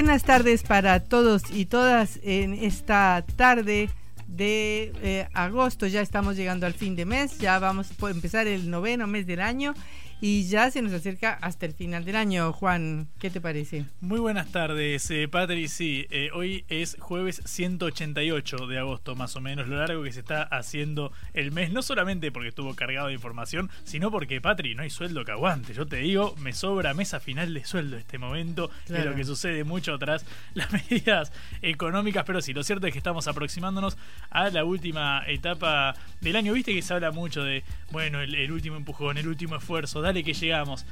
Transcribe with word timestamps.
Buenas 0.00 0.22
tardes 0.22 0.62
para 0.62 1.00
todos 1.00 1.42
y 1.50 1.66
todas 1.66 2.20
en 2.22 2.54
esta 2.54 3.24
tarde 3.34 3.90
de 4.28 4.92
eh, 5.02 5.28
agosto. 5.34 5.88
Ya 5.88 6.02
estamos 6.02 6.36
llegando 6.36 6.66
al 6.66 6.74
fin 6.74 6.94
de 6.94 7.04
mes, 7.04 7.36
ya 7.38 7.58
vamos 7.58 7.88
a 7.90 8.08
empezar 8.08 8.46
el 8.46 8.70
noveno 8.70 9.08
mes 9.08 9.26
del 9.26 9.40
año 9.40 9.74
y 10.20 10.48
ya 10.48 10.70
se 10.70 10.82
nos 10.82 10.92
acerca 10.92 11.32
hasta 11.34 11.66
el 11.66 11.74
final 11.74 12.04
del 12.04 12.16
año. 12.16 12.52
Juan, 12.52 13.08
¿qué 13.18 13.30
te 13.30 13.40
parece? 13.40 13.84
Muy 14.00 14.18
buenas 14.18 14.50
tardes, 14.50 15.08
eh, 15.10 15.28
Patri. 15.28 15.68
Sí, 15.68 16.06
eh, 16.10 16.30
hoy 16.34 16.64
es 16.68 16.96
jueves 16.98 17.40
188 17.44 18.66
de 18.66 18.78
agosto, 18.78 19.14
más 19.14 19.36
o 19.36 19.40
menos, 19.40 19.68
lo 19.68 19.76
largo 19.76 20.02
que 20.02 20.12
se 20.12 20.20
está 20.20 20.42
haciendo 20.42 21.12
el 21.34 21.52
mes, 21.52 21.72
no 21.72 21.82
solamente 21.82 22.32
porque 22.32 22.48
estuvo 22.48 22.74
cargado 22.74 23.08
de 23.08 23.14
información, 23.14 23.70
sino 23.84 24.10
porque, 24.10 24.40
Patri, 24.40 24.74
no 24.74 24.82
hay 24.82 24.90
sueldo 24.90 25.24
que 25.24 25.32
aguante. 25.32 25.72
Yo 25.72 25.86
te 25.86 25.96
digo, 25.96 26.34
me 26.38 26.52
sobra 26.52 26.94
mesa 26.94 27.20
final 27.20 27.54
de 27.54 27.64
sueldo 27.64 27.96
este 27.96 28.18
momento, 28.18 28.70
de 28.88 29.04
lo 29.04 29.14
que 29.14 29.24
sucede 29.24 29.62
mucho 29.62 29.94
atrás 29.94 30.26
las 30.54 30.72
medidas 30.72 31.32
económicas, 31.62 32.24
pero 32.24 32.40
sí, 32.40 32.52
lo 32.52 32.64
cierto 32.64 32.86
es 32.86 32.92
que 32.92 32.98
estamos 32.98 33.28
aproximándonos 33.28 33.96
a 34.30 34.50
la 34.50 34.64
última 34.64 35.22
etapa 35.26 35.94
del 36.20 36.34
año. 36.34 36.52
Viste 36.54 36.74
que 36.74 36.82
se 36.82 36.92
habla 36.92 37.12
mucho 37.12 37.44
de, 37.44 37.62
bueno, 37.92 38.20
el, 38.20 38.34
el 38.34 38.50
último 38.50 38.76
empujón, 38.76 39.16
el 39.18 39.28
último 39.28 39.54
esfuerzo 39.56 40.02
dale 40.08 40.24
que 40.24 40.34
llegamos. 40.34 40.84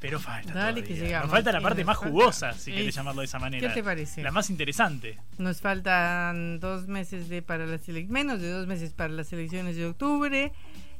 Pero 0.00 0.18
falta. 0.18 0.52
Dale 0.52 0.82
que 0.82 0.94
llegamos. 0.94 1.28
Nos 1.28 1.36
falta 1.36 1.52
la 1.52 1.60
parte 1.60 1.84
más 1.84 1.96
jugosa, 1.96 2.54
si 2.54 2.72
quieres 2.72 2.94
llamarlo 2.94 3.20
de 3.20 3.26
esa 3.26 3.38
manera. 3.38 3.68
¿Qué 3.68 3.74
te 3.74 3.84
parece? 3.84 4.22
La 4.22 4.32
más 4.32 4.50
interesante. 4.50 5.16
Nos 5.38 5.60
faltan 5.60 6.58
dos 6.58 6.88
meses 6.88 7.28
de 7.28 7.40
para 7.40 7.66
las 7.66 7.86
menos 8.08 8.40
de 8.40 8.50
dos 8.50 8.66
meses 8.66 8.92
para 8.92 9.12
las 9.12 9.32
elecciones 9.32 9.76
de 9.76 9.86
octubre. 9.86 10.52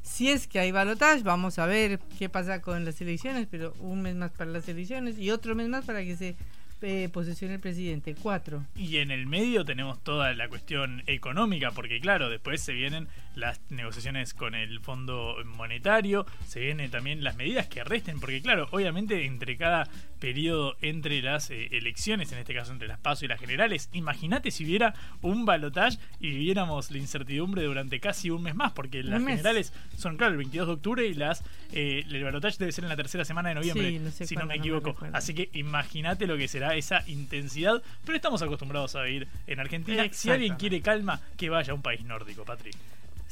Si 0.03 0.29
es 0.29 0.47
que 0.47 0.59
hay 0.59 0.71
balotaje, 0.71 1.21
vamos 1.23 1.59
a 1.59 1.65
ver 1.65 1.99
qué 2.17 2.29
pasa 2.29 2.61
con 2.61 2.85
las 2.85 2.99
elecciones, 3.01 3.47
pero 3.49 3.73
un 3.79 4.01
mes 4.01 4.15
más 4.15 4.31
para 4.31 4.51
las 4.51 4.67
elecciones 4.69 5.17
y 5.17 5.31
otro 5.31 5.53
mes 5.53 5.67
más 5.67 5.83
para 5.83 6.01
que 6.03 6.15
se 6.15 6.35
eh, 6.81 7.09
posesión 7.11 7.51
el 7.51 7.61
presidente, 7.61 8.13
cuatro. 8.21 8.65
Y 8.75 8.97
en 8.97 9.11
el 9.11 9.25
medio 9.25 9.63
tenemos 9.63 10.03
toda 10.03 10.33
la 10.33 10.49
cuestión 10.49 11.03
económica, 11.07 11.71
porque 11.71 12.01
claro, 12.01 12.29
después 12.29 12.61
se 12.61 12.73
vienen 12.73 13.07
las 13.35 13.59
negociaciones 13.69 14.33
con 14.33 14.55
el 14.55 14.79
Fondo 14.79 15.35
Monetario, 15.45 16.25
se 16.47 16.59
vienen 16.59 16.91
también 16.91 17.23
las 17.23 17.35
medidas 17.35 17.67
que 17.67 17.81
arresten, 17.81 18.19
porque 18.19 18.41
claro, 18.41 18.67
obviamente 18.71 19.25
entre 19.25 19.57
cada 19.57 19.87
periodo 20.19 20.75
entre 20.81 21.21
las 21.21 21.49
eh, 21.49 21.67
elecciones, 21.71 22.31
en 22.31 22.39
este 22.39 22.53
caso 22.53 22.71
entre 22.71 22.87
las 22.87 22.99
PASO 22.99 23.25
y 23.25 23.27
las 23.27 23.39
generales, 23.39 23.89
imagínate 23.91 24.51
si 24.51 24.63
hubiera 24.65 24.93
un 25.21 25.45
balotaje 25.45 25.97
y 26.19 26.29
viviéramos 26.29 26.91
la 26.91 26.97
incertidumbre 26.97 27.63
durante 27.63 27.99
casi 27.99 28.29
un 28.29 28.43
mes 28.43 28.55
más, 28.55 28.71
porque 28.71 29.03
las 29.03 29.21
generales 29.23 29.73
son, 29.97 30.17
claro, 30.17 30.31
el 30.31 30.37
22 30.37 30.67
de 30.67 30.73
octubre 30.73 31.05
y 31.05 31.13
las 31.13 31.43
eh, 31.73 32.05
el 32.09 32.23
balotaje 32.23 32.57
debe 32.59 32.71
ser 32.71 32.83
en 32.83 32.89
la 32.89 32.95
tercera 32.95 33.25
semana 33.25 33.49
de 33.49 33.55
noviembre, 33.55 34.11
si 34.11 34.35
no 34.35 34.45
me 34.45 34.55
equivoco. 34.55 34.95
Así 35.11 35.33
que 35.33 35.49
imagínate 35.53 36.27
lo 36.27 36.37
que 36.37 36.47
será 36.47 36.75
esa 36.75 37.03
intensidad, 37.07 37.81
pero 38.05 38.15
estamos 38.15 38.41
acostumbrados 38.41 38.95
a 38.95 39.03
vivir 39.03 39.27
en 39.47 39.59
Argentina. 39.59 40.07
Si 40.11 40.29
alguien 40.29 40.55
quiere 40.55 40.81
calma, 40.81 41.19
que 41.37 41.49
vaya 41.49 41.71
a 41.71 41.75
un 41.75 41.81
país 41.81 42.03
nórdico, 42.03 42.45
Patrick. 42.45 42.75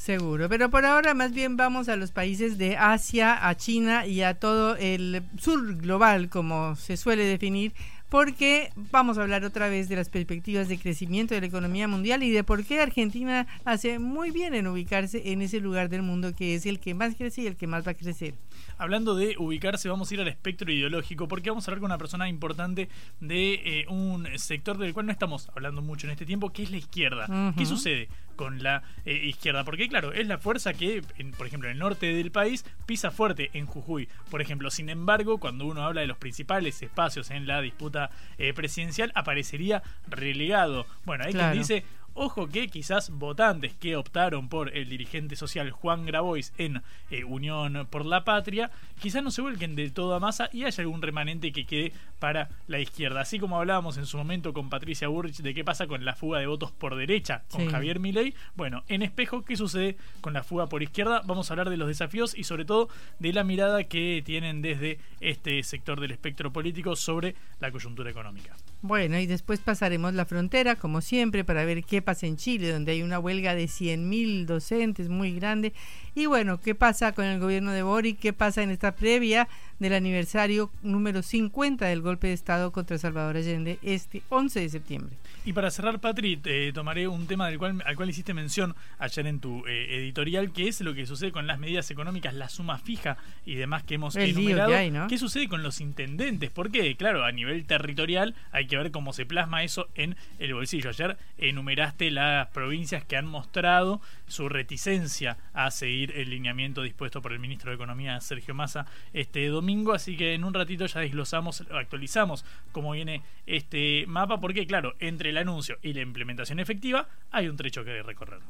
Seguro, 0.02 0.48
pero 0.48 0.68
por 0.68 0.84
ahora 0.84 1.14
más 1.14 1.32
bien 1.32 1.56
vamos 1.56 1.88
a 1.88 1.94
los 1.94 2.10
países 2.10 2.58
de 2.58 2.76
Asia, 2.76 3.48
a 3.48 3.56
China 3.56 4.04
y 4.04 4.22
a 4.22 4.34
todo 4.34 4.74
el 4.74 5.22
sur 5.38 5.76
global, 5.76 6.28
como 6.28 6.74
se 6.74 6.96
suele 6.96 7.22
definir, 7.22 7.72
porque 8.08 8.72
vamos 8.90 9.16
a 9.16 9.22
hablar 9.22 9.44
otra 9.44 9.68
vez 9.68 9.88
de 9.88 9.94
las 9.94 10.08
perspectivas 10.08 10.66
de 10.68 10.80
crecimiento 10.80 11.34
de 11.34 11.40
la 11.40 11.46
economía 11.46 11.86
mundial 11.86 12.24
y 12.24 12.30
de 12.32 12.42
por 12.42 12.64
qué 12.64 12.80
Argentina 12.80 13.46
hace 13.64 14.00
muy 14.00 14.32
bien 14.32 14.54
en 14.54 14.66
ubicarse 14.66 15.30
en 15.30 15.40
ese 15.40 15.60
lugar 15.60 15.88
del 15.88 16.02
mundo 16.02 16.34
que 16.34 16.56
es 16.56 16.66
el 16.66 16.80
que 16.80 16.94
más 16.94 17.14
crece 17.14 17.42
y 17.42 17.46
el 17.46 17.54
que 17.54 17.68
más 17.68 17.86
va 17.86 17.92
a 17.92 17.94
crecer. 17.94 18.34
Hablando 18.78 19.14
de 19.14 19.36
ubicarse, 19.38 19.88
vamos 19.88 20.10
a 20.10 20.14
ir 20.14 20.20
al 20.20 20.26
espectro 20.26 20.70
ideológico 20.72 21.28
porque 21.28 21.48
vamos 21.48 21.66
a 21.66 21.70
hablar 21.70 21.80
con 21.80 21.90
una 21.92 21.98
persona 21.98 22.28
importante 22.28 22.88
de 23.20 23.54
eh, 23.64 23.86
un 23.88 24.26
sector 24.36 24.78
del 24.78 24.92
cual 24.94 25.06
no 25.06 25.12
estamos 25.12 25.48
hablando 25.54 25.80
mucho 25.80 26.08
en 26.08 26.10
este 26.10 26.26
tiempo, 26.26 26.52
que 26.52 26.64
es 26.64 26.72
la 26.72 26.78
izquierda. 26.78 27.54
¿Qué 27.56 27.64
sucede 27.64 28.08
con 28.36 28.62
la 28.62 28.82
eh, 29.04 29.14
izquierda? 29.14 29.64
Porque 29.64 29.88
claro, 29.88 30.12
es 30.12 30.26
la 30.26 30.38
fuerza 30.38 30.72
que, 30.74 31.02
por 31.36 31.46
ejemplo, 31.46 31.68
en 31.68 31.74
el 31.74 31.78
norte 31.78 32.12
del 32.12 32.30
país 32.30 32.64
pisa 32.86 33.10
fuerte 33.10 33.50
en 33.54 33.66
Jujuy, 33.66 34.08
por 34.30 34.40
ejemplo. 34.40 34.70
Sin 34.70 34.88
embargo, 34.88 35.38
cuando 35.38 35.66
uno 35.66 35.84
habla 35.84 36.00
de 36.00 36.06
los 36.06 36.18
principales 36.18 36.82
espacios 36.82 37.30
en 37.30 37.46
la 37.46 37.60
disputa 37.60 38.10
eh, 38.38 38.52
presidencial 38.52 39.12
aparecería 39.14 39.82
relegado. 40.08 40.86
Bueno, 41.04 41.24
hay 41.24 41.32
quien 41.32 41.52
dice, 41.52 41.84
Ojo 42.14 42.48
que 42.48 42.68
quizás 42.68 43.10
votantes 43.10 43.74
que 43.74 43.96
optaron 43.96 44.48
por 44.48 44.76
el 44.76 44.88
dirigente 44.88 45.34
social 45.34 45.70
Juan 45.70 46.04
Grabois 46.04 46.52
en 46.58 46.82
eh, 47.10 47.24
Unión 47.24 47.86
por 47.90 48.04
la 48.04 48.24
Patria, 48.24 48.70
quizás 49.00 49.22
no 49.22 49.30
se 49.30 49.40
vuelquen 49.40 49.74
del 49.74 49.92
todo 49.92 50.14
a 50.14 50.20
masa 50.20 50.50
y 50.52 50.64
haya 50.64 50.82
algún 50.82 51.00
remanente 51.00 51.52
que 51.52 51.64
quede 51.64 51.92
para 52.18 52.50
la 52.66 52.80
izquierda. 52.80 53.22
Así 53.22 53.38
como 53.38 53.58
hablábamos 53.58 53.96
en 53.96 54.06
su 54.06 54.18
momento 54.18 54.52
con 54.52 54.68
Patricia 54.68 55.08
Burrich 55.08 55.38
de 55.38 55.54
qué 55.54 55.64
pasa 55.64 55.86
con 55.86 56.04
la 56.04 56.14
fuga 56.14 56.38
de 56.38 56.46
votos 56.46 56.70
por 56.70 56.96
derecha 56.96 57.44
con 57.50 57.70
Javier 57.70 57.98
Milei, 57.98 58.34
bueno, 58.54 58.84
en 58.88 59.02
espejo, 59.02 59.42
¿qué 59.42 59.56
sucede 59.56 59.96
con 60.20 60.34
la 60.34 60.42
fuga 60.42 60.68
por 60.68 60.82
izquierda? 60.82 61.22
Vamos 61.24 61.50
a 61.50 61.54
hablar 61.54 61.70
de 61.70 61.76
los 61.76 61.88
desafíos 61.88 62.36
y 62.36 62.44
sobre 62.44 62.64
todo 62.64 62.88
de 63.18 63.32
la 63.32 63.44
mirada 63.44 63.84
que 63.84 64.22
tienen 64.24 64.60
desde 64.60 64.98
este 65.20 65.62
sector 65.62 66.00
del 66.00 66.10
espectro 66.10 66.52
político 66.52 66.94
sobre 66.94 67.34
la 67.60 67.70
coyuntura 67.70 68.10
económica. 68.10 68.54
Bueno, 68.82 69.18
y 69.18 69.26
después 69.26 69.60
pasaremos 69.60 70.12
la 70.14 70.26
frontera, 70.26 70.74
como 70.74 71.00
siempre, 71.00 71.44
para 71.44 71.64
ver 71.64 71.84
qué 71.84 72.01
pasa 72.02 72.26
en 72.26 72.36
Chile, 72.36 72.70
donde 72.70 72.92
hay 72.92 73.02
una 73.02 73.18
huelga 73.18 73.54
de 73.54 73.64
100.000 73.64 74.44
docentes 74.44 75.08
muy 75.08 75.34
grande. 75.34 75.72
Y 76.14 76.26
bueno, 76.26 76.60
qué 76.60 76.74
pasa 76.74 77.12
con 77.12 77.24
el 77.24 77.40
gobierno 77.40 77.72
de 77.72 77.82
Boric, 77.82 78.18
qué 78.18 78.32
pasa 78.32 78.62
en 78.62 78.70
esta 78.70 78.94
previa 78.94 79.48
del 79.82 79.94
aniversario 79.94 80.70
número 80.82 81.22
50 81.22 81.86
del 81.86 82.00
golpe 82.00 82.28
de 82.28 82.32
Estado 82.34 82.70
contra 82.70 82.98
Salvador 82.98 83.36
Allende 83.36 83.78
este 83.82 84.22
11 84.28 84.60
de 84.60 84.68
septiembre. 84.68 85.16
Y 85.44 85.52
para 85.52 85.72
cerrar, 85.72 85.98
Patri, 85.98 86.40
tomaré 86.72 87.08
un 87.08 87.26
tema 87.26 87.48
del 87.48 87.58
cual, 87.58 87.82
al 87.84 87.96
cual 87.96 88.08
hiciste 88.08 88.32
mención 88.32 88.76
ayer 89.00 89.26
en 89.26 89.40
tu 89.40 89.66
eh, 89.66 89.96
editorial, 89.96 90.52
que 90.52 90.68
es 90.68 90.80
lo 90.82 90.94
que 90.94 91.04
sucede 91.04 91.32
con 91.32 91.48
las 91.48 91.58
medidas 91.58 91.90
económicas, 91.90 92.32
la 92.34 92.48
suma 92.48 92.78
fija 92.78 93.16
y 93.44 93.56
demás 93.56 93.82
que 93.82 93.96
hemos 93.96 94.14
enumerado. 94.14 95.08
¿Qué 95.08 95.18
sucede 95.18 95.48
con 95.48 95.64
los 95.64 95.80
intendentes? 95.80 96.50
Porque, 96.50 96.94
claro, 96.96 97.24
a 97.24 97.32
nivel 97.32 97.64
territorial 97.66 98.36
hay 98.52 98.68
que 98.68 98.76
ver 98.76 98.92
cómo 98.92 99.12
se 99.12 99.26
plasma 99.26 99.64
eso 99.64 99.88
en 99.96 100.14
el 100.38 100.54
bolsillo. 100.54 100.90
Ayer 100.90 101.16
enumeraste 101.38 102.12
las 102.12 102.46
provincias 102.50 103.04
que 103.04 103.16
han 103.16 103.26
mostrado 103.26 104.00
su 104.28 104.48
reticencia 104.48 105.38
a 105.54 105.72
seguir 105.72 106.12
el 106.16 106.30
lineamiento 106.30 106.82
dispuesto 106.82 107.20
por 107.20 107.32
el 107.32 107.40
ministro 107.40 107.70
de 107.70 107.74
Economía, 107.74 108.20
Sergio 108.20 108.54
Massa, 108.54 108.86
este 109.12 109.48
domingo. 109.48 109.71
Así 109.94 110.16
que 110.16 110.34
en 110.34 110.44
un 110.44 110.54
ratito 110.54 110.86
ya 110.86 111.00
desglosamos, 111.00 111.64
actualizamos 111.70 112.44
cómo 112.72 112.92
viene 112.92 113.22
este 113.46 114.04
mapa, 114.06 114.40
porque, 114.40 114.66
claro, 114.66 114.94
entre 115.00 115.30
el 115.30 115.38
anuncio 115.38 115.78
y 115.82 115.94
la 115.94 116.02
implementación 116.02 116.60
efectiva, 116.60 117.08
hay 117.30 117.48
un 117.48 117.56
trecho 117.56 117.84
que 117.84 118.02
recorrer. 118.02 118.40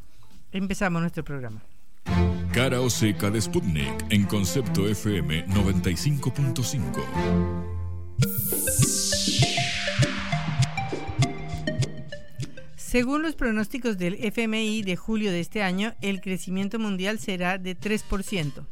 Empezamos 0.52 1.00
nuestro 1.00 1.24
programa. 1.24 1.62
Cara 2.52 2.80
o 2.80 2.90
seca 2.90 3.30
de 3.30 3.40
Sputnik 3.40 4.06
en 4.10 4.26
concepto 4.26 4.88
FM 4.88 5.46
95.5. 5.46 7.62
Según 12.76 13.22
los 13.22 13.36
pronósticos 13.36 13.96
del 13.96 14.22
FMI 14.22 14.82
de 14.82 14.96
julio 14.96 15.30
de 15.30 15.40
este 15.40 15.62
año, 15.62 15.94
el 16.02 16.20
crecimiento 16.20 16.78
mundial 16.78 17.18
será 17.18 17.56
de 17.56 17.74
3%. 17.74 18.66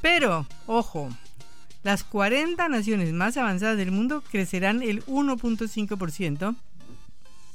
Pero, 0.00 0.46
ojo, 0.66 1.10
las 1.82 2.04
40 2.04 2.68
naciones 2.68 3.12
más 3.12 3.36
avanzadas 3.36 3.76
del 3.76 3.90
mundo 3.90 4.22
crecerán 4.30 4.82
el 4.82 5.04
1.5% 5.06 6.54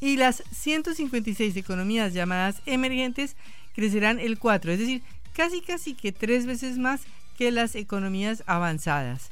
y 0.02 0.18
las 0.18 0.44
156 0.52 1.56
economías 1.56 2.14
llamadas 2.14 2.62
emergentes 2.66 3.36
crecerán 3.76 4.20
el 4.20 4.40
4%, 4.40 4.70
es 4.70 4.80
decir, 4.80 5.02
casi 5.34 5.62
casi 5.62 5.94
que 5.94 6.12
tres 6.12 6.46
veces 6.46 6.78
más 6.78 7.02
que 7.38 7.52
las 7.52 7.76
economías 7.76 8.44
avanzadas. 8.46 9.30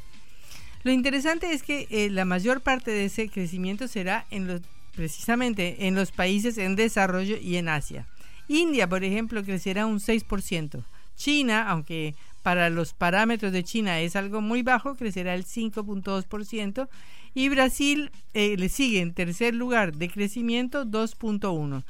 Lo 0.83 0.91
interesante 0.91 1.53
es 1.53 1.63
que 1.63 1.87
eh, 1.89 2.09
la 2.09 2.25
mayor 2.25 2.61
parte 2.61 2.91
de 2.91 3.05
ese 3.05 3.29
crecimiento 3.29 3.87
será 3.87 4.25
en 4.29 4.47
los 4.47 4.61
precisamente 4.95 5.87
en 5.87 5.95
los 5.95 6.11
países 6.11 6.57
en 6.57 6.75
desarrollo 6.75 7.37
y 7.37 7.55
en 7.55 7.67
Asia. 7.67 8.05
India, 8.47 8.87
por 8.87 9.03
ejemplo, 9.03 9.43
crecerá 9.43 9.85
un 9.85 9.99
6%. 9.99 10.83
China, 11.15 11.67
aunque 11.69 12.15
para 12.43 12.69
los 12.69 12.93
parámetros 12.93 13.51
de 13.51 13.63
China 13.63 14.01
es 14.01 14.15
algo 14.15 14.41
muy 14.41 14.61
bajo, 14.61 14.95
crecerá 14.95 15.33
el 15.33 15.45
5.2%. 15.45 16.87
Y 17.33 17.49
Brasil 17.49 18.11
eh, 18.33 18.55
le 18.57 18.69
sigue 18.69 18.99
en 18.99 19.13
tercer 19.13 19.55
lugar 19.55 19.95
de 19.95 20.09
crecimiento 20.09 20.85
2.1%. 20.85 21.83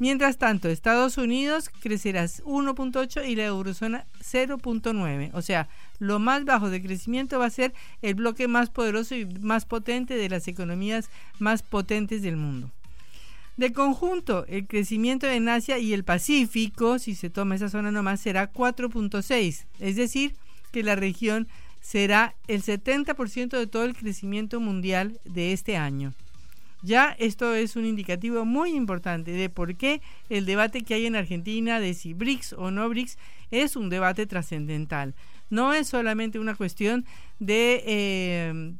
Mientras 0.00 0.38
tanto, 0.38 0.68
Estados 0.68 1.18
Unidos 1.18 1.70
crecerá 1.80 2.24
1.8 2.24 3.28
y 3.28 3.36
la 3.36 3.44
eurozona 3.44 4.04
0.9. 4.20 5.30
O 5.34 5.40
sea, 5.40 5.68
lo 6.00 6.18
más 6.18 6.44
bajo 6.44 6.68
de 6.68 6.82
crecimiento 6.82 7.38
va 7.38 7.46
a 7.46 7.50
ser 7.50 7.72
el 8.02 8.16
bloque 8.16 8.48
más 8.48 8.70
poderoso 8.70 9.14
y 9.14 9.24
más 9.24 9.66
potente 9.66 10.16
de 10.16 10.28
las 10.28 10.48
economías 10.48 11.10
más 11.38 11.62
potentes 11.62 12.22
del 12.22 12.36
mundo. 12.36 12.70
De 13.56 13.72
conjunto, 13.72 14.44
el 14.48 14.66
crecimiento 14.66 15.28
en 15.28 15.48
Asia 15.48 15.78
y 15.78 15.92
el 15.92 16.02
Pacífico, 16.02 16.98
si 16.98 17.14
se 17.14 17.30
toma 17.30 17.54
esa 17.54 17.68
zona 17.68 17.92
nomás, 17.92 18.20
será 18.20 18.52
4.6. 18.52 19.66
Es 19.78 19.96
decir, 19.96 20.34
que 20.72 20.82
la 20.82 20.96
región 20.96 21.46
será 21.80 22.34
el 22.48 22.62
70% 22.62 23.56
de 23.56 23.66
todo 23.68 23.84
el 23.84 23.94
crecimiento 23.94 24.58
mundial 24.58 25.20
de 25.24 25.52
este 25.52 25.76
año. 25.76 26.14
Ya 26.82 27.16
esto 27.18 27.54
es 27.54 27.76
un 27.76 27.86
indicativo 27.86 28.44
muy 28.44 28.74
importante 28.74 29.30
de 29.30 29.48
por 29.48 29.76
qué 29.76 30.02
el 30.28 30.46
debate 30.46 30.82
que 30.82 30.94
hay 30.94 31.06
en 31.06 31.16
Argentina 31.16 31.80
de 31.80 31.94
si 31.94 32.12
BRICS 32.12 32.54
o 32.54 32.70
no 32.70 32.88
BRICS 32.88 33.16
es 33.50 33.76
un 33.76 33.88
debate 33.88 34.26
trascendental. 34.26 35.14
No 35.48 35.72
es 35.72 35.88
solamente 35.88 36.38
una 36.38 36.54
cuestión 36.56 37.06
de 37.38 37.82
eh, 37.86 38.72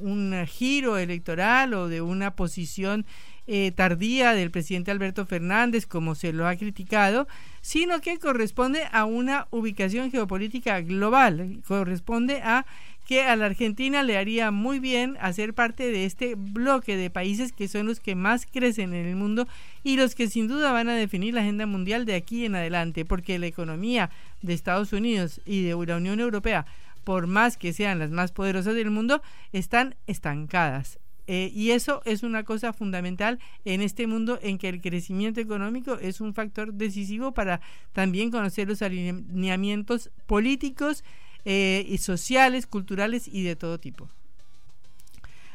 un 0.00 0.46
giro 0.46 0.98
electoral 0.98 1.72
o 1.74 1.88
de 1.88 2.02
una 2.02 2.32
posición 2.34 3.06
eh, 3.46 3.72
tardía 3.72 4.32
del 4.32 4.50
presidente 4.50 4.90
Alberto 4.90 5.26
Fernández, 5.26 5.86
como 5.86 6.14
se 6.14 6.32
lo 6.32 6.46
ha 6.46 6.56
criticado, 6.56 7.28
sino 7.60 8.00
que 8.00 8.18
corresponde 8.18 8.82
a 8.92 9.04
una 9.04 9.46
ubicación 9.50 10.10
geopolítica 10.10 10.80
global, 10.80 11.60
corresponde 11.66 12.40
a 12.42 12.66
que 13.06 13.22
a 13.22 13.36
la 13.36 13.46
Argentina 13.46 14.02
le 14.02 14.18
haría 14.18 14.50
muy 14.50 14.80
bien 14.80 15.16
hacer 15.20 15.54
parte 15.54 15.92
de 15.92 16.04
este 16.04 16.34
bloque 16.34 16.96
de 16.96 17.08
países 17.08 17.52
que 17.52 17.68
son 17.68 17.86
los 17.86 18.00
que 18.00 18.16
más 18.16 18.46
crecen 18.46 18.94
en 18.94 19.06
el 19.06 19.14
mundo 19.14 19.46
y 19.84 19.96
los 19.96 20.16
que 20.16 20.28
sin 20.28 20.48
duda 20.48 20.72
van 20.72 20.88
a 20.88 20.96
definir 20.96 21.32
la 21.32 21.42
agenda 21.42 21.66
mundial 21.66 22.04
de 22.04 22.16
aquí 22.16 22.44
en 22.44 22.56
adelante, 22.56 23.04
porque 23.04 23.38
la 23.38 23.46
economía 23.46 24.10
de 24.42 24.54
Estados 24.54 24.92
Unidos 24.92 25.40
y 25.46 25.62
de 25.62 25.86
la 25.86 25.96
Unión 25.96 26.18
Europea, 26.18 26.66
por 27.04 27.28
más 27.28 27.56
que 27.56 27.72
sean 27.72 28.00
las 28.00 28.10
más 28.10 28.32
poderosas 28.32 28.74
del 28.74 28.90
mundo, 28.90 29.22
están 29.52 29.94
estancadas. 30.08 30.98
Eh, 31.28 31.50
y 31.52 31.72
eso 31.72 32.02
es 32.04 32.22
una 32.22 32.44
cosa 32.44 32.72
fundamental 32.72 33.40
en 33.64 33.82
este 33.82 34.06
mundo 34.06 34.38
en 34.42 34.58
que 34.58 34.68
el 34.68 34.80
crecimiento 34.80 35.40
económico 35.40 35.94
es 35.94 36.20
un 36.20 36.34
factor 36.34 36.72
decisivo 36.72 37.32
para 37.32 37.60
también 37.92 38.30
conocer 38.30 38.68
los 38.68 38.80
alineamientos 38.80 40.10
políticos, 40.26 41.02
eh, 41.48 41.86
y 41.88 41.98
sociales, 41.98 42.66
culturales 42.66 43.28
y 43.28 43.44
de 43.44 43.54
todo 43.54 43.78
tipo. 43.78 44.08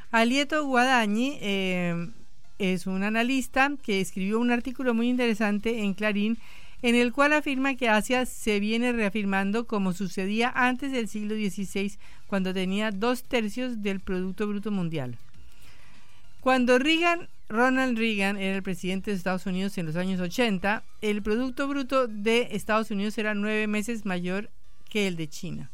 Alieto 0.09 0.65
Guadañi 0.65 1.37
eh, 1.41 2.07
es 2.59 2.87
un 2.87 3.03
analista 3.03 3.69
que 3.83 3.99
escribió 3.99 4.39
un 4.39 4.51
artículo 4.51 4.93
muy 4.93 5.09
interesante 5.09 5.79
en 5.79 5.93
Clarín 5.93 6.37
en 6.81 6.95
el 6.95 7.11
cual 7.11 7.33
afirma 7.33 7.75
que 7.75 7.89
Asia 7.89 8.25
se 8.25 8.61
viene 8.61 8.93
reafirmando 8.93 9.67
como 9.67 9.91
sucedía 9.91 10.53
antes 10.55 10.93
del 10.93 11.09
siglo 11.09 11.35
XVI, 11.35 11.97
cuando 12.25 12.53
tenía 12.53 12.91
dos 12.91 13.25
tercios 13.25 13.81
del 13.81 13.99
Producto 13.99 14.47
Bruto 14.47 14.71
Mundial. 14.71 15.17
Cuando 16.41 16.79
Reagan, 16.79 17.29
Ronald 17.49 17.99
Reagan 17.99 18.35
era 18.35 18.55
el 18.55 18.63
presidente 18.63 19.11
de 19.11 19.17
Estados 19.17 19.45
Unidos 19.45 19.77
en 19.77 19.85
los 19.85 19.95
años 19.95 20.19
80, 20.19 20.83
el 21.01 21.21
Producto 21.21 21.67
Bruto 21.67 22.07
de 22.07 22.47
Estados 22.53 22.89
Unidos 22.89 23.15
era 23.19 23.35
nueve 23.35 23.67
meses 23.67 24.05
mayor 24.05 24.49
que 24.89 25.07
el 25.07 25.17
de 25.17 25.29
China. 25.29 25.69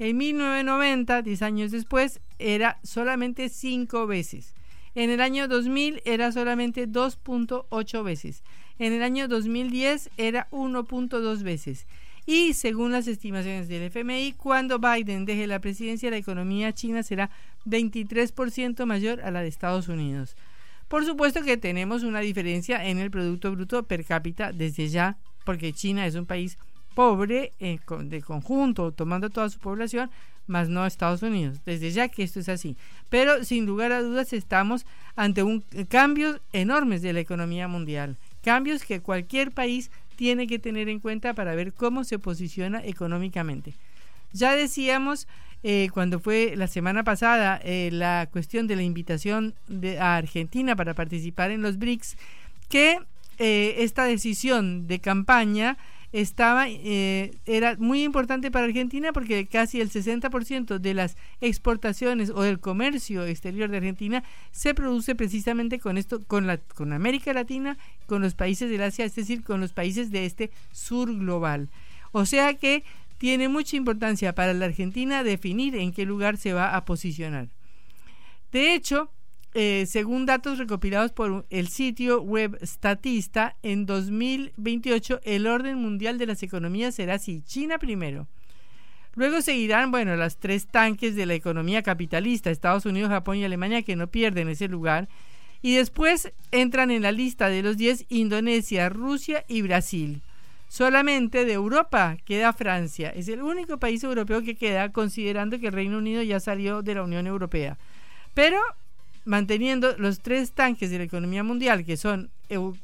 En 0.00 0.16
1990, 0.16 1.22
10 1.22 1.42
años 1.42 1.70
después, 1.70 2.20
era 2.40 2.80
solamente 2.82 3.48
5 3.48 4.08
veces. 4.08 4.54
En 4.96 5.10
el 5.10 5.20
año 5.20 5.46
2000 5.46 6.02
era 6.04 6.32
solamente 6.32 6.88
2.8 6.88 8.02
veces. 8.02 8.42
En 8.80 8.92
el 8.92 9.04
año 9.04 9.28
2010 9.28 10.10
era 10.16 10.48
1.2 10.50 11.42
veces. 11.44 11.86
Y 12.28 12.52
según 12.52 12.92
las 12.92 13.08
estimaciones 13.08 13.68
del 13.68 13.84
FMI, 13.84 14.34
cuando 14.34 14.78
Biden 14.78 15.24
deje 15.24 15.46
la 15.46 15.60
presidencia, 15.60 16.10
la 16.10 16.18
economía 16.18 16.74
china 16.74 17.02
será 17.02 17.30
23% 17.64 18.84
mayor 18.84 19.22
a 19.22 19.30
la 19.30 19.40
de 19.40 19.48
Estados 19.48 19.88
Unidos. 19.88 20.36
Por 20.88 21.06
supuesto 21.06 21.42
que 21.42 21.56
tenemos 21.56 22.02
una 22.02 22.20
diferencia 22.20 22.84
en 22.84 22.98
el 22.98 23.10
Producto 23.10 23.50
Bruto 23.52 23.84
per 23.84 24.04
cápita 24.04 24.52
desde 24.52 24.88
ya, 24.88 25.16
porque 25.46 25.72
China 25.72 26.04
es 26.04 26.16
un 26.16 26.26
país 26.26 26.58
pobre 26.94 27.54
eh, 27.60 27.78
de 28.02 28.20
conjunto, 28.20 28.92
tomando 28.92 29.30
toda 29.30 29.48
su 29.48 29.58
población, 29.58 30.10
más 30.46 30.68
no 30.68 30.84
Estados 30.84 31.22
Unidos. 31.22 31.62
Desde 31.64 31.90
ya 31.92 32.08
que 32.08 32.24
esto 32.24 32.40
es 32.40 32.50
así. 32.50 32.76
Pero 33.08 33.42
sin 33.42 33.64
lugar 33.64 33.90
a 33.92 34.02
dudas 34.02 34.34
estamos 34.34 34.84
ante 35.16 35.42
un 35.42 35.64
eh, 35.72 35.86
cambios 35.86 36.42
enormes 36.52 37.00
de 37.00 37.14
la 37.14 37.20
economía 37.20 37.68
mundial. 37.68 38.18
Cambios 38.42 38.84
que 38.84 39.00
cualquier 39.00 39.50
país 39.50 39.90
tiene 40.18 40.48
que 40.48 40.58
tener 40.58 40.88
en 40.88 40.98
cuenta 40.98 41.32
para 41.32 41.54
ver 41.54 41.72
cómo 41.72 42.02
se 42.02 42.18
posiciona 42.18 42.84
económicamente. 42.84 43.74
Ya 44.32 44.56
decíamos 44.56 45.28
eh, 45.62 45.90
cuando 45.94 46.18
fue 46.18 46.54
la 46.56 46.66
semana 46.66 47.04
pasada 47.04 47.60
la 47.64 48.28
cuestión 48.32 48.66
de 48.66 48.74
la 48.74 48.82
invitación 48.82 49.54
de, 49.68 50.00
a 50.00 50.16
Argentina 50.16 50.74
para 50.74 50.94
participar 50.94 51.52
en 51.52 51.62
los 51.62 51.78
BRICS, 51.78 52.16
que 52.68 52.98
esta 53.38 54.02
decisión 54.04 54.88
de 54.88 54.98
campaña 54.98 55.78
estaba 56.12 56.66
eh, 56.68 57.32
era 57.44 57.76
muy 57.78 58.02
importante 58.02 58.50
para 58.50 58.64
Argentina 58.64 59.12
porque 59.12 59.46
casi 59.46 59.80
el 59.80 59.90
60% 59.90 60.78
de 60.78 60.94
las 60.94 61.16
exportaciones 61.40 62.30
o 62.30 62.42
del 62.42 62.60
comercio 62.60 63.26
exterior 63.26 63.70
de 63.70 63.76
Argentina 63.78 64.24
se 64.50 64.74
produce 64.74 65.14
precisamente 65.14 65.78
con 65.78 65.98
esto 65.98 66.22
con 66.24 66.46
la 66.46 66.58
con 66.58 66.92
América 66.92 67.32
Latina, 67.32 67.76
con 68.06 68.22
los 68.22 68.34
países 68.34 68.70
del 68.70 68.82
Asia, 68.82 69.04
es 69.04 69.14
decir, 69.14 69.42
con 69.42 69.60
los 69.60 69.72
países 69.72 70.10
de 70.10 70.24
este 70.24 70.50
sur 70.72 71.14
global. 71.14 71.68
O 72.12 72.24
sea 72.24 72.54
que 72.54 72.84
tiene 73.18 73.48
mucha 73.48 73.76
importancia 73.76 74.34
para 74.34 74.54
la 74.54 74.64
Argentina 74.64 75.22
definir 75.22 75.74
en 75.76 75.92
qué 75.92 76.06
lugar 76.06 76.36
se 76.36 76.52
va 76.52 76.74
a 76.74 76.84
posicionar. 76.84 77.48
De 78.52 78.74
hecho, 78.74 79.10
eh, 79.54 79.86
según 79.86 80.26
datos 80.26 80.58
recopilados 80.58 81.12
por 81.12 81.46
el 81.50 81.68
sitio 81.68 82.20
web 82.22 82.58
Statista, 82.62 83.56
en 83.62 83.86
2028 83.86 85.20
el 85.24 85.46
orden 85.46 85.78
mundial 85.78 86.18
de 86.18 86.26
las 86.26 86.42
economías 86.42 86.94
será 86.94 87.14
así: 87.14 87.42
China 87.42 87.78
primero. 87.78 88.28
Luego 89.14 89.40
seguirán, 89.42 89.90
bueno, 89.90 90.14
las 90.14 90.36
tres 90.36 90.66
tanques 90.68 91.16
de 91.16 91.26
la 91.26 91.34
economía 91.34 91.82
capitalista, 91.82 92.50
Estados 92.50 92.86
Unidos, 92.86 93.10
Japón 93.10 93.38
y 93.38 93.44
Alemania, 93.44 93.82
que 93.82 93.96
no 93.96 94.06
pierden 94.06 94.48
ese 94.48 94.68
lugar. 94.68 95.08
Y 95.60 95.74
después 95.74 96.32
entran 96.52 96.92
en 96.92 97.02
la 97.02 97.10
lista 97.10 97.48
de 97.48 97.62
los 97.62 97.76
10 97.76 98.06
Indonesia, 98.10 98.88
Rusia 98.88 99.44
y 99.48 99.62
Brasil. 99.62 100.22
Solamente 100.68 101.44
de 101.44 101.54
Europa 101.54 102.16
queda 102.24 102.52
Francia. 102.52 103.10
Es 103.10 103.26
el 103.28 103.42
único 103.42 103.78
país 103.78 104.04
europeo 104.04 104.42
que 104.42 104.54
queda, 104.54 104.92
considerando 104.92 105.58
que 105.58 105.68
el 105.68 105.72
Reino 105.72 105.98
Unido 105.98 106.22
ya 106.22 106.38
salió 106.38 106.82
de 106.82 106.94
la 106.94 107.02
Unión 107.02 107.26
Europea. 107.26 107.78
Pero 108.34 108.60
manteniendo 109.28 109.94
los 109.98 110.20
tres 110.20 110.52
tanques 110.52 110.90
de 110.90 110.96
la 110.96 111.04
economía 111.04 111.44
mundial, 111.44 111.84
que 111.84 111.98
son 111.98 112.30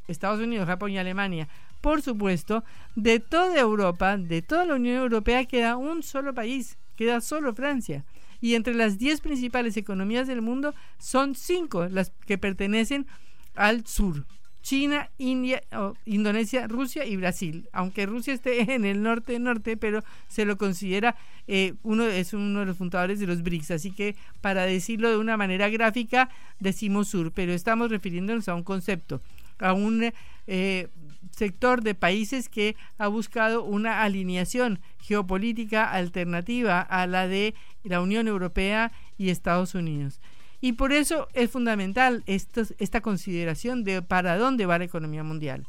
Estados 0.07 0.41
Unidos, 0.41 0.67
Japón 0.67 0.91
y 0.91 0.99
Alemania, 0.99 1.49
por 1.81 2.03
supuesto, 2.03 2.65
de 2.97 3.19
toda 3.19 3.59
Europa, 3.59 4.19
de 4.19 4.43
toda 4.43 4.67
la 4.67 4.75
Unión 4.75 4.99
Europea, 4.99 5.47
queda 5.47 5.79
un 5.79 6.03
solo 6.03 6.35
país, 6.35 6.77
queda 6.97 7.23
solo 7.23 7.55
Francia. 7.55 8.05
Y 8.43 8.57
entre 8.57 8.75
las 8.75 8.99
diez 8.99 9.23
principales 9.23 9.79
economías 9.79 10.27
del 10.27 10.43
mundo 10.43 10.75
son 10.99 11.35
cinco 11.35 11.89
las 11.89 12.13
que 12.27 12.37
pertenecen 12.37 13.07
al 13.55 13.87
sur. 13.87 14.27
China, 14.64 15.11
India, 15.18 15.62
Indonesia, 16.06 16.66
Rusia 16.66 17.04
y 17.04 17.16
Brasil. 17.16 17.68
Aunque 17.73 18.06
Rusia 18.06 18.33
esté 18.33 18.73
en 18.75 18.87
el 18.87 19.02
norte 19.02 19.38
norte, 19.38 19.76
pero 19.76 20.02
se 20.26 20.47
lo 20.47 20.56
considera 20.56 21.14
eh, 21.47 21.75
uno 21.83 22.04
es 22.04 22.33
uno 22.33 22.61
de 22.61 22.66
los 22.66 22.78
fundadores 22.78 23.21
de 23.21 23.26
los 23.26 23.42
BRICS. 23.42 23.73
Así 23.73 23.92
que 23.92 24.16
para 24.40 24.64
decirlo 24.64 25.11
de 25.11 25.18
una 25.18 25.37
manera 25.37 25.68
gráfica 25.68 26.30
decimos 26.61 27.09
sur, 27.09 27.30
pero 27.30 27.52
estamos 27.52 27.90
refiriéndonos 27.90 28.49
a 28.49 28.54
un 28.54 28.62
concepto, 28.62 29.21
a 29.59 29.75
un 29.75 30.11
eh, 30.47 30.88
sector 31.30 31.83
de 31.83 31.94
países 31.94 32.49
que 32.49 32.75
ha 32.97 33.09
buscado 33.09 33.64
una 33.64 34.02
alineación 34.02 34.80
geopolítica 34.99 35.90
alternativa 35.90 36.80
a 36.80 37.06
la 37.06 37.28
de 37.28 37.54
la 37.83 38.00
Unión 38.00 38.28
Europea 38.28 38.92
y 39.18 39.28
Estados 39.28 39.75
Unidos. 39.75 40.21
Y 40.64 40.73
por 40.73 40.94
eso 40.94 41.28
es 41.35 41.50
fundamental 41.50 42.25
esta 42.25 43.02
consideración 43.02 43.85
de 43.85 44.00
para 44.00 44.38
dónde 44.38 44.64
va 44.64 44.78
la 44.78 44.87
economía 44.87 45.23
mundial. 45.23 45.66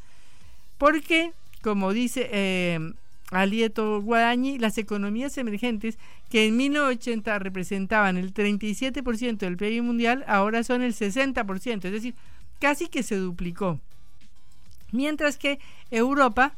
Porque, 0.78 1.34
como 1.62 1.92
dice 1.92 2.30
eh, 2.32 2.80
Alieto 3.30 4.02
Guadañi, 4.02 4.58
las 4.58 4.78
economías 4.78 5.38
emergentes 5.38 5.98
que 6.30 6.46
en 6.46 6.56
1980 6.56 7.40
representaban 7.40 8.16
el 8.16 8.34
37% 8.34 9.36
del 9.36 9.58
PIB 9.58 9.84
mundial, 9.84 10.24
ahora 10.28 10.64
son 10.64 10.82
el 10.82 10.96
60%, 10.96 11.84
es 11.84 11.92
decir, 11.92 12.16
casi 12.60 12.88
que 12.88 13.04
se 13.04 13.18
duplicó. 13.18 13.82
Mientras 14.94 15.38
que 15.38 15.60
Europa 15.92 16.56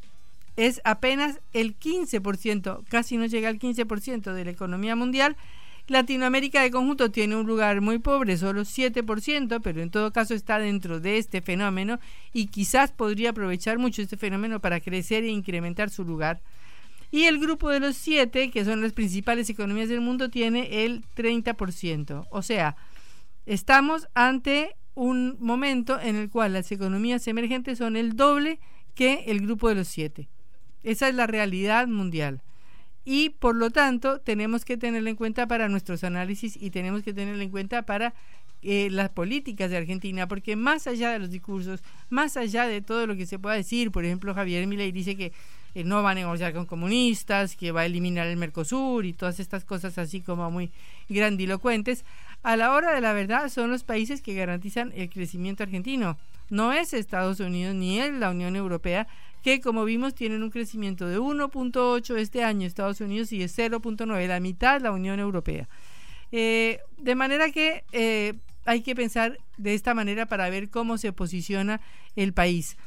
es 0.58 0.79
apenas 0.84 1.39
el 1.53 1.75
15%, 1.75 2.84
casi 2.88 3.17
no 3.17 3.25
llega 3.25 3.50
al 3.50 3.58
15% 3.58 4.32
de 4.32 4.46
la 4.46 4.51
economía 4.51 4.96
mundial 4.96 5.36
Latinoamérica 5.88 6.62
de 6.62 6.72
conjunto 6.72 7.12
tiene 7.12 7.38
un 7.38 7.48
lugar 7.48 7.79
muy 7.79 8.00
pobre, 8.00 8.38
solo 8.38 8.62
7%, 8.62 9.62
pero 9.63 9.82
en 9.82 9.89
todo 9.89 10.12
caso 10.12 10.34
está 10.34 10.60
dentro 10.60 11.00
de 11.00 11.17
este 11.17 11.41
fenómeno 11.41 12.00
y 12.34 12.48
quizás 12.48 12.91
podría 12.91 13.29
aprovechar 13.29 13.77
mucho 13.77 14.01
este 14.01 14.17
fenómeno 14.17 14.60
para 14.60 14.82
crecer 14.82 15.24
e 15.24 15.29
incrementar 15.29 15.89
su 15.89 16.03
lugar. 16.03 16.41
Y 17.10 17.24
el 17.24 17.39
grupo 17.39 17.70
de 17.70 17.79
los 17.79 17.96
siete, 17.96 18.51
que 18.51 18.65
son 18.65 18.82
las 18.82 18.91
principales 18.91 19.50
economías 19.50 19.88
del 19.88 20.01
mundo, 20.01 20.29
tiene 20.29 20.84
el 20.84 21.06
30%. 21.15 22.27
O 22.32 22.41
sea, 22.41 22.75
estamos 23.46 24.10
ante 24.13 24.75
un 24.94 25.38
momento 25.39 26.01
en 26.01 26.17
el 26.17 26.29
cual 26.29 26.51
las 26.51 26.70
economías 26.74 27.25
emergentes 27.29 27.77
son 27.77 27.96
el 27.96 28.17
doble 28.17 28.60
que 28.94 29.24
el 29.27 29.39
grupo 29.39 29.70
de 29.70 29.75
los 29.75 29.88
siete. 29.88 30.27
Esa 30.84 31.08
es 31.08 31.15
la 31.15 31.27
realidad 31.27 31.88
mundial 31.88 32.41
y 33.10 33.30
por 33.30 33.56
lo 33.56 33.70
tanto 33.70 34.20
tenemos 34.20 34.66
que 34.66 34.76
tenerlo 34.76 35.10
en 35.10 35.16
cuenta 35.16 35.48
para 35.48 35.70
nuestros 35.70 36.04
análisis 36.04 36.58
y 36.62 36.72
tenemos 36.72 37.04
que 37.04 37.14
tenerlo 37.14 37.42
en 37.42 37.50
cuenta 37.50 37.84
para 37.84 38.14
eh, 38.62 38.90
las 38.92 39.08
políticas 39.08 39.72
de 39.72 39.78
Argentina, 39.78 40.28
porque 40.28 40.58
más 40.58 40.88
allá 40.88 41.12
de 41.12 41.20
los 41.20 41.32
discursos, 41.32 41.82
más 42.10 42.36
allá 42.36 42.68
de 42.68 42.82
todo 42.82 43.08
lo 43.08 43.16
que 43.16 43.26
se 43.26 43.40
pueda 43.40 43.56
decir, 43.56 43.92
por 43.92 44.04
ejemplo, 44.04 44.34
Javier 44.34 44.68
Milei 44.68 44.92
dice 44.92 45.16
que 45.16 45.32
eh, 45.74 45.86
no 45.86 46.04
va 46.04 46.12
a 46.12 46.16
negociar 46.16 46.52
con 46.54 46.66
comunistas, 46.66 47.56
que 47.56 47.72
va 47.72 47.82
a 47.82 47.86
eliminar 47.86 48.28
el 48.28 48.36
Mercosur 48.36 49.06
y 49.06 49.14
todas 49.14 49.40
estas 49.40 49.64
cosas 49.64 49.98
así 49.98 50.20
como 50.20 50.52
muy 50.52 50.70
grandilocuentes, 51.08 52.04
a 52.44 52.58
la 52.58 52.74
hora 52.74 52.94
de 52.94 53.00
la 53.00 53.14
verdad 53.14 53.48
son 53.48 53.72
los 53.72 53.86
países 53.86 54.22
que 54.22 54.34
garantizan 54.34 54.92
el 54.98 55.10
crecimiento 55.10 55.64
argentino. 55.64 56.18
No 56.50 56.74
es 56.74 56.94
Estados 56.94 57.40
Unidos 57.40 57.74
ni 57.74 58.00
es 58.00 58.14
la 58.14 58.32
Unión 58.32 58.58
Europea, 58.58 59.08
que 59.44 59.62
como 59.62 59.86
vimos 59.86 60.15
tienen 60.15 60.44
un 60.44 60.50
crecimiento 60.50 61.08
de 61.08 61.20
1.8 61.20 62.17
este 62.17 62.44
año 62.44 62.67
Estados 62.67 63.01
Unidos 63.01 63.32
y 63.32 63.39
de 63.39 63.46
0.9, 63.46 64.27
la 64.27 64.39
mitad 64.39 64.82
la 64.82 64.91
Unión 64.91 65.20
Europea. 65.20 65.67
Eh, 66.32 66.79
de 66.98 67.15
manera 67.15 67.51
que 67.51 67.84
eh, 67.91 68.34
hay 68.65 68.82
que 68.82 68.96
pensar 68.96 69.38
de 69.58 69.74
esta 69.74 69.94
manera 69.94 70.25
para 70.25 70.50
ver 70.50 70.70
cómo 70.70 70.98
se 70.98 71.13
posiciona 71.13 71.79
el 72.15 72.34
país, 72.34 72.77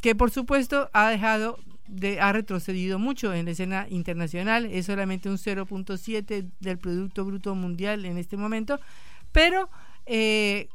que 0.00 0.14
por 0.14 0.30
supuesto 0.30 0.90
ha 0.92 1.08
dejado 1.08 1.58
de, 1.86 2.20
ha 2.20 2.32
retrocedido 2.32 2.98
mucho 2.98 3.32
en 3.32 3.44
la 3.44 3.52
escena 3.52 3.86
internacional, 3.90 4.66
es 4.66 4.86
solamente 4.86 5.28
un 5.28 5.36
0.7 5.36 6.50
del 6.58 6.78
Producto 6.78 7.24
Bruto 7.24 7.54
Mundial 7.54 8.04
en 8.04 8.18
este 8.18 8.36
momento, 8.36 8.80
pero 9.32 9.68
eh, 10.06 10.68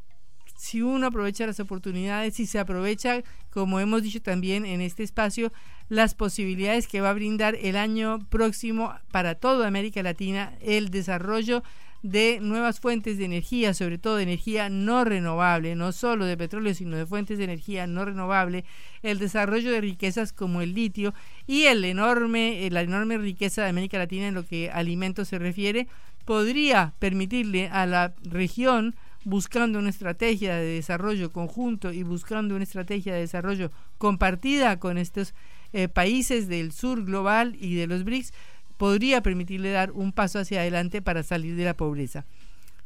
si 0.59 0.81
uno 0.81 1.07
aprovecha 1.07 1.47
las 1.47 1.61
oportunidades, 1.61 2.33
si 2.33 2.45
se 2.45 2.59
aprovecha, 2.59 3.23
como 3.49 3.79
hemos 3.79 4.03
dicho 4.03 4.21
también 4.21 4.65
en 4.65 4.81
este 4.81 5.03
espacio, 5.03 5.53
las 5.87 6.15
posibilidades 6.15 6.85
que 6.85 6.99
va 6.99 7.11
a 7.11 7.13
brindar 7.13 7.55
el 7.61 7.77
año 7.77 8.19
próximo 8.29 8.93
para 9.09 9.35
toda 9.35 9.67
América 9.67 10.03
Latina 10.03 10.51
el 10.61 10.89
desarrollo 10.89 11.63
de 12.03 12.39
nuevas 12.41 12.81
fuentes 12.81 13.17
de 13.17 13.23
energía, 13.23 13.73
sobre 13.73 13.99
todo 13.99 14.17
de 14.17 14.23
energía 14.23 14.67
no 14.67 15.05
renovable, 15.05 15.75
no 15.75 15.93
solo 15.93 16.25
de 16.25 16.35
petróleo, 16.35 16.73
sino 16.73 16.97
de 16.97 17.05
fuentes 17.05 17.37
de 17.37 17.45
energía 17.45 17.87
no 17.87 18.03
renovable, 18.03 18.65
el 19.01 19.17
desarrollo 19.17 19.71
de 19.71 19.79
riquezas 19.79 20.33
como 20.33 20.59
el 20.59 20.73
litio 20.73 21.13
y 21.47 21.63
el 21.63 21.85
enorme, 21.85 22.67
la 22.69 22.81
enorme 22.81 23.17
riqueza 23.17 23.63
de 23.63 23.69
América 23.69 23.97
Latina 23.97 24.27
en 24.27 24.35
lo 24.35 24.45
que 24.45 24.69
alimentos 24.71 25.29
se 25.29 25.39
refiere, 25.39 25.87
podría 26.25 26.93
permitirle 26.99 27.69
a 27.69 27.85
la 27.85 28.13
región 28.23 28.93
buscando 29.29 29.79
una 29.79 29.89
estrategia 29.89 30.55
de 30.55 30.65
desarrollo 30.65 31.31
conjunto 31.31 31.93
y 31.93 32.03
buscando 32.03 32.55
una 32.55 32.63
estrategia 32.63 33.13
de 33.13 33.21
desarrollo 33.21 33.71
compartida 33.97 34.79
con 34.79 34.97
estos 34.97 35.33
eh, 35.71 35.87
países 35.87 36.47
del 36.47 36.71
sur 36.71 37.05
global 37.05 37.55
y 37.59 37.75
de 37.75 37.87
los 37.87 38.03
BRICS, 38.03 38.33
podría 38.77 39.21
permitirle 39.21 39.71
dar 39.71 39.91
un 39.91 40.11
paso 40.11 40.39
hacia 40.39 40.61
adelante 40.61 41.01
para 41.01 41.23
salir 41.23 41.55
de 41.55 41.65
la 41.65 41.75
pobreza. 41.75 42.25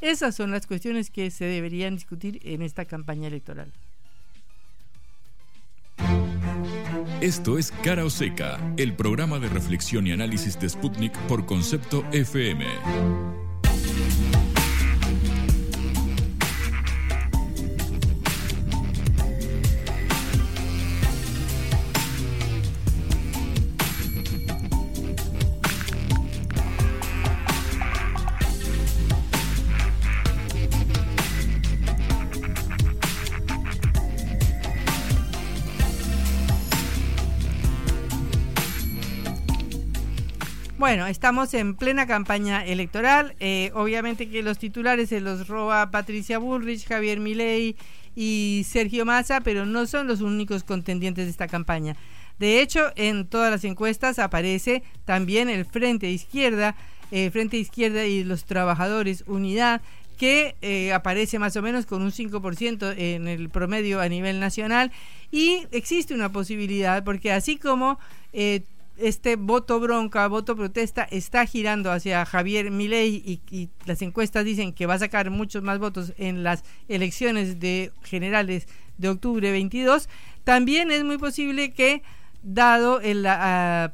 Esas 0.02 0.36
son 0.36 0.52
las 0.52 0.68
cuestiones 0.68 1.10
que 1.10 1.32
se 1.32 1.46
deberían 1.46 1.96
discutir 1.96 2.40
en 2.44 2.62
esta 2.62 2.84
campaña 2.86 3.28
electoral. 3.28 3.72
Esto 7.22 7.58
es 7.58 7.72
Cara 7.72 8.04
o 8.04 8.10
Seca, 8.10 8.60
el 8.76 8.96
programa 8.96 9.40
de 9.40 9.48
reflexión 9.48 10.06
y 10.08 10.12
análisis 10.12 10.60
de 10.60 10.68
Sputnik 10.68 11.18
por 11.28 11.46
concepto 11.46 12.04
FM. 12.12 13.43
Bueno, 40.94 41.08
estamos 41.08 41.56
en 41.56 41.74
plena 41.74 42.06
campaña 42.06 42.64
electoral. 42.64 43.34
Eh, 43.40 43.72
obviamente 43.74 44.30
que 44.30 44.44
los 44.44 44.60
titulares 44.60 45.10
se 45.10 45.22
los 45.22 45.48
roba 45.48 45.90
Patricia 45.90 46.38
Bullrich, 46.38 46.86
Javier 46.88 47.20
Milei 47.20 47.76
y 48.16 48.64
Sergio 48.70 49.04
Massa, 49.04 49.42
pero 49.42 49.66
no 49.66 49.88
son 49.88 50.06
los 50.06 50.22
únicos 50.22 50.64
contendientes 50.64 51.26
de 51.26 51.32
esta 51.32 51.48
campaña. 51.48 51.96
De 52.38 52.62
hecho, 52.62 52.92
en 52.96 53.26
todas 53.26 53.50
las 53.50 53.64
encuestas 53.64 54.20
aparece 54.20 54.84
también 55.04 55.50
el 55.50 55.66
Frente 55.66 56.12
Izquierda, 56.12 56.76
eh, 57.10 57.32
Frente 57.32 57.58
Izquierda 57.58 58.06
y 58.06 58.24
los 58.24 58.46
Trabajadores 58.46 59.24
Unidad, 59.26 59.82
que 60.20 60.56
eh, 60.62 60.94
aparece 60.94 61.40
más 61.40 61.56
o 61.56 61.64
menos 61.64 61.88
con 61.88 62.04
un 62.04 62.12
5% 62.12 62.94
en 62.96 63.28
el 63.28 63.50
promedio 63.50 64.00
a 64.00 64.08
nivel 64.10 64.40
nacional. 64.40 64.92
Y 65.32 65.66
existe 65.72 66.14
una 66.14 66.32
posibilidad, 66.32 67.04
porque 67.04 67.32
así 67.32 67.58
como 67.58 67.98
eh, 68.32 68.62
este 68.98 69.36
voto 69.36 69.80
bronca, 69.80 70.28
voto 70.28 70.56
protesta 70.56 71.04
está 71.04 71.46
girando 71.46 71.92
hacia 71.92 72.26
Javier 72.26 72.72
Milei 72.72 73.42
y, 73.50 73.70
las 73.86 74.02
encuestas 74.02 74.46
dicen 74.46 74.74
que 74.74 74.86
va 74.86 74.96
a 74.96 75.00
sacar 75.00 75.30
muchos 75.30 75.64
más 75.64 75.80
votos 75.80 76.14
en 76.18 76.44
las 76.44 76.64
elecciones 76.88 77.60
de 77.60 77.92
generales 78.04 78.68
de 78.98 79.10
octubre 79.10 79.52
22, 79.52 80.10
también 80.44 80.92
es 80.92 81.04
muy 81.04 81.18
posible 81.18 81.72
que 81.72 82.04
dado 82.44 83.02
el, 83.02 83.26
ah, 83.26 83.94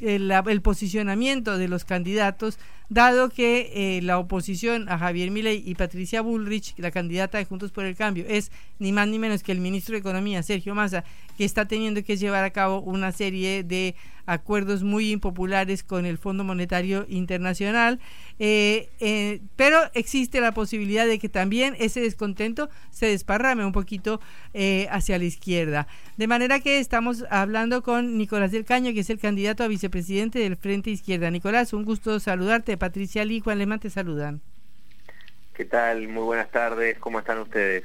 el, 0.00 0.30
el 0.30 0.62
posicionamiento 0.62 1.58
de 1.58 1.68
los 1.68 1.84
candidatos 1.84 2.58
dado 2.88 3.30
que 3.30 3.70
eh, 3.74 4.02
la 4.02 4.18
oposición 4.18 4.88
a 4.88 4.98
Javier 4.98 5.30
Milei 5.30 5.62
y 5.64 5.74
Patricia 5.74 6.20
Bullrich, 6.20 6.74
la 6.78 6.90
candidata 6.90 7.38
de 7.38 7.44
Juntos 7.44 7.72
por 7.72 7.84
el 7.84 7.96
Cambio, 7.96 8.24
es 8.28 8.52
ni 8.78 8.92
más 8.92 9.08
ni 9.08 9.18
menos 9.18 9.42
que 9.42 9.52
el 9.52 9.60
ministro 9.60 9.94
de 9.94 10.00
Economía, 10.00 10.42
Sergio 10.42 10.74
Massa, 10.74 11.04
que 11.36 11.44
está 11.44 11.66
teniendo 11.66 12.02
que 12.04 12.16
llevar 12.16 12.44
a 12.44 12.50
cabo 12.50 12.80
una 12.80 13.12
serie 13.12 13.64
de 13.64 13.94
acuerdos 14.26 14.82
muy 14.82 15.12
impopulares 15.12 15.84
con 15.84 16.04
el 16.04 16.18
Fondo 16.18 16.42
Monetario 16.42 17.06
Internacional, 17.08 18.00
eh, 18.40 18.90
eh, 18.98 19.40
pero 19.54 19.78
existe 19.94 20.40
la 20.40 20.52
posibilidad 20.52 21.06
de 21.06 21.20
que 21.20 21.28
también 21.28 21.76
ese 21.78 22.00
descontento 22.00 22.68
se 22.90 23.06
desparrame 23.06 23.64
un 23.64 23.72
poquito 23.72 24.20
hacia 24.90 25.18
la 25.18 25.24
izquierda. 25.24 25.86
De 26.16 26.26
manera 26.26 26.60
que 26.60 26.78
estamos 26.78 27.24
hablando 27.30 27.82
con 27.82 28.16
Nicolás 28.16 28.52
del 28.52 28.64
Caño, 28.64 28.94
que 28.94 29.00
es 29.00 29.10
el 29.10 29.18
candidato 29.18 29.62
a 29.62 29.68
vicepresidente 29.68 30.38
del 30.38 30.56
Frente 30.56 30.90
Izquierda. 30.90 31.30
Nicolás, 31.30 31.74
un 31.74 31.84
gusto 31.84 32.18
saludarte. 32.20 32.75
Patricia 32.76 33.24
Lee, 33.24 33.40
Juan 33.40 33.58
Lemán 33.58 33.80
te 33.80 33.90
saludan. 33.90 34.40
¿Qué 35.54 35.64
tal? 35.64 36.08
Muy 36.08 36.24
buenas 36.24 36.50
tardes, 36.50 36.98
¿cómo 36.98 37.18
están 37.18 37.38
ustedes? 37.38 37.84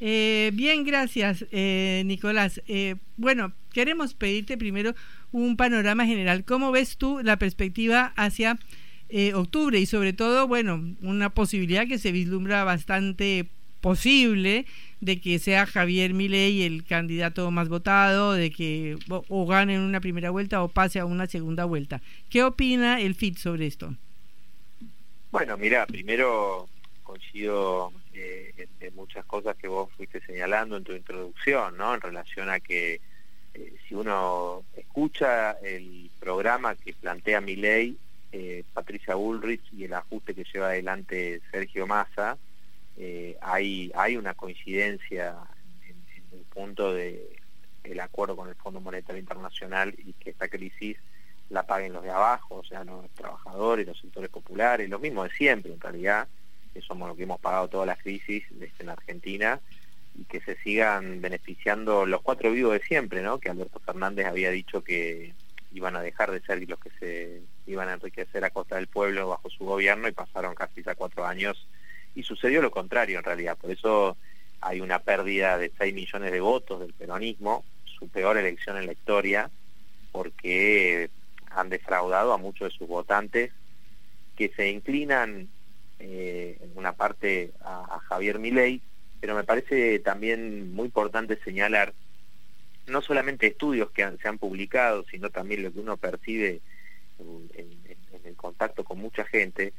Eh, 0.00 0.50
bien, 0.54 0.84
gracias, 0.84 1.46
eh, 1.52 2.02
Nicolás. 2.06 2.60
Eh, 2.66 2.96
bueno, 3.16 3.52
queremos 3.72 4.14
pedirte 4.14 4.58
primero 4.58 4.96
un 5.30 5.56
panorama 5.56 6.04
general. 6.04 6.44
¿Cómo 6.44 6.72
ves 6.72 6.96
tú 6.96 7.20
la 7.22 7.38
perspectiva 7.38 8.12
hacia 8.16 8.58
octubre 9.34 9.78
y 9.78 9.84
sobre 9.84 10.14
todo, 10.14 10.48
bueno, 10.48 10.82
una 11.02 11.28
posibilidad 11.28 11.86
que 11.86 11.98
se 11.98 12.12
vislumbra 12.12 12.64
bastante 12.64 13.46
posible 13.82 14.64
de 15.00 15.20
que 15.20 15.38
sea 15.38 15.66
Javier 15.66 16.14
Milei 16.14 16.62
el 16.62 16.84
candidato 16.84 17.50
más 17.50 17.68
votado, 17.68 18.32
de 18.32 18.50
que 18.50 18.96
o, 19.08 19.46
gane 19.46 19.74
en 19.74 19.82
una 19.82 20.00
primera 20.00 20.30
vuelta 20.30 20.62
o 20.62 20.68
pase 20.68 21.00
a 21.00 21.04
una 21.04 21.26
segunda 21.26 21.64
vuelta. 21.64 22.00
¿Qué 22.30 22.42
opina 22.42 23.00
el 23.00 23.14
FIT 23.14 23.36
sobre 23.36 23.66
esto? 23.66 23.94
Bueno, 25.32 25.56
mira, 25.56 25.86
primero 25.86 26.68
coincido 27.02 27.90
eh, 28.12 28.68
en, 28.80 28.94
muchas 28.94 29.24
cosas 29.24 29.56
que 29.56 29.66
vos 29.66 29.90
fuiste 29.96 30.20
señalando 30.20 30.76
en 30.76 30.84
tu 30.84 30.92
introducción, 30.92 31.78
¿no? 31.78 31.94
En 31.94 32.02
relación 32.02 32.50
a 32.50 32.60
que 32.60 33.00
eh, 33.54 33.74
si 33.88 33.94
uno 33.94 34.62
escucha 34.76 35.52
el 35.52 36.10
programa 36.20 36.74
que 36.74 36.92
plantea 36.92 37.40
mi 37.40 37.56
ley, 37.56 37.96
eh, 38.30 38.62
Patricia 38.74 39.14
Bullrich 39.14 39.62
y 39.72 39.84
el 39.84 39.94
ajuste 39.94 40.34
que 40.34 40.44
lleva 40.44 40.66
adelante 40.66 41.40
Sergio 41.50 41.86
Massa, 41.86 42.36
hay, 43.40 43.90
hay 43.94 44.18
una 44.18 44.34
coincidencia 44.34 45.34
en, 45.88 45.96
en 46.14 46.38
el 46.38 46.44
punto 46.44 46.92
de 46.92 47.38
el 47.84 48.00
acuerdo 48.00 48.36
con 48.36 48.50
el 48.50 48.54
Fondo 48.54 48.82
Monetario 48.82 49.18
Internacional 49.18 49.94
y 49.96 50.12
que 50.12 50.30
esta 50.30 50.48
crisis 50.48 50.98
la 51.52 51.64
paguen 51.64 51.92
los 51.92 52.02
de 52.02 52.10
abajo, 52.10 52.56
o 52.56 52.64
sea, 52.64 52.82
los 52.82 53.08
trabajadores, 53.10 53.86
los 53.86 54.00
sectores 54.00 54.30
populares, 54.30 54.88
lo 54.88 54.98
mismo 54.98 55.22
de 55.22 55.30
siempre 55.30 55.72
en 55.72 55.80
realidad, 55.80 56.26
que 56.72 56.80
somos 56.80 57.08
los 57.08 57.16
que 57.16 57.24
hemos 57.24 57.40
pagado 57.40 57.68
todas 57.68 57.86
las 57.86 57.98
crisis 57.98 58.44
en 58.78 58.88
Argentina, 58.88 59.60
y 60.14 60.24
que 60.24 60.40
se 60.40 60.56
sigan 60.56 61.20
beneficiando 61.20 62.06
los 62.06 62.22
cuatro 62.22 62.50
vivos 62.52 62.72
de 62.72 62.86
siempre, 62.86 63.22
¿no? 63.22 63.38
Que 63.38 63.50
Alberto 63.50 63.80
Fernández 63.80 64.26
había 64.26 64.50
dicho 64.50 64.82
que 64.82 65.34
iban 65.72 65.96
a 65.96 66.02
dejar 66.02 66.30
de 66.30 66.40
ser 66.40 66.68
los 66.68 66.78
que 66.78 66.90
se 66.98 67.42
iban 67.66 67.88
a 67.88 67.94
enriquecer 67.94 68.44
a 68.44 68.50
costa 68.50 68.76
del 68.76 68.88
pueblo 68.88 69.28
bajo 69.28 69.48
su 69.48 69.64
gobierno 69.64 70.08
y 70.08 70.12
pasaron 70.12 70.54
casi 70.54 70.82
ya 70.82 70.94
cuatro 70.94 71.24
años 71.24 71.66
y 72.14 72.22
sucedió 72.22 72.60
lo 72.60 72.70
contrario 72.70 73.18
en 73.18 73.24
realidad. 73.24 73.56
Por 73.56 73.70
eso 73.70 74.16
hay 74.60 74.80
una 74.80 74.98
pérdida 74.98 75.56
de 75.56 75.72
6 75.78 75.94
millones 75.94 76.30
de 76.30 76.40
votos 76.40 76.80
del 76.80 76.92
peronismo, 76.92 77.64
su 77.98 78.08
peor 78.08 78.36
elección 78.36 78.76
en 78.76 78.86
la 78.86 78.92
historia, 78.92 79.50
porque 80.12 81.08
han 81.54 81.68
defraudado 81.68 82.32
a 82.32 82.38
muchos 82.38 82.72
de 82.72 82.78
sus 82.78 82.88
votantes 82.88 83.52
que 84.36 84.50
se 84.56 84.70
inclinan 84.70 85.48
eh, 85.98 86.58
en 86.60 86.72
una 86.74 86.94
parte 86.94 87.52
a, 87.60 88.00
Javier 88.08 88.38
Milei, 88.38 88.80
pero 89.20 89.34
me 89.34 89.44
parece 89.44 90.00
también 90.00 90.74
muy 90.74 90.86
importante 90.86 91.38
señalar 91.44 91.94
no 92.86 93.00
solamente 93.00 93.46
estudios 93.46 93.90
que 93.92 94.08
se 94.20 94.28
han 94.28 94.38
publicado, 94.38 95.04
sino 95.04 95.30
también 95.30 95.62
lo 95.62 95.72
que 95.72 95.78
uno 95.78 95.96
percibe 95.96 96.60
en, 97.20 97.78
el 98.24 98.36
contacto 98.36 98.82
con 98.82 98.98
mucha 98.98 99.24
gente, 99.24 99.72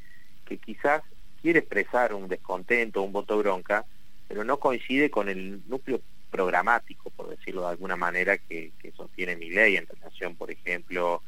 que 0.46 0.58
quizás 0.58 1.01
quiere 1.42 1.60
expresar 1.60 2.13
un 2.13 2.30
descontento, 2.30 3.01
un 3.01 3.12
voto 3.12 3.38
bronca, 3.38 3.86
pero 4.27 4.46
no 4.46 4.58
coincide 4.58 5.10
con 5.10 5.27
el 5.27 5.62
núcleo 5.68 6.01
programático, 6.32 7.10
por 7.10 7.30
decirlo 7.30 7.63
de 7.63 7.70
alguna 7.72 7.98
manera, 7.98 8.38
que, 8.38 8.72
que 8.80 8.92
sostiene 8.92 9.36
mi 9.36 9.50
ley 9.50 9.75
en 9.75 9.88
relación, 9.88 10.36
por 10.36 10.50
ejemplo, 10.51 11.22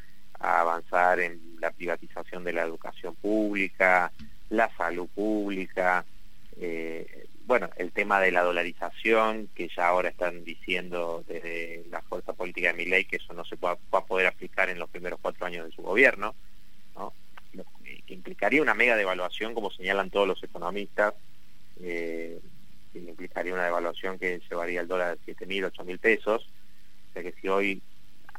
a 0.45 0.61
avanzar 0.61 1.19
en 1.19 1.39
la 1.59 1.71
privatización 1.71 2.43
de 2.43 2.53
la 2.53 2.63
educación 2.63 3.15
pública, 3.15 4.11
la 4.49 4.69
salud 4.77 5.07
pública, 5.13 6.05
eh, 6.59 7.27
bueno, 7.45 7.69
el 7.77 7.91
tema 7.91 8.19
de 8.19 8.31
la 8.31 8.43
dolarización, 8.43 9.49
que 9.55 9.69
ya 9.75 9.87
ahora 9.87 10.09
están 10.09 10.43
diciendo 10.43 11.23
desde 11.27 11.85
la 11.89 12.01
fuerza 12.01 12.33
política 12.33 12.69
de 12.69 12.73
mi 12.73 12.85
ley 12.85 13.05
que 13.05 13.17
eso 13.17 13.33
no 13.33 13.43
se 13.45 13.55
va, 13.55 13.77
a 13.91 14.05
poder 14.05 14.27
aplicar 14.27 14.69
en 14.69 14.79
los 14.79 14.89
primeros 14.89 15.19
cuatro 15.21 15.45
años 15.45 15.65
de 15.65 15.75
su 15.75 15.81
gobierno, 15.81 16.35
¿no? 16.95 17.13
que 18.05 18.13
implicaría 18.13 18.61
una 18.61 18.73
mega 18.73 18.95
devaluación, 18.95 19.53
como 19.53 19.71
señalan 19.71 20.11
todos 20.11 20.27
los 20.27 20.43
economistas, 20.43 21.13
eh, 21.81 22.39
implicaría 22.93 23.53
una 23.53 23.65
devaluación 23.65 24.17
que 24.19 24.41
llevaría 24.49 24.81
el 24.81 24.87
dólar 24.87 25.11
a 25.11 25.17
7 25.25 25.45
mil, 25.45 25.65
8 25.65 25.83
mil 25.83 25.99
pesos, 25.99 26.47
o 27.09 27.13
sea 27.13 27.23
que 27.23 27.33
si 27.39 27.47
hoy 27.47 27.81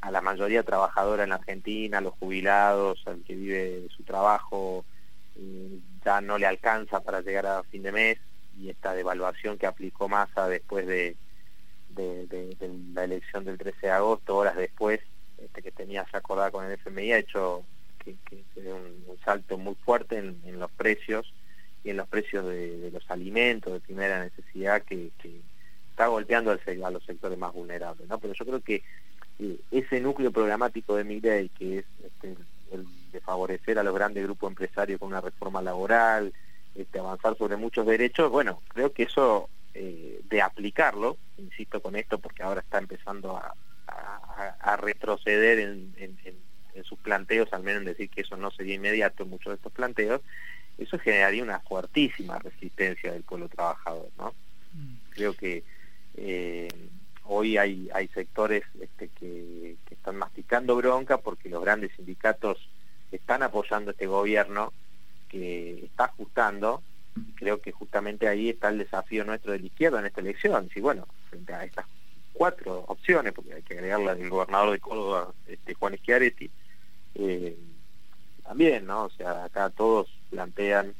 a 0.06 0.10
la 0.12 0.20
mayoría 0.20 0.62
trabajadora 0.62 1.24
en 1.24 1.32
Argentina, 1.32 1.98
a 1.98 2.00
los 2.00 2.14
jubilados, 2.14 3.02
al 3.06 3.24
que 3.24 3.34
vive 3.34 3.88
su 3.96 4.04
trabajo, 4.04 4.84
ya 6.04 6.20
no 6.20 6.38
le 6.38 6.46
alcanza 6.46 7.00
para 7.00 7.22
llegar 7.22 7.44
a 7.46 7.64
fin 7.64 7.82
de 7.82 7.90
mes 7.90 8.18
y 8.56 8.70
esta 8.70 8.94
devaluación 8.94 9.58
que 9.58 9.66
aplicó 9.66 10.08
Massa 10.08 10.46
después 10.46 10.86
de, 10.86 11.16
la 12.94 13.02
elección 13.02 13.44
del 13.44 13.58
13 13.58 13.78
de 13.88 13.90
agosto, 13.90 14.36
horas 14.36 14.54
después, 14.54 15.00
este, 15.38 15.60
que 15.60 15.72
tenía 15.72 16.06
ya 16.12 16.18
acordada 16.18 16.52
con 16.52 16.64
el 16.64 16.72
FMI, 16.72 17.12
ha 17.12 17.18
hecho 17.18 17.64
que, 17.98 18.14
que 18.30 18.60
un, 18.60 19.04
un, 19.08 19.18
salto 19.24 19.58
muy 19.58 19.74
fuerte 19.74 20.18
en, 20.18 20.60
los 20.60 20.70
precios 20.70 21.34
y 21.82 21.90
en 21.90 21.96
los 21.96 22.06
precios 22.06 22.46
de, 22.46 22.90
los 22.92 23.10
alimentos 23.10 23.72
de 23.72 23.80
primera 23.80 24.22
necesidad 24.22 24.82
que, 24.82 25.10
está 25.90 26.06
golpeando 26.06 26.52
a 26.52 26.90
los 26.90 27.04
sectores 27.04 27.38
más 27.38 27.52
vulnerables. 27.52 28.06
¿no? 28.06 28.20
Pero 28.20 28.34
yo 28.34 28.44
creo 28.44 28.60
que 28.60 28.84
eh, 29.38 29.58
ese 29.70 30.00
núcleo 30.00 30.30
programático 30.30 30.96
de 30.96 31.04
Miguel, 31.04 31.50
que 31.56 31.78
es 31.78 31.84
este, 32.04 32.36
el 32.72 32.86
de 33.12 33.20
favorecer 33.20 33.78
a 33.78 33.82
los 33.82 33.94
grandes 33.94 34.24
grupos 34.24 34.50
empresarios 34.50 34.98
con 35.00 35.08
una 35.08 35.20
reforma 35.20 35.62
laboral, 35.62 36.32
este, 36.74 36.98
avanzar 36.98 37.36
sobre 37.36 37.56
muchos 37.56 37.86
derechos, 37.86 38.30
bueno, 38.30 38.60
creo 38.68 38.92
que 38.92 39.04
eso 39.04 39.48
eh, 39.74 40.20
de 40.28 40.42
aplicarlo, 40.42 41.16
insisto 41.38 41.80
con 41.80 41.96
esto 41.96 42.18
porque 42.18 42.42
ahora 42.42 42.60
está 42.60 42.78
empezando 42.78 43.36
a, 43.36 43.54
retroceder 44.78 45.58
en, 45.58 46.16
sus 46.84 46.98
planteos, 46.98 47.52
al 47.52 47.62
menos 47.62 47.80
en 47.80 47.86
decir 47.86 48.10
que 48.10 48.20
eso 48.20 48.36
no 48.36 48.50
sería 48.50 48.74
inmediato 48.74 49.22
en 49.22 49.30
muchos 49.30 49.50
de 49.50 49.54
estos 49.56 49.72
planteos, 49.72 50.20
eso 50.76 50.98
generaría 50.98 51.42
una 51.42 51.60
fuertísima 51.60 52.38
resistencia 52.38 53.12
del 53.12 53.22
pueblo 53.22 53.48
trabajador, 53.48 54.08
¿no? 54.18 54.34
Mm. 54.74 54.96
Creo 55.10 55.32
que 55.32 55.64
eh, 56.16 56.68
hoy 57.28 57.56
hay, 57.56 57.88
hay 57.92 58.08
sectores 58.08 58.64
este, 58.80 59.08
que, 59.08 59.76
están 59.90 60.16
masticando 60.16 60.76
bronca 60.76 61.18
porque 61.18 61.48
los 61.48 61.62
grandes 61.62 61.90
sindicatos 61.96 62.68
están 63.10 63.42
apoyando 63.42 63.90
este 63.90 64.06
gobierno 64.06 64.72
que 65.28 65.84
está 65.84 66.04
ajustando 66.04 66.82
creo 67.34 67.60
que 67.60 67.72
justamente 67.72 68.28
ahí 68.28 68.50
está 68.50 68.68
el 68.68 68.78
desafío 68.78 69.24
nuestro 69.24 69.52
de 69.52 69.60
la 69.60 69.66
izquierda 69.66 70.00
en 70.00 70.06
esta 70.06 70.20
elección. 70.20 70.70
Y 70.74 70.80
bueno, 70.80 71.06
frente 71.30 71.52
a 71.54 71.64
estas 71.64 71.86
cuatro 72.32 72.84
opciones, 72.88 73.32
porque 73.32 73.54
hay 73.54 73.62
que 73.62 73.74
agregarla 73.74 74.14
del 74.14 74.28
gobernador 74.28 74.72
de 74.72 74.80
Córdoba, 74.80 75.32
este, 75.46 75.74
Juan 75.74 75.96
Schiaretti, 75.96 76.50
eh, 77.14 77.56
también, 78.44 78.86
¿no? 78.86 79.04
O 79.04 79.10
sea, 79.10 79.44
acá 79.44 79.70
todos 79.70 80.08
plantean, 80.30 80.94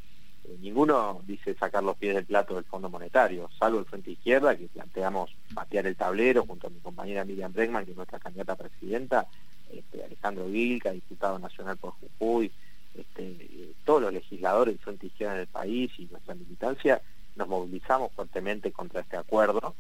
ninguno 0.60 1.20
dice 1.26 1.54
sacar 1.54 1.82
los 1.82 1.96
pies 1.96 2.14
del 2.14 2.24
plato 2.24 2.54
del 2.54 2.64
Fondo 2.64 2.88
Monetario, 2.88 3.50
salvo 3.58 3.78
el 3.78 3.84
Frente 3.84 4.12
Izquierda, 4.12 4.56
que 4.56 4.68
planteamos 4.68 5.34
patear 5.54 5.86
el 5.86 5.96
tablero 5.96 6.44
junto 6.46 6.66
a 6.66 6.70
mi 6.70 6.80
compañera 6.80 7.24
Miriam 7.24 7.52
Bregman, 7.52 7.84
que 7.84 7.92
es 7.92 7.96
nuestra 7.96 8.18
candidata 8.18 8.52
a 8.52 8.56
presidenta, 8.56 9.26
este, 9.72 10.04
Alejandro 10.04 10.46
Vilca, 10.46 10.92
diputado 10.92 11.38
nacional 11.38 11.76
por 11.76 11.92
Jujuy, 11.92 12.50
este, 12.94 13.74
todos 13.84 14.02
los 14.02 14.12
legisladores 14.12 14.74
del 14.74 14.84
Frente 14.84 15.06
Izquierda 15.06 15.34
en 15.34 15.40
el 15.40 15.46
país 15.46 15.90
y 15.98 16.06
nuestra 16.06 16.34
militancia 16.34 17.00
nos 17.36 17.48
movilizamos 17.48 18.12
fuertemente 18.12 18.72
contra 18.72 19.02
este 19.02 19.16
acuerdo 19.16 19.74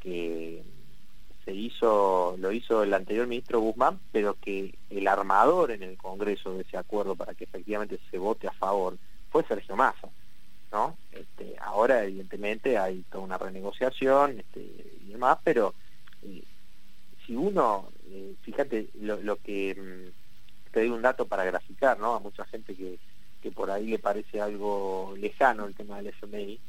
que 0.00 0.62
se 1.44 1.54
hizo, 1.54 2.36
lo 2.38 2.52
hizo 2.52 2.82
el 2.82 2.92
anterior 2.92 3.26
ministro 3.26 3.60
Guzmán, 3.60 3.98
pero 4.12 4.34
que 4.34 4.74
el 4.90 5.08
armador 5.08 5.70
en 5.70 5.82
el 5.82 5.96
Congreso 5.96 6.52
de 6.52 6.62
ese 6.62 6.76
acuerdo 6.76 7.16
para 7.16 7.34
que 7.34 7.44
efectivamente 7.44 7.98
se 8.10 8.18
vote 8.18 8.46
a 8.48 8.52
favor 8.52 8.98
fue 9.30 9.44
Sergio 9.44 9.76
Massa. 9.76 10.08
¿no? 10.72 10.96
Este, 11.12 11.56
ahora 11.60 12.04
evidentemente 12.04 12.78
hay 12.78 13.04
toda 13.10 13.24
una 13.24 13.38
renegociación 13.38 14.40
este, 14.40 14.60
y 14.60 15.12
demás, 15.12 15.38
pero 15.42 15.74
eh, 16.22 16.42
si 17.26 17.34
uno 17.34 17.88
eh, 18.10 18.34
fíjate 18.42 18.88
lo, 19.00 19.36
que 19.36 19.74
mm, 19.74 20.72
te 20.72 20.80
doy 20.80 20.90
un 20.90 21.02
dato 21.02 21.26
para 21.26 21.44
graficar, 21.44 21.98
¿no? 21.98 22.14
A 22.14 22.20
mucha 22.20 22.44
gente 22.46 22.74
que, 22.74 22.98
que 23.42 23.50
por 23.50 23.70
ahí 23.70 23.86
le 23.86 23.98
parece 23.98 24.40
algo 24.40 25.14
lejano 25.16 25.66
el 25.66 25.74
tema 25.74 25.96
del 25.96 26.08
FMI, 26.08 26.60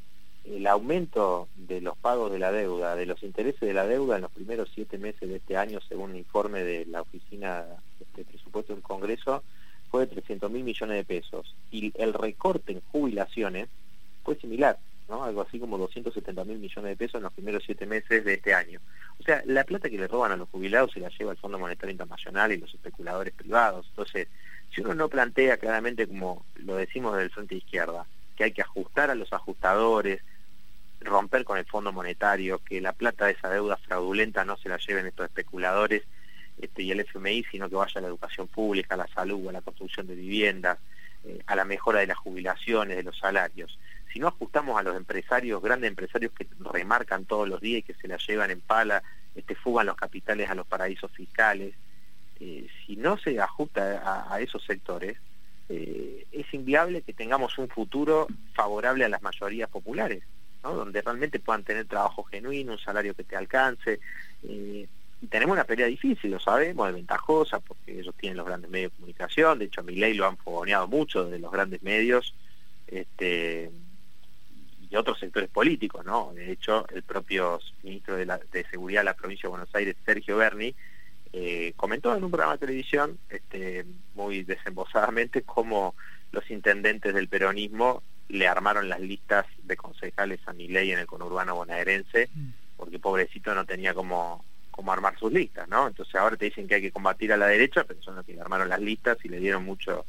el 0.45 0.67
aumento 0.67 1.47
de 1.55 1.81
los 1.81 1.97
pagos 1.97 2.31
de 2.31 2.39
la 2.39 2.51
deuda, 2.51 2.95
de 2.95 3.05
los 3.05 3.21
intereses 3.23 3.59
de 3.59 3.73
la 3.73 3.85
deuda 3.85 4.15
en 4.15 4.21
los 4.21 4.31
primeros 4.31 4.69
siete 4.73 4.97
meses 4.97 5.27
de 5.27 5.35
este 5.37 5.57
año, 5.57 5.79
según 5.81 6.11
un 6.11 6.17
informe 6.17 6.63
de 6.63 6.85
la 6.85 7.01
Oficina 7.01 7.65
de 8.15 8.23
Presupuesto 8.23 8.73
del 8.73 8.81
Congreso, 8.81 9.43
fue 9.89 10.05
de 10.05 10.15
300 10.15 10.51
mil 10.51 10.63
millones 10.63 10.97
de 10.97 11.03
pesos. 11.03 11.55
Y 11.71 11.91
el 11.95 12.13
recorte 12.13 12.73
en 12.73 12.81
jubilaciones 12.91 13.67
fue 14.23 14.35
similar 14.35 14.77
algo 15.09 15.41
así 15.41 15.59
como 15.59 15.77
270 15.77 16.43
mil 16.45 16.59
millones 16.59 16.91
de 16.91 16.95
pesos 16.95 17.15
en 17.15 17.23
los 17.23 17.33
primeros 17.33 17.63
siete 17.65 17.85
meses 17.85 18.23
de 18.23 18.35
este 18.35 18.53
año. 18.53 18.79
O 19.19 19.23
sea, 19.23 19.41
la 19.45 19.63
plata 19.63 19.89
que 19.89 19.97
le 19.97 20.07
roban 20.07 20.31
a 20.31 20.37
los 20.37 20.49
jubilados 20.49 20.91
se 20.91 20.99
la 20.99 21.09
lleva 21.09 21.31
el 21.31 21.37
Fondo 21.37 21.59
Monetario 21.59 21.91
Internacional 21.91 22.51
y 22.51 22.57
los 22.57 22.73
especuladores 22.73 23.33
privados. 23.33 23.87
Entonces, 23.89 24.27
si 24.73 24.81
uno 24.81 24.93
no 24.93 25.09
plantea 25.09 25.57
claramente, 25.57 26.07
como 26.07 26.45
lo 26.55 26.75
decimos 26.75 27.17
del 27.17 27.31
Frente 27.31 27.55
Izquierda, 27.55 28.05
que 28.35 28.45
hay 28.45 28.51
que 28.51 28.61
ajustar 28.61 29.09
a 29.09 29.15
los 29.15 29.33
ajustadores, 29.33 30.21
romper 31.01 31.43
con 31.43 31.57
el 31.57 31.65
Fondo 31.65 31.91
Monetario, 31.91 32.59
que 32.59 32.81
la 32.81 32.93
plata 32.93 33.25
de 33.25 33.31
esa 33.31 33.49
deuda 33.49 33.77
fraudulenta 33.77 34.45
no 34.45 34.57
se 34.57 34.69
la 34.69 34.77
lleven 34.77 35.07
estos 35.07 35.25
especuladores 35.25 36.03
este, 36.59 36.83
y 36.83 36.91
el 36.91 36.99
FMI, 37.01 37.45
sino 37.51 37.69
que 37.69 37.75
vaya 37.75 37.93
a 37.95 38.01
la 38.01 38.07
educación 38.07 38.47
pública, 38.47 38.95
a 38.95 38.97
la 38.97 39.07
salud, 39.07 39.47
a 39.47 39.53
la 39.53 39.61
construcción 39.61 40.07
de 40.07 40.15
viviendas, 40.15 40.77
eh, 41.23 41.39
a 41.47 41.55
la 41.55 41.65
mejora 41.65 41.99
de 41.99 42.07
las 42.07 42.17
jubilaciones, 42.17 42.97
de 42.97 43.03
los 43.03 43.17
salarios. 43.17 43.77
Si 44.11 44.19
no 44.19 44.27
ajustamos 44.27 44.79
a 44.79 44.83
los 44.83 44.95
empresarios, 44.95 45.61
grandes 45.61 45.89
empresarios 45.89 46.31
que 46.33 46.47
remarcan 46.59 47.25
todos 47.25 47.47
los 47.47 47.61
días 47.61 47.79
y 47.79 47.83
que 47.83 47.93
se 47.93 48.07
la 48.07 48.17
llevan 48.17 48.51
en 48.51 48.61
pala, 48.61 49.03
este, 49.35 49.55
fugan 49.55 49.85
los 49.85 49.95
capitales 49.95 50.49
a 50.49 50.55
los 50.55 50.65
paraísos 50.65 51.11
fiscales, 51.11 51.75
eh, 52.39 52.67
si 52.85 52.95
no 52.95 53.17
se 53.17 53.39
ajusta 53.39 54.31
a, 54.33 54.39
esos 54.39 54.63
sectores, 54.63 55.17
eh, 55.67 56.25
es 56.31 56.53
inviable 56.53 57.01
que 57.01 57.13
tengamos 57.13 57.57
un 57.57 57.67
futuro 57.67 58.27
favorable 58.53 59.05
a 59.05 59.09
las 59.09 59.21
mayorías 59.21 59.69
populares, 59.69 60.23
donde 60.63 61.01
realmente 61.01 61.39
puedan 61.39 61.63
tener 61.63 61.85
trabajo 61.85 62.23
genuino, 62.23 62.73
un 62.73 62.79
salario 62.79 63.13
que 63.13 63.23
te 63.23 63.35
alcance. 63.35 63.99
Y 65.21 65.27
tenemos 65.27 65.53
una 65.53 65.65
pelea 65.65 65.87
difícil, 65.87 66.31
lo 66.31 66.39
sabemos, 66.39 66.87
es 66.87 66.95
ventajosa, 66.95 67.59
porque 67.59 67.99
ellos 67.99 68.15
tienen 68.17 68.37
los 68.37 68.45
grandes 68.45 68.69
medios 68.69 68.91
de 68.91 68.95
comunicación, 68.95 69.59
de 69.59 69.65
hecho 69.65 69.81
a 69.81 69.83
mi 69.83 69.95
ley 69.95 70.13
lo 70.13 70.25
han 70.25 70.37
fogoneado 70.37 70.87
mucho 70.87 71.25
desde 71.25 71.39
los 71.39 71.51
grandes 71.51 71.83
medios, 71.83 72.33
este, 72.87 73.69
y 74.89 74.95
otros 74.95 75.19
sectores 75.19 75.49
políticos, 75.49 76.05
¿no? 76.05 76.31
De 76.33 76.51
hecho, 76.51 76.87
el 76.89 77.03
propio 77.03 77.59
ministro 77.83 78.15
de, 78.15 78.25
de 78.25 78.65
Seguridad 78.71 79.01
de 79.01 79.05
la 79.05 79.13
provincia 79.13 79.47
de 79.47 79.51
Buenos 79.51 79.75
Aires, 79.75 79.95
Sergio 80.05 80.37
Berni, 80.37 80.73
eh, 81.31 81.73
comentó 81.75 82.15
en 82.15 82.23
un 82.23 82.31
programa 82.31 82.53
de 82.53 82.59
televisión 82.59 83.19
este, 83.29 83.85
muy 84.15 84.43
desembosadamente 84.43 85.43
cómo 85.43 85.93
los 86.31 86.49
intendentes 86.49 87.13
del 87.13 87.27
peronismo 87.27 88.01
le 88.29 88.47
armaron 88.47 88.89
las 88.89 88.99
listas 88.99 89.45
de 89.63 89.75
concejales 89.75 90.39
a 90.47 90.53
ley 90.53 90.91
en 90.91 90.99
el 90.99 91.05
conurbano 91.05 91.55
bonaerense, 91.55 92.29
mm. 92.33 92.49
porque 92.77 92.99
pobrecito 92.99 93.53
no 93.53 93.65
tenía 93.65 93.93
como 93.93 94.43
cómo 94.79 94.93
armar 94.93 95.19
sus 95.19 95.33
listas, 95.33 95.67
¿no? 95.67 95.89
Entonces 95.89 96.15
ahora 96.15 96.37
te 96.37 96.45
dicen 96.45 96.65
que 96.65 96.75
hay 96.75 96.81
que 96.81 96.93
combatir 96.93 97.33
a 97.33 97.37
la 97.37 97.47
derecha, 97.47 97.83
pero 97.83 98.01
son 98.01 98.15
los 98.15 98.25
que 98.25 98.39
armaron 98.39 98.69
las 98.69 98.79
listas 98.79 99.17
y 99.23 99.27
le 99.27 99.39
dieron 99.39 99.65
mucho 99.65 100.05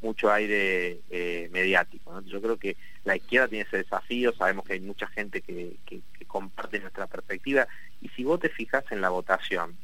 mucho 0.00 0.32
aire 0.32 1.00
eh, 1.10 1.50
mediático. 1.52 2.22
Yo 2.22 2.40
creo 2.40 2.56
que 2.56 2.76
la 3.04 3.16
izquierda 3.16 3.48
tiene 3.48 3.66
ese 3.66 3.78
desafío, 3.78 4.32
sabemos 4.32 4.64
que 4.64 4.74
hay 4.74 4.80
mucha 4.80 5.06
gente 5.08 5.42
que, 5.42 5.76
que 5.84 6.00
comparte 6.26 6.80
nuestra 6.80 7.06
perspectiva, 7.06 7.68
y 8.00 8.08
si 8.08 8.24
vos 8.24 8.40
te 8.40 8.48
fijas 8.48 8.84
en 8.90 9.02
la 9.02 9.10
votación, 9.10 9.76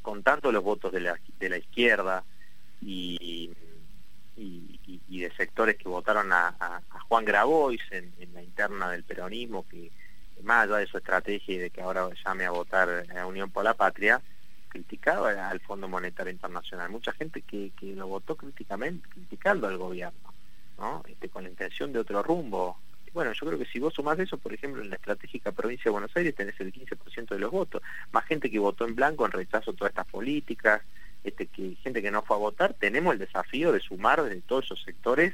con 0.00 0.22
tanto 0.22 0.52
los 0.52 0.62
votos 0.62 0.92
de 0.92 1.00
la, 1.00 1.18
de 1.40 1.48
la 1.48 1.58
izquierda 1.58 2.22
y, 2.80 3.50
y, 4.36 5.20
de 5.20 5.32
sectores 5.32 5.76
que 5.76 5.88
votaron 5.88 6.32
a, 6.32 6.80
Juan 7.08 7.24
Grabois 7.24 7.80
en, 7.90 8.12
la 8.32 8.42
interna 8.42 8.90
del 8.90 9.02
peronismo, 9.02 9.66
que 9.68 9.90
más 10.42 10.64
allá 10.64 10.76
de 10.76 10.86
su 10.86 10.98
estrategia 10.98 11.54
y 11.54 11.58
de 11.58 11.70
que 11.70 11.82
ahora 11.82 12.08
llame 12.24 12.44
a 12.44 12.50
votar 12.50 13.06
a 13.16 13.26
Unión 13.26 13.50
por 13.50 13.64
la 13.64 13.74
Patria, 13.74 14.20
criticaba 14.68 15.48
al 15.48 15.60
Fondo 15.60 15.88
Monetario 15.88 16.32
Internacional. 16.32 16.90
Mucha 16.90 17.12
gente 17.12 17.42
que, 17.42 17.72
que 17.78 17.94
lo 17.94 18.06
votó 18.06 18.36
críticamente, 18.36 19.08
criticando 19.08 19.66
al 19.66 19.78
gobierno, 19.78 20.34
¿no? 20.78 21.02
este, 21.08 21.28
con 21.28 21.44
la 21.44 21.50
intención 21.50 21.92
de 21.92 22.00
otro 22.00 22.22
rumbo 22.22 22.78
bueno, 23.16 23.32
yo 23.32 23.46
creo 23.46 23.58
que 23.58 23.64
si 23.64 23.78
vos 23.78 23.94
sumás 23.94 24.18
eso, 24.18 24.36
por 24.36 24.52
ejemplo, 24.52 24.82
en 24.82 24.90
la 24.90 24.96
estratégica 24.96 25.50
provincia 25.50 25.84
de 25.84 25.92
Buenos 25.92 26.14
Aires 26.14 26.34
tenés 26.34 26.60
el 26.60 26.70
15% 26.70 27.28
de 27.28 27.38
los 27.38 27.50
votos. 27.50 27.80
Más 28.12 28.26
gente 28.26 28.50
que 28.50 28.58
votó 28.58 28.86
en 28.86 28.94
blanco 28.94 29.24
en 29.24 29.32
rechazo 29.32 29.70
a 29.70 29.74
todas 29.74 29.92
estas 29.92 30.06
políticas, 30.06 30.82
este, 31.24 31.46
que 31.46 31.76
gente 31.82 32.02
que 32.02 32.10
no 32.10 32.20
fue 32.20 32.36
a 32.36 32.40
votar, 32.40 32.74
tenemos 32.74 33.14
el 33.14 33.18
desafío 33.18 33.72
de 33.72 33.80
sumar 33.80 34.22
desde 34.22 34.42
todos 34.42 34.66
esos 34.66 34.82
sectores 34.82 35.32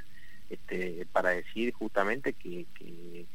este, 0.49 1.09
para 1.11 1.31
decir 1.31 1.73
justamente 1.73 2.35
que, 2.35 2.67
eh, 2.79 3.27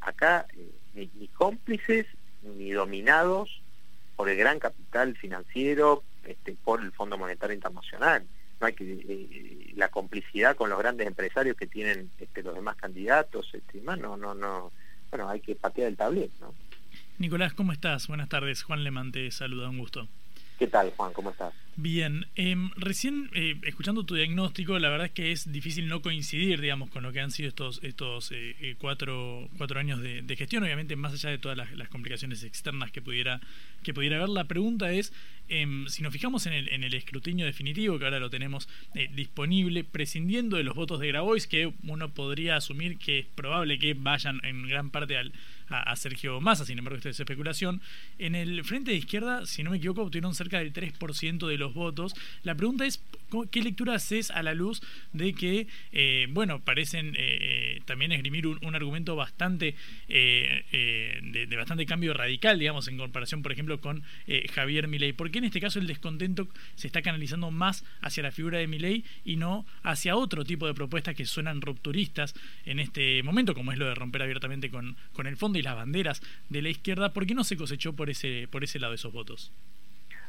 acá 0.00 0.48
eh, 0.56 0.70
ni, 0.94 1.28
cómplices 1.28 2.06
ni 2.42 2.70
dominados 2.70 3.60
por 4.16 4.28
el 4.28 4.36
gran 4.36 4.58
capital 4.58 5.16
financiero, 5.16 6.04
este, 6.24 6.56
por 6.64 6.80
el 6.82 6.92
Fondo 6.92 7.18
Monetario 7.18 7.54
Internacional 7.54 8.24
no 8.60 8.66
hay 8.66 8.72
que 8.72 8.84
eh, 8.84 9.72
la 9.76 9.88
complicidad 9.88 10.56
con 10.56 10.70
los 10.70 10.78
grandes 10.78 11.06
empresarios 11.06 11.56
que 11.56 11.66
tienen 11.66 12.10
este, 12.18 12.42
los 12.42 12.54
demás 12.54 12.76
candidatos 12.76 13.50
este, 13.52 13.80
no 13.80 13.96
no 13.96 14.16
no 14.16 14.72
bueno 15.10 15.28
hay 15.28 15.40
que 15.40 15.54
patear 15.56 15.88
el 15.88 15.96
tablero 15.96 16.32
¿no? 16.40 16.54
Nicolás 17.18 17.52
cómo 17.52 17.72
estás 17.72 18.06
buenas 18.06 18.28
tardes 18.28 18.62
Juan 18.62 18.84
Lemán 18.84 19.12
te 19.12 19.30
saluda 19.30 19.68
un 19.68 19.78
gusto 19.78 20.08
¿Qué 20.58 20.68
tal, 20.68 20.92
Juan? 20.96 21.12
¿Cómo 21.12 21.30
estás? 21.30 21.52
Bien, 21.76 22.26
em, 22.36 22.70
recién 22.76 23.30
eh, 23.34 23.56
escuchando 23.64 24.04
tu 24.04 24.14
diagnóstico, 24.14 24.78
la 24.78 24.88
verdad 24.90 25.06
es 25.06 25.12
que 25.12 25.32
es 25.32 25.50
difícil 25.50 25.88
no 25.88 26.02
coincidir, 26.02 26.60
digamos, 26.60 26.88
con 26.88 27.02
lo 27.02 27.12
que 27.12 27.20
han 27.20 27.32
sido 27.32 27.48
estos 27.48 27.82
estos 27.82 28.30
eh, 28.30 28.54
eh, 28.60 28.76
cuatro, 28.78 29.48
cuatro 29.58 29.80
años 29.80 30.00
de, 30.00 30.36
gestión, 30.36 30.62
obviamente 30.62 30.94
más 30.94 31.12
allá 31.14 31.30
de 31.30 31.38
todas 31.38 31.58
las, 31.58 31.88
complicaciones 31.88 32.44
externas 32.44 32.92
que 32.92 33.02
pudiera 33.02 33.40
que 33.82 33.92
pudiera 33.92 34.18
haber. 34.18 34.28
La 34.28 34.44
pregunta 34.44 34.92
es, 34.92 35.12
em, 35.48 35.88
si 35.88 36.02
nos 36.02 36.12
fijamos 36.12 36.46
en 36.46 36.52
el, 36.52 36.68
en 36.68 36.84
el 36.84 36.94
escrutinio 36.94 37.44
definitivo, 37.44 37.98
que 37.98 38.04
ahora 38.04 38.20
lo 38.20 38.30
tenemos 38.30 38.68
disponible, 39.12 39.82
prescindiendo 39.82 40.56
de 40.56 40.62
los 40.62 40.76
votos 40.76 41.00
de 41.00 41.08
Grabois, 41.08 41.48
que 41.48 41.72
uno 41.82 42.14
podría 42.14 42.56
asumir 42.56 42.98
que 42.98 43.18
es 43.20 43.26
probable 43.26 43.80
que 43.80 43.94
vayan 43.94 44.40
en 44.44 44.68
gran 44.68 44.90
parte 44.90 45.16
al 45.16 45.32
a, 45.68 45.96
Sergio 45.96 46.40
Massa, 46.40 46.64
sin 46.64 46.78
embargo 46.78 46.96
esto 46.96 47.08
es 47.08 47.18
especulación. 47.18 47.80
En 48.18 48.34
el 48.34 48.64
frente 48.64 48.90
de 48.90 48.96
izquierda, 48.96 49.46
si 49.46 49.62
no 49.62 49.70
me 49.70 49.78
equivoco, 49.78 50.02
obtuvieron 50.02 50.34
cerca 50.34 50.58
del 50.58 50.72
3% 50.72 51.46
de 51.46 51.58
los 51.58 51.63
votos. 51.72 52.14
La 52.42 52.54
pregunta 52.54 52.84
es, 52.84 53.02
¿qué 53.50 53.62
lectura 53.62 53.94
haces 53.94 54.30
a 54.30 54.42
la 54.42 54.54
luz 54.54 54.82
de 55.12 55.32
que, 55.32 55.66
eh, 55.92 56.26
bueno, 56.30 56.60
parecen 56.60 57.14
eh, 57.16 57.38
eh, 57.40 57.80
también 57.86 58.12
esgrimir 58.12 58.46
un, 58.46 58.74
argumento 58.74 59.16
bastante, 59.16 59.76
de, 60.08 61.54
bastante 61.56 61.86
cambio 61.86 62.12
radical, 62.12 62.58
digamos, 62.58 62.88
en 62.88 62.98
comparación, 62.98 63.42
por 63.42 63.52
ejemplo, 63.52 63.80
con 63.80 64.02
Javier 64.52 64.88
Milei? 64.88 65.12
¿Por 65.12 65.30
qué 65.30 65.38
en 65.38 65.44
este 65.44 65.60
caso 65.60 65.78
el 65.78 65.86
descontento 65.86 66.48
se 66.74 66.88
está 66.88 67.02
canalizando 67.02 67.50
más 67.50 67.84
hacia 68.02 68.24
la 68.24 68.32
figura 68.32 68.58
de 68.58 68.66
Milei 68.66 69.04
y 69.24 69.36
no 69.36 69.64
hacia 69.82 70.16
otro 70.16 70.44
tipo 70.44 70.66
de 70.66 70.74
propuestas 70.74 71.14
que 71.14 71.24
suenan 71.24 71.60
rupturistas 71.60 72.34
en 72.66 72.80
este 72.80 73.22
momento, 73.22 73.54
como 73.54 73.72
es 73.72 73.78
lo 73.78 73.86
de 73.86 73.94
romper 73.94 74.22
abiertamente 74.22 74.70
con, 74.70 74.96
con 75.12 75.26
el 75.26 75.36
fondo? 75.36 75.54
y 75.58 75.62
las 75.62 75.76
banderas 75.76 76.22
de 76.48 76.62
la 76.62 76.68
izquierda, 76.68 77.12
¿por 77.12 77.26
qué 77.26 77.34
no 77.34 77.44
se 77.44 77.56
cosechó 77.56 77.92
por 77.92 78.10
ese, 78.10 78.48
por 78.50 78.64
ese 78.64 78.78
lado 78.78 78.94
esos 78.94 79.12
votos? 79.12 79.52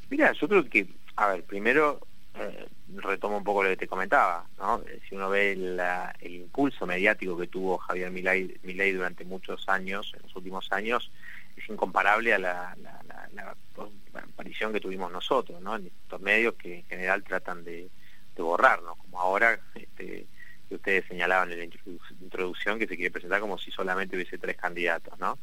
Mira, 0.10 0.32
yo 0.34 0.48
creo 0.48 0.70
que, 0.70 0.88
a 1.16 1.28
ver, 1.28 1.44
primero 1.44 2.00
eh, 2.36 2.68
retomo 2.96 3.38
un 3.38 3.44
poco 3.44 3.64
lo 3.64 3.70
que 3.70 3.78
te 3.78 3.88
comentaba, 3.88 4.46
¿no? 4.58 4.82
Eh, 4.88 5.00
si 5.08 5.16
uno 5.16 5.30
ve 5.30 5.54
el 5.54 6.36
impulso 6.36 6.86
mediático 6.86 7.38
que 7.38 7.48
tuvo 7.48 7.78
Javier 7.78 8.12
Milei, 8.12 8.92
durante 8.92 9.26
muchos 9.26 9.68
años, 9.70 10.12
en 10.16 10.24
los 10.24 10.36
últimos 10.36 10.72
años, 10.72 11.12
es 11.56 11.68
incomparable 11.70 12.34
a 12.34 12.40
la, 12.40 12.76
aparición 14.14 14.74
que 14.74 14.80
tuvimos 14.80 15.12
nosotros, 15.12 15.62
¿no? 15.62 15.76
En 15.76 15.88
estos 15.88 16.22
medios 16.22 16.56
que 16.56 16.80
en 16.80 16.86
general 16.86 17.24
tratan 17.24 17.64
de, 17.64 17.90
de 18.36 18.44
borrarnos, 18.44 18.98
como 18.98 19.20
ahora 19.20 19.60
este, 19.76 20.26
que 20.68 20.76
ustedes 20.76 21.06
señalaban 21.08 21.52
en 21.52 21.60
la 21.60 21.66
introducción 22.22 22.80
que 22.80 22.88
se 22.88 22.96
quiere 22.96 23.12
presentar 23.12 23.40
como 23.40 23.58
si 23.58 23.72
solamente 23.72 24.16
hubiese 24.16 24.38
tres 24.38 24.58
candidatos, 24.58 25.18
¿no? 25.20 25.38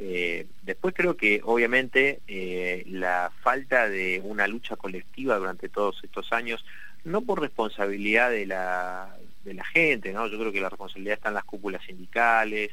Eh, 0.00 0.46
después 0.62 0.94
creo 0.94 1.16
que 1.16 1.40
obviamente 1.42 2.20
eh, 2.28 2.84
la 2.86 3.32
falta 3.42 3.88
de 3.88 4.20
una 4.22 4.46
lucha 4.46 4.76
colectiva 4.76 5.36
durante 5.36 5.68
todos 5.68 5.98
estos 6.04 6.32
años, 6.32 6.64
no 7.04 7.22
por 7.22 7.40
responsabilidad 7.40 8.30
de 8.30 8.46
la, 8.46 9.16
de 9.44 9.54
la 9.54 9.64
gente, 9.64 10.12
¿no? 10.12 10.28
Yo 10.28 10.38
creo 10.38 10.52
que 10.52 10.60
la 10.60 10.68
responsabilidad 10.68 11.14
está 11.14 11.30
en 11.30 11.34
las 11.34 11.44
cúpulas 11.44 11.84
sindicales, 11.84 12.70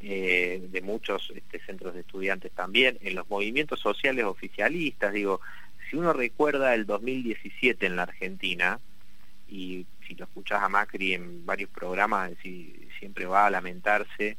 eh, 0.00 0.68
de 0.70 0.80
muchos 0.80 1.32
este, 1.34 1.58
centros 1.58 1.94
de 1.94 2.00
estudiantes 2.00 2.52
también, 2.52 2.96
en 3.00 3.16
los 3.16 3.28
movimientos 3.28 3.80
sociales 3.80 4.24
oficialistas, 4.24 5.12
digo, 5.12 5.40
si 5.90 5.96
uno 5.96 6.12
recuerda 6.12 6.74
el 6.74 6.86
2017 6.86 7.86
en 7.86 7.96
la 7.96 8.02
Argentina, 8.04 8.78
y 9.48 9.84
si 10.06 10.14
lo 10.14 10.26
escuchás 10.26 10.62
a 10.62 10.68
Macri 10.68 11.14
en 11.14 11.44
varios 11.44 11.70
programas, 11.70 12.30
siempre 13.00 13.26
va 13.26 13.46
a 13.46 13.50
lamentarse, 13.50 14.36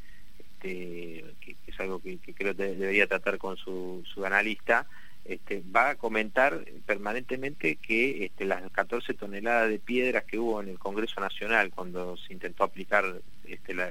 este, 0.60 1.24
que, 1.40 1.56
es 1.68 1.80
algo 1.80 2.02
que, 2.02 2.18
creo 2.34 2.56
que 2.56 2.76
debería 2.76 3.08
tratar 3.08 3.38
con 3.38 3.56
su, 3.56 4.04
analista, 4.26 4.86
este, 5.24 5.64
va 5.74 5.92
a 5.92 5.96
comentar 5.96 6.66
permanentemente 6.86 7.78
que 7.78 8.26
este, 8.26 8.46
las 8.46 8.70
14 8.72 9.14
toneladas 9.14 9.70
de 9.70 9.80
piedras 9.80 10.26
que 10.26 10.38
hubo 10.38 10.62
en 10.62 10.70
el 10.70 10.80
Congreso 10.80 11.22
Nacional 11.22 11.72
cuando 11.72 12.18
se 12.18 12.34
intentó 12.34 12.64
aplicar, 12.64 13.06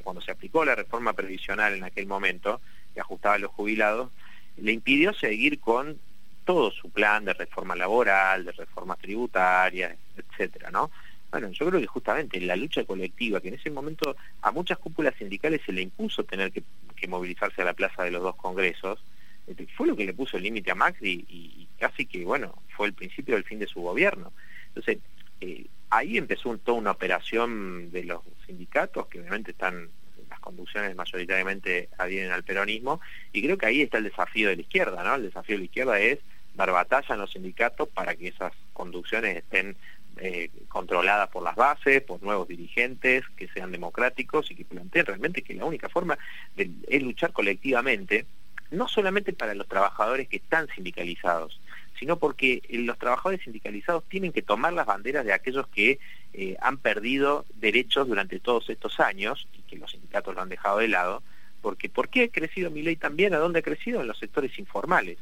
cuando 0.03 0.21
se 0.21 0.31
aplicó 0.31 0.65
la 0.65 0.75
reforma 0.75 1.15
previsional 1.15 1.75
en 1.75 1.85
aquel 1.85 2.07
momento, 2.07 2.61
que 2.93 3.01
ajustaba 3.01 3.37
a 3.37 3.39
los 3.39 3.51
jubilados, 3.51 4.11
le 4.57 4.73
impidió 4.73 5.15
seguir 5.15 5.61
con 5.61 5.99
todo 6.45 6.71
su 6.71 6.91
plan 6.91 7.25
de 7.25 7.35
reforma 7.35 7.77
laboral, 7.77 8.45
de 8.45 8.53
reformas 8.53 8.99
tributarias, 8.99 9.97
etcétera, 10.17 10.71
¿no? 10.71 10.91
Bueno, 11.31 11.51
yo 11.51 11.67
creo 11.67 11.81
que 11.81 11.87
justamente 11.87 12.41
la 12.41 12.57
lucha 12.57 12.85
colectiva, 12.85 13.41
que 13.41 13.49
en 13.49 13.55
ese 13.55 13.71
momento 13.71 14.17
a 14.41 14.51
muchas 14.51 14.79
cúpulas 14.79 15.15
sindicales 15.17 15.61
se 15.65 15.73
le 15.73 15.83
impuso 15.83 16.25
tener 16.25 16.53
que, 16.53 16.63
movilizarse 17.07 17.63
a 17.63 17.65
la 17.65 17.75
plaza 17.75 18.03
de 18.03 18.11
los 18.11 18.23
dos 18.23 18.35
congresos, 18.37 18.99
este, 19.47 19.67
fue 19.69 19.87
lo 19.87 19.97
que 19.97 20.05
le 20.05 20.15
puso 20.15 20.37
el 20.37 20.43
límite 20.43 20.71
a 20.71 20.75
Macri 20.75 21.25
y, 21.29 21.69
casi 21.79 22.07
que, 22.07 22.25
bueno, 22.25 22.63
fue 22.77 22.87
el 22.89 22.93
principio 22.93 23.35
del 23.35 23.45
fin 23.45 23.59
de 23.59 23.67
su 23.67 23.81
gobierno. 23.81 24.33
Entonces, 24.69 24.99
eh, 25.41 25.67
ahí 25.91 26.19
empezó 26.19 26.57
toda 26.59 26.79
una 26.79 26.91
operación 26.91 27.91
de 27.91 28.05
los 28.05 28.21
sindicatos, 28.47 29.07
que 29.07 29.21
obviamente 29.21 29.53
están, 29.53 29.89
las 30.29 30.41
conducciones 30.41 30.97
mayoritariamente 30.97 31.89
adhieren 31.99 32.33
al 32.33 32.43
peronismo, 32.43 33.01
y 33.33 33.43
creo 33.43 33.57
que 33.57 33.67
ahí 33.67 33.83
está 33.83 33.99
el 33.99 34.05
desafío 34.05 34.49
de 34.49 34.57
la 34.57 34.63
izquierda, 34.63 35.05
¿no? 35.05 35.15
El 35.15 35.23
desafío 35.23 35.55
de 35.55 35.61
la 35.61 35.65
izquierda 35.67 36.01
es 36.01 36.19
dar 36.55 36.73
batalla 36.73 37.15
en 37.15 37.21
los 37.21 37.31
sindicatos 37.31 37.89
para 37.89 38.17
que 38.17 38.29
esas 38.29 38.53
conducciones 38.73 39.37
estén 39.37 39.77
eh, 40.21 40.51
controladas 40.69 41.29
por 41.29 41.43
las 41.43 41.57
bases, 41.57 42.03
por 42.03 42.23
nuevos 42.23 42.49
dirigentes, 42.49 43.25
que 43.37 43.49
sean 43.49 43.73
democráticos 43.73 44.51
y 44.51 44.55
que 44.55 44.65
planteen 44.65 45.07
realmente 45.07 45.43
que 45.43 45.55
la 45.55 45.65
única 45.65 45.89
forma 45.89 46.19
de, 46.57 46.71
es 46.89 47.03
luchar 47.03 47.33
colectivamente, 47.33 48.27
no 48.71 48.89
solamente 48.89 49.33
para 49.33 49.55
los 49.55 49.69
trabajadores 49.69 50.29
que 50.29 50.37
están 50.37 50.69
sindicalizados, 50.75 51.61
sino 51.99 52.19
porque 52.19 52.63
eh, 52.69 52.79
los 52.79 52.99
trabajadores 52.99 53.43
sindicalizados 53.43 54.05
tienen 54.09 54.33
que 54.33 54.43
tomar 54.43 54.73
las 54.73 54.87
banderas 54.87 55.25
de 55.25 55.33
aquellos 55.33 55.67
que 55.69 55.99
eh, 56.33 56.57
han 56.61 56.79
perdido 56.79 57.45
derechos 57.57 58.07
durante 58.07 58.41
todos 58.41 58.69
estos 58.71 59.01
años 59.01 59.49
y 59.55 59.63
que 59.63 59.77
los 59.77 59.91
sindicatos 59.91 60.35
lo 60.35 60.43
han 60.43 60.49
dejado 60.49 60.79
de 60.79 60.89
lado, 60.89 61.23
porque 61.61 61.89
¿por 61.89 62.09
qué 62.09 62.25
ha 62.25 62.29
crecido 62.29 62.71
mi 62.71 62.83
ley 62.83 62.97
también? 62.97 63.35
¿A 63.35 63.39
dónde 63.39 63.61
ha 63.61 63.63
crecido? 63.63 64.01
En 64.01 64.07
los 64.07 64.19
sectores 64.19 64.59
informales. 64.59 65.19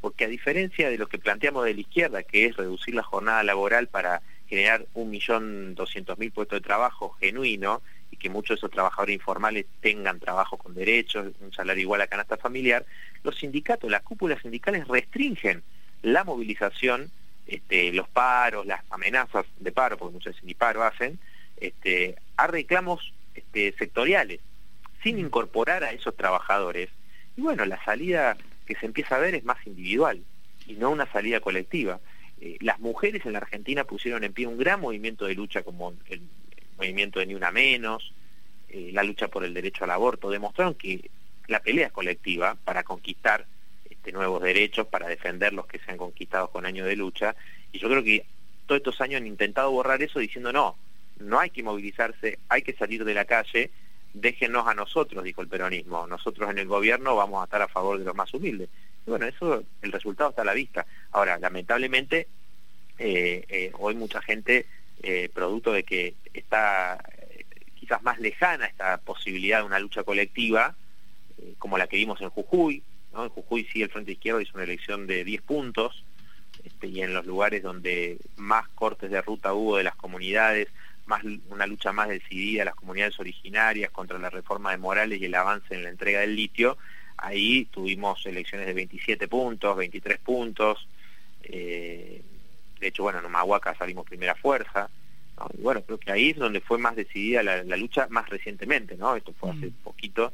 Porque 0.00 0.24
a 0.24 0.28
diferencia 0.28 0.90
de 0.90 0.98
lo 0.98 1.08
que 1.08 1.18
planteamos 1.18 1.64
de 1.64 1.74
la 1.74 1.80
izquierda, 1.80 2.22
que 2.22 2.46
es 2.46 2.56
reducir 2.56 2.94
la 2.94 3.02
jornada 3.02 3.42
laboral 3.42 3.86
para 3.86 4.20
generar 4.48 4.86
un 4.94 5.10
millón 5.10 5.74
doscientos 5.74 6.18
mil 6.18 6.30
puestos 6.32 6.60
de 6.60 6.66
trabajo 6.66 7.16
genuino 7.20 7.82
y 8.10 8.16
que 8.16 8.30
muchos 8.30 8.50
de 8.50 8.54
esos 8.56 8.70
trabajadores 8.70 9.14
informales 9.14 9.66
tengan 9.80 10.20
trabajo 10.20 10.56
con 10.56 10.74
derechos, 10.74 11.32
un 11.40 11.52
salario 11.52 11.82
igual 11.82 12.00
a 12.00 12.06
canasta 12.06 12.36
familiar, 12.36 12.86
los 13.24 13.36
sindicatos, 13.36 13.90
las 13.90 14.02
cúpulas 14.02 14.40
sindicales 14.40 14.86
restringen 14.86 15.62
la 16.02 16.24
movilización, 16.24 17.10
este, 17.46 17.92
los 17.92 18.08
paros, 18.08 18.66
las 18.66 18.82
amenazas 18.90 19.46
de 19.58 19.72
paro, 19.72 19.96
porque 19.96 20.14
muchos 20.14 20.36
ni 20.44 20.54
paro 20.54 20.84
hacen, 20.84 21.18
este, 21.56 22.16
a 22.36 22.46
reclamos 22.46 23.12
este, 23.34 23.72
sectoriales, 23.78 24.40
sin 25.02 25.18
incorporar 25.18 25.84
a 25.84 25.92
esos 25.92 26.16
trabajadores. 26.16 26.90
Y 27.36 27.40
bueno, 27.40 27.64
la 27.64 27.82
salida 27.84 28.36
que 28.66 28.76
se 28.76 28.86
empieza 28.86 29.16
a 29.16 29.20
ver 29.20 29.34
es 29.34 29.44
más 29.44 29.64
individual 29.66 30.22
y 30.66 30.74
no 30.74 30.90
una 30.90 31.10
salida 31.10 31.40
colectiva. 31.40 32.00
Eh, 32.40 32.58
las 32.60 32.78
mujeres 32.80 33.24
en 33.24 33.32
la 33.32 33.38
Argentina 33.38 33.84
pusieron 33.84 34.22
en 34.24 34.32
pie 34.32 34.46
un 34.46 34.58
gran 34.58 34.80
movimiento 34.80 35.24
de 35.24 35.34
lucha 35.34 35.62
como 35.62 35.94
el, 36.08 36.20
movimiento 36.76 37.18
de 37.18 37.26
Ni 37.26 37.34
Una 37.34 37.50
Menos, 37.50 38.12
eh, 38.68 38.90
la 38.92 39.02
lucha 39.02 39.28
por 39.28 39.44
el 39.44 39.54
derecho 39.54 39.84
al 39.84 39.90
aborto, 39.90 40.28
demostraron 40.28 40.74
que 40.74 41.10
la 41.46 41.60
pelea 41.60 41.86
es 41.86 41.92
colectiva 41.92 42.56
para 42.64 42.82
conquistar 42.82 43.46
este, 43.88 44.12
nuevos 44.12 44.42
derechos, 44.42 44.86
para 44.86 45.08
defender 45.08 45.54
los 45.54 45.66
que 45.66 45.78
se 45.78 45.90
han 45.90 45.96
conquistado 45.96 46.50
con 46.50 46.66
años 46.66 46.86
de 46.86 46.96
lucha, 46.96 47.34
y 47.72 47.78
yo 47.78 47.88
creo 47.88 48.04
que 48.04 48.26
todos 48.66 48.80
estos 48.80 49.00
años 49.00 49.22
han 49.22 49.26
intentado 49.26 49.70
borrar 49.70 50.02
eso 50.02 50.18
diciendo 50.18 50.52
no, 50.52 50.76
no 51.18 51.38
hay 51.38 51.48
que 51.48 51.62
movilizarse, 51.62 52.38
hay 52.50 52.60
que 52.60 52.74
salir 52.74 53.04
de 53.06 53.14
la 53.14 53.24
calle, 53.24 53.70
déjenos 54.12 54.66
a 54.66 54.74
nosotros, 54.74 55.24
dijo 55.24 55.40
el 55.40 55.48
peronismo, 55.48 56.06
nosotros 56.06 56.50
en 56.50 56.58
el 56.58 56.66
gobierno 56.66 57.16
vamos 57.16 57.40
a 57.40 57.44
estar 57.44 57.62
a 57.62 57.68
favor 57.68 57.98
de 57.98 58.04
los 58.04 58.14
más 58.14 58.34
humildes 58.34 58.68
bueno, 59.06 59.26
eso, 59.26 59.64
el 59.82 59.92
resultado 59.92 60.30
está 60.30 60.42
a 60.42 60.46
la 60.46 60.54
vista. 60.54 60.86
Ahora, 61.12 61.38
lamentablemente, 61.38 62.28
eh, 62.98 63.44
eh, 63.48 63.70
hoy 63.78 63.94
mucha 63.94 64.20
gente, 64.22 64.66
eh, 65.02 65.28
producto 65.32 65.72
de 65.72 65.84
que 65.84 66.14
está 66.32 67.02
quizás 67.74 68.02
más 68.02 68.18
lejana 68.18 68.66
esta 68.66 68.96
posibilidad 68.98 69.60
de 69.60 69.66
una 69.66 69.78
lucha 69.78 70.02
colectiva, 70.02 70.74
como 71.58 71.78
la 71.78 71.86
que 71.86 71.96
vimos 71.96 72.20
en 72.20 72.30
Jujuy, 72.30 72.82
¿no? 73.12 73.24
En 73.24 73.30
Jujuy 73.30 73.68
sí 73.72 73.82
el 73.82 73.90
Frente 73.90 74.12
Izquierdo 74.12 74.40
hizo 74.40 74.52
una 74.54 74.64
elección 74.64 75.06
de 75.06 75.22
10 75.22 75.42
puntos, 75.42 76.04
este, 76.64 76.88
y 76.88 77.02
en 77.02 77.14
los 77.14 77.26
lugares 77.26 77.62
donde 77.62 78.18
más 78.36 78.66
cortes 78.70 79.10
de 79.10 79.20
ruta 79.20 79.52
hubo 79.52 79.76
de 79.76 79.84
las 79.84 79.94
comunidades, 79.94 80.68
más 81.04 81.22
una 81.48 81.66
lucha 81.66 81.92
más 81.92 82.08
decidida 82.08 82.62
de 82.62 82.64
las 82.66 82.74
comunidades 82.74 83.20
originarias 83.20 83.90
contra 83.90 84.18
la 84.18 84.30
reforma 84.30 84.72
de 84.72 84.78
Morales 84.78 85.20
y 85.20 85.26
el 85.26 85.34
avance 85.34 85.74
en 85.74 85.84
la 85.84 85.90
entrega 85.90 86.20
del 86.20 86.34
litio, 86.34 86.76
Ahí 87.18 87.64
tuvimos 87.66 88.24
elecciones 88.26 88.66
de 88.66 88.74
27 88.74 89.28
puntos, 89.28 89.76
23 89.76 90.18
puntos. 90.18 90.86
Eh, 91.42 92.22
de 92.78 92.86
hecho, 92.86 93.02
bueno, 93.02 93.20
en 93.20 93.24
Humahuaca 93.24 93.74
salimos 93.76 94.04
primera 94.04 94.34
fuerza. 94.34 94.90
Y 95.56 95.62
bueno, 95.62 95.82
creo 95.82 95.98
que 95.98 96.12
ahí 96.12 96.30
es 96.30 96.36
donde 96.36 96.60
fue 96.60 96.78
más 96.78 96.96
decidida 96.96 97.42
la, 97.42 97.76
lucha 97.76 98.06
más 98.10 98.28
recientemente, 98.28 98.96
¿no? 98.96 99.16
Esto 99.16 99.32
fue 99.38 99.50
hace 99.50 99.66
mm. 99.66 99.82
poquito. 99.82 100.32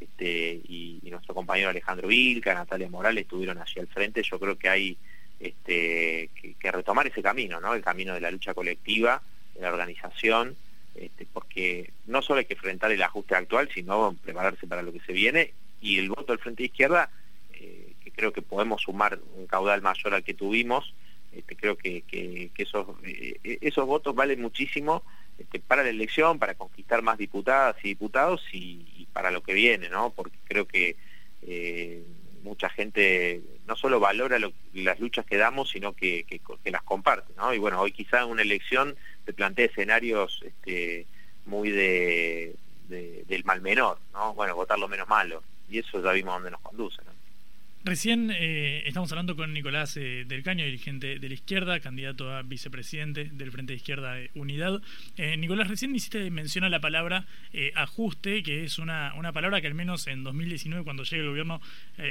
Este, 0.00 0.60
y, 0.68 1.00
nuestro 1.04 1.34
compañero 1.34 1.70
Alejandro 1.70 2.08
Vilca, 2.08 2.52
Natalia 2.52 2.90
Morales 2.90 3.22
estuvieron 3.22 3.58
allí 3.58 3.80
al 3.80 3.86
frente. 3.86 4.22
Yo 4.22 4.38
creo 4.38 4.58
que 4.58 4.68
hay 4.68 4.96
este, 5.40 6.30
que, 6.60 6.72
retomar 6.72 7.06
ese 7.06 7.22
camino, 7.22 7.60
¿no? 7.60 7.74
El 7.74 7.82
camino 7.82 8.14
de 8.14 8.20
la 8.20 8.30
lucha 8.30 8.52
colectiva, 8.52 9.22
de 9.54 9.62
la 9.62 9.68
organización, 9.68 10.56
este, 10.94 11.26
porque 11.32 11.92
no 12.06 12.20
solo 12.22 12.40
hay 12.40 12.44
que 12.44 12.54
enfrentar 12.54 12.92
el 12.92 13.02
ajuste 13.02 13.34
actual, 13.34 13.70
sino 13.72 14.14
prepararse 14.22 14.66
para 14.66 14.82
lo 14.82 14.92
que 14.92 15.00
se 15.00 15.12
viene 15.12 15.52
y 15.80 15.98
el 15.98 16.08
voto 16.08 16.32
del 16.32 16.38
Frente 16.38 16.62
de 16.62 16.66
Izquierda, 16.66 17.10
eh, 17.52 17.94
que 18.02 18.10
creo 18.10 18.32
que 18.32 18.42
podemos 18.42 18.82
sumar 18.82 19.18
un 19.36 19.46
caudal 19.46 19.82
mayor 19.82 20.14
al 20.14 20.24
que 20.24 20.34
tuvimos, 20.34 20.94
este, 21.32 21.54
creo 21.54 21.76
que, 21.76 22.02
que, 22.02 22.50
esos, 22.56 22.86
eh, 23.04 23.58
esos 23.60 23.86
votos 23.86 24.14
valen 24.14 24.40
muchísimo 24.40 25.02
este, 25.38 25.60
para 25.60 25.82
la 25.82 25.90
elección, 25.90 26.38
para 26.38 26.54
conquistar 26.54 27.02
más 27.02 27.18
diputadas 27.18 27.76
y 27.82 27.88
diputados 27.88 28.42
y, 28.52 29.06
para 29.12 29.30
lo 29.30 29.42
que 29.42 29.54
viene, 29.54 29.88
¿no? 29.88 30.10
Porque 30.10 30.36
creo 30.44 30.66
que 30.66 30.96
eh, 31.42 32.04
mucha 32.42 32.68
gente 32.68 33.40
no 33.66 33.76
solo 33.76 33.98
valora 33.98 34.38
las 34.74 35.00
luchas 35.00 35.24
que 35.24 35.36
damos, 35.36 35.70
sino 35.70 35.94
que, 35.94 36.24
que, 36.24 36.70
las 36.70 36.82
comparte, 36.82 37.32
¿no? 37.36 37.52
Y 37.54 37.58
bueno, 37.58 37.80
hoy 37.80 37.92
quizá 37.92 38.22
en 38.22 38.30
una 38.30 38.42
elección 38.42 38.94
se 39.24 39.32
plantea 39.32 39.66
escenarios 39.66 40.42
este, 40.44 41.06
muy 41.46 41.70
de, 41.70 42.54
del 42.88 43.44
mal 43.44 43.60
menor, 43.62 43.98
¿no? 44.12 44.34
Bueno, 44.34 44.54
votar 44.54 44.78
lo 44.78 44.88
menos 44.88 45.08
malo 45.08 45.42
y 45.68 45.78
eso 45.78 46.00
ya 46.02 46.12
vimos 46.12 46.34
dónde 46.34 46.50
nos 46.50 46.60
conduce. 46.60 47.02
¿no? 47.04 47.15
Recién 47.86 48.32
eh, 48.32 48.82
estamos 48.84 49.12
hablando 49.12 49.36
con 49.36 49.52
Nicolás 49.52 49.96
eh, 49.96 50.24
del 50.26 50.42
Caño, 50.42 50.64
dirigente 50.64 51.20
de 51.20 51.28
la 51.28 51.34
izquierda, 51.34 51.78
candidato 51.78 52.34
a 52.34 52.42
vicepresidente 52.42 53.30
del 53.32 53.52
Frente 53.52 53.74
de 53.74 53.76
Izquierda 53.76 54.16
Unidad. 54.34 54.82
Eh, 55.16 55.36
Nicolás, 55.36 55.68
recién 55.68 55.94
hiciste 55.94 56.28
mención 56.32 56.64
a 56.64 56.68
la 56.68 56.80
palabra 56.80 57.26
ajuste, 57.76 58.42
que 58.42 58.64
es 58.64 58.80
una, 58.80 59.14
una 59.16 59.32
palabra 59.32 59.60
que 59.60 59.68
al 59.68 59.74
menos 59.74 60.08
en 60.08 60.24
2019, 60.24 60.82
cuando 60.82 61.04
llegue 61.04 61.22
el 61.22 61.28
gobierno 61.28 61.60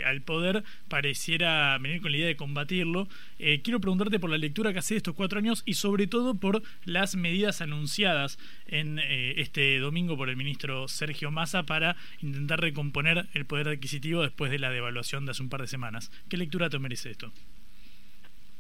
al 0.06 0.22
poder, 0.22 0.64
pareciera 0.88 1.78
venir 1.78 2.02
con 2.02 2.12
la 2.12 2.18
idea 2.18 2.28
de 2.28 2.36
combatirlo. 2.36 3.08
quiero 3.38 3.80
preguntarte 3.80 4.20
por 4.20 4.30
la 4.30 4.38
lectura 4.38 4.74
que 4.74 4.80
hace 4.80 4.96
de 4.96 4.98
estos 5.00 5.14
cuatro 5.14 5.38
años 5.38 5.62
y 5.66 5.76
sobre 5.76 6.08
todo 6.08 6.36
por 6.36 6.64
las 6.86 7.16
medidas 7.16 7.62
anunciadas 7.62 8.40
en 8.66 8.98
este 9.00 9.78
domingo 9.78 10.18
por 10.18 10.30
el 10.30 10.38
ministro 10.38 10.88
Sergio 10.88 11.30
Massa 11.30 11.64
para 11.64 11.96
intentar 12.22 12.62
recomponer 12.62 13.28
el 13.34 13.46
poder 13.46 13.68
adquisitivo 13.68 14.24
después 14.24 14.50
de 14.50 14.58
la 14.58 14.72
devaluación 14.72 15.26
de 15.26 15.32
hace 15.32 15.44
un 15.44 15.50
par 15.50 15.62
de 15.62 15.64
semanas. 15.69 16.12
¿Qué 16.30 16.38
lectura 16.38 16.69
te 16.69 16.80
merece 16.80 17.12
esto? 17.12 17.32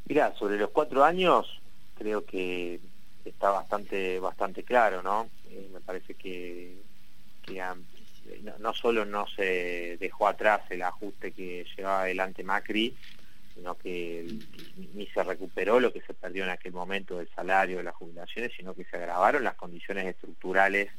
Mira, 0.07 0.33
sobre 0.37 0.57
los 0.57 0.69
cuatro 0.69 1.03
años 1.03 1.61
creo 1.97 2.25
que 2.25 2.79
está 3.23 3.49
bastante 3.49 4.19
bastante 4.19 4.63
claro, 4.63 5.01
¿no? 5.01 5.27
Eh, 5.49 5.69
me 5.73 5.79
parece 5.79 6.13
que, 6.13 6.77
no, 8.59 8.73
solo 8.73 9.05
no 9.05 9.27
se 9.27 9.97
dejó 9.99 10.27
atrás 10.27 10.61
el 10.69 10.81
ajuste 10.81 11.31
que 11.31 11.65
llevaba 11.75 12.01
adelante 12.01 12.43
Macri, 12.43 12.95
sino 13.53 13.75
que 13.75 14.27
ni 14.93 15.07
se 15.07 15.23
recuperó 15.23 15.79
lo 15.79 15.93
que 15.93 16.01
se 16.01 16.13
perdió 16.13 16.43
en 16.43 16.49
aquel 16.49 16.73
momento 16.73 17.17
del 17.17 17.29
salario, 17.29 17.77
de 17.77 17.83
las 17.83 17.95
jubilaciones, 17.95 18.51
sino 18.55 18.73
que 18.73 18.83
se 18.85 18.97
agravaron 18.97 19.43
las 19.43 19.55
condiciones 19.55 20.05
estructurales, 20.05 20.89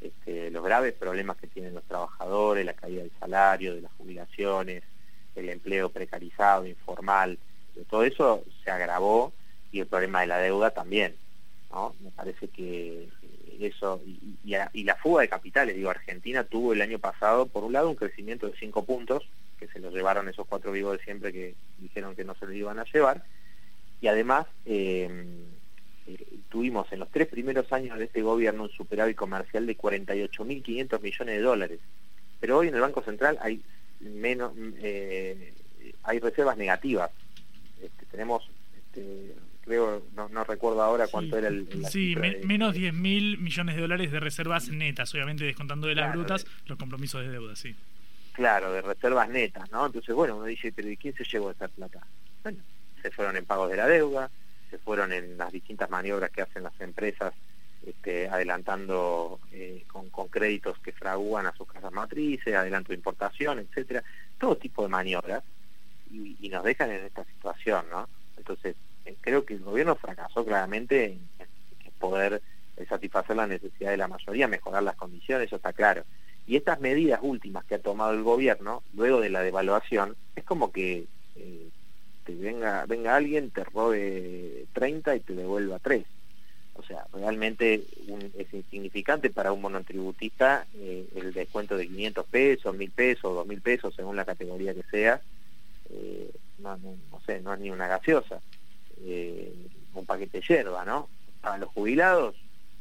este, 0.00 0.50
los 0.50 0.64
graves 0.64 0.94
problemas 0.94 1.36
que 1.36 1.48
tienen 1.48 1.74
los 1.74 1.84
trabajadores, 1.84 2.64
la 2.64 2.72
caída 2.72 3.02
del 3.02 3.12
salario, 3.20 3.74
de 3.74 3.82
las 3.82 3.92
jubilaciones, 3.92 4.82
el 5.38 5.48
empleo 5.48 5.88
precarizado, 5.88 6.66
informal, 6.66 7.38
todo 7.88 8.04
eso 8.04 8.44
se 8.64 8.70
agravó 8.70 9.32
y 9.70 9.80
el 9.80 9.86
problema 9.86 10.20
de 10.20 10.26
la 10.26 10.38
deuda 10.38 10.70
también. 10.70 11.14
¿no? 11.70 11.94
Me 12.00 12.10
parece 12.10 12.48
que 12.48 13.08
eso, 13.60 14.00
y, 14.06 14.84
la 14.84 14.94
fuga 14.96 15.22
de 15.22 15.28
capitales, 15.28 15.76
digo, 15.76 15.90
Argentina 15.90 16.44
tuvo 16.44 16.72
el 16.72 16.82
año 16.82 16.98
pasado, 16.98 17.46
por 17.46 17.64
un 17.64 17.72
lado, 17.72 17.88
un 17.90 17.96
crecimiento 17.96 18.46
de 18.46 18.56
cinco 18.58 18.84
puntos, 18.84 19.28
que 19.58 19.66
se 19.68 19.80
los 19.80 19.92
llevaron 19.92 20.28
esos 20.28 20.46
cuatro 20.46 20.70
vivos 20.70 20.96
de 20.96 21.04
siempre 21.04 21.32
que 21.32 21.54
dijeron 21.78 22.14
que 22.14 22.24
no 22.24 22.34
se 22.36 22.46
los 22.46 22.54
iban 22.54 22.78
a 22.78 22.84
llevar, 22.84 23.24
y 24.00 24.06
además 24.06 24.46
eh, 24.64 25.08
tuvimos 26.48 26.90
en 26.92 27.00
los 27.00 27.10
tres 27.10 27.26
primeros 27.26 27.72
años 27.72 27.98
de 27.98 28.04
este 28.04 28.22
gobierno 28.22 28.64
un 28.64 28.70
superávit 28.70 29.16
comercial 29.16 29.66
de 29.66 29.76
48.500 29.76 31.00
millones 31.00 31.36
de 31.36 31.42
dólares. 31.42 31.80
Pero 32.40 32.58
hoy 32.58 32.68
en 32.68 32.74
el 32.74 32.80
Banco 32.80 33.02
Central 33.02 33.38
hay 33.42 33.60
menos 34.00 34.52
eh, 34.82 35.54
hay 36.02 36.18
reservas 36.18 36.56
negativas. 36.56 37.10
Este, 37.82 38.06
tenemos, 38.06 38.48
este, 38.76 39.34
creo, 39.62 40.02
no, 40.14 40.44
recuerdo 40.44 40.82
ahora 40.82 41.06
cuánto 41.08 41.36
era 41.38 41.48
el... 41.48 41.68
sí, 41.90 42.16
menos 42.44 42.74
10 42.74 42.94
mil 42.94 43.38
millones 43.38 43.76
de 43.76 43.82
dólares 43.82 44.10
de 44.10 44.20
reservas 44.20 44.68
netas, 44.68 45.12
obviamente 45.14 45.44
descontando 45.44 45.86
de 45.86 45.94
las 45.94 46.12
brutas 46.12 46.46
los 46.66 46.78
compromisos 46.78 47.22
de 47.22 47.30
deuda, 47.30 47.56
sí. 47.56 47.74
Claro, 48.32 48.72
de 48.72 48.82
reservas 48.82 49.28
netas, 49.28 49.70
¿no? 49.72 49.86
Entonces, 49.86 50.14
bueno, 50.14 50.36
uno 50.36 50.44
dice, 50.44 50.72
pero 50.72 50.88
¿y 50.88 50.96
quién 50.96 51.14
se 51.14 51.24
llevó 51.24 51.50
esa 51.50 51.68
plata? 51.68 52.06
Bueno, 52.42 52.58
se 53.02 53.10
fueron 53.10 53.36
en 53.36 53.44
pagos 53.44 53.70
de 53.70 53.76
la 53.76 53.86
deuda, 53.88 54.30
se 54.70 54.78
fueron 54.78 55.12
en 55.12 55.36
las 55.36 55.52
distintas 55.52 55.90
maniobras 55.90 56.30
que 56.30 56.42
hacen 56.42 56.62
las 56.62 56.80
empresas 56.80 57.34
este, 57.88 58.28
adelantando 58.28 59.40
eh, 59.52 59.84
con, 59.86 60.28
créditos 60.28 60.78
que 60.78 60.92
fragúan 60.92 61.46
a 61.46 61.56
sus 61.56 61.66
casas 61.66 61.92
matrices, 61.92 62.54
adelanto 62.54 62.88
de 62.88 62.96
importación, 62.96 63.58
etcétera, 63.58 64.04
todo 64.38 64.56
tipo 64.56 64.82
de 64.82 64.88
maniobras 64.88 65.42
y, 66.10 66.48
nos 66.50 66.64
dejan 66.64 66.90
en 66.90 67.04
esta 67.04 67.24
situación, 67.24 67.86
¿no? 67.90 68.08
Entonces, 68.36 68.76
eh, 69.04 69.16
creo 69.20 69.44
que 69.44 69.54
el 69.54 69.60
gobierno 69.60 69.96
fracasó 69.96 70.44
claramente 70.44 71.04
en, 71.06 71.28
poder 71.98 72.40
satisfacer 72.88 73.34
la 73.34 73.48
necesidad 73.48 73.90
de 73.90 73.96
la 73.96 74.06
mayoría, 74.06 74.46
mejorar 74.46 74.84
las 74.84 74.94
condiciones, 74.94 75.48
eso 75.48 75.56
está 75.56 75.72
claro. 75.72 76.04
Y 76.46 76.56
estas 76.56 76.78
medidas 76.78 77.18
últimas 77.22 77.64
que 77.64 77.74
ha 77.74 77.82
tomado 77.82 78.12
el 78.12 78.22
gobierno, 78.22 78.84
luego 78.94 79.20
de 79.20 79.30
la 79.30 79.42
devaluación, 79.42 80.14
es 80.36 80.44
como 80.44 80.70
que 80.70 81.06
eh, 81.34 81.68
te 82.24 82.34
venga, 82.36 82.86
venga 82.86 83.16
alguien, 83.16 83.50
te 83.50 83.64
robe 83.64 84.66
30 84.74 85.16
y 85.16 85.20
te 85.20 85.34
devuelva 85.34 85.80
3 85.80 86.04
o 86.78 86.82
sea, 86.84 87.04
realmente 87.12 87.82
es 88.38 88.54
insignificante 88.54 89.30
para 89.30 89.52
un 89.52 89.60
monotributista 89.60 90.64
eh, 90.76 91.08
el 91.16 91.32
descuento 91.32 91.76
de 91.76 91.88
500 91.88 92.26
pesos, 92.26 92.76
1000 92.76 92.90
pesos, 92.92 93.34
2000 93.34 93.60
pesos, 93.60 93.94
según 93.94 94.14
la 94.14 94.24
categoría 94.24 94.74
que 94.74 94.84
sea. 94.84 95.20
Eh, 95.90 96.30
no, 96.60 96.78
sé, 97.26 97.40
no 97.40 97.52
es 97.52 97.60
ni 97.60 97.70
una 97.70 97.88
gaseosa, 97.88 98.40
eh, 99.00 99.52
un 99.94 100.06
paquete 100.06 100.38
de 100.38 100.46
yerba, 100.46 100.84
¿no? 100.84 101.08
Para 101.40 101.58
los 101.58 101.70
jubilados 101.70 102.36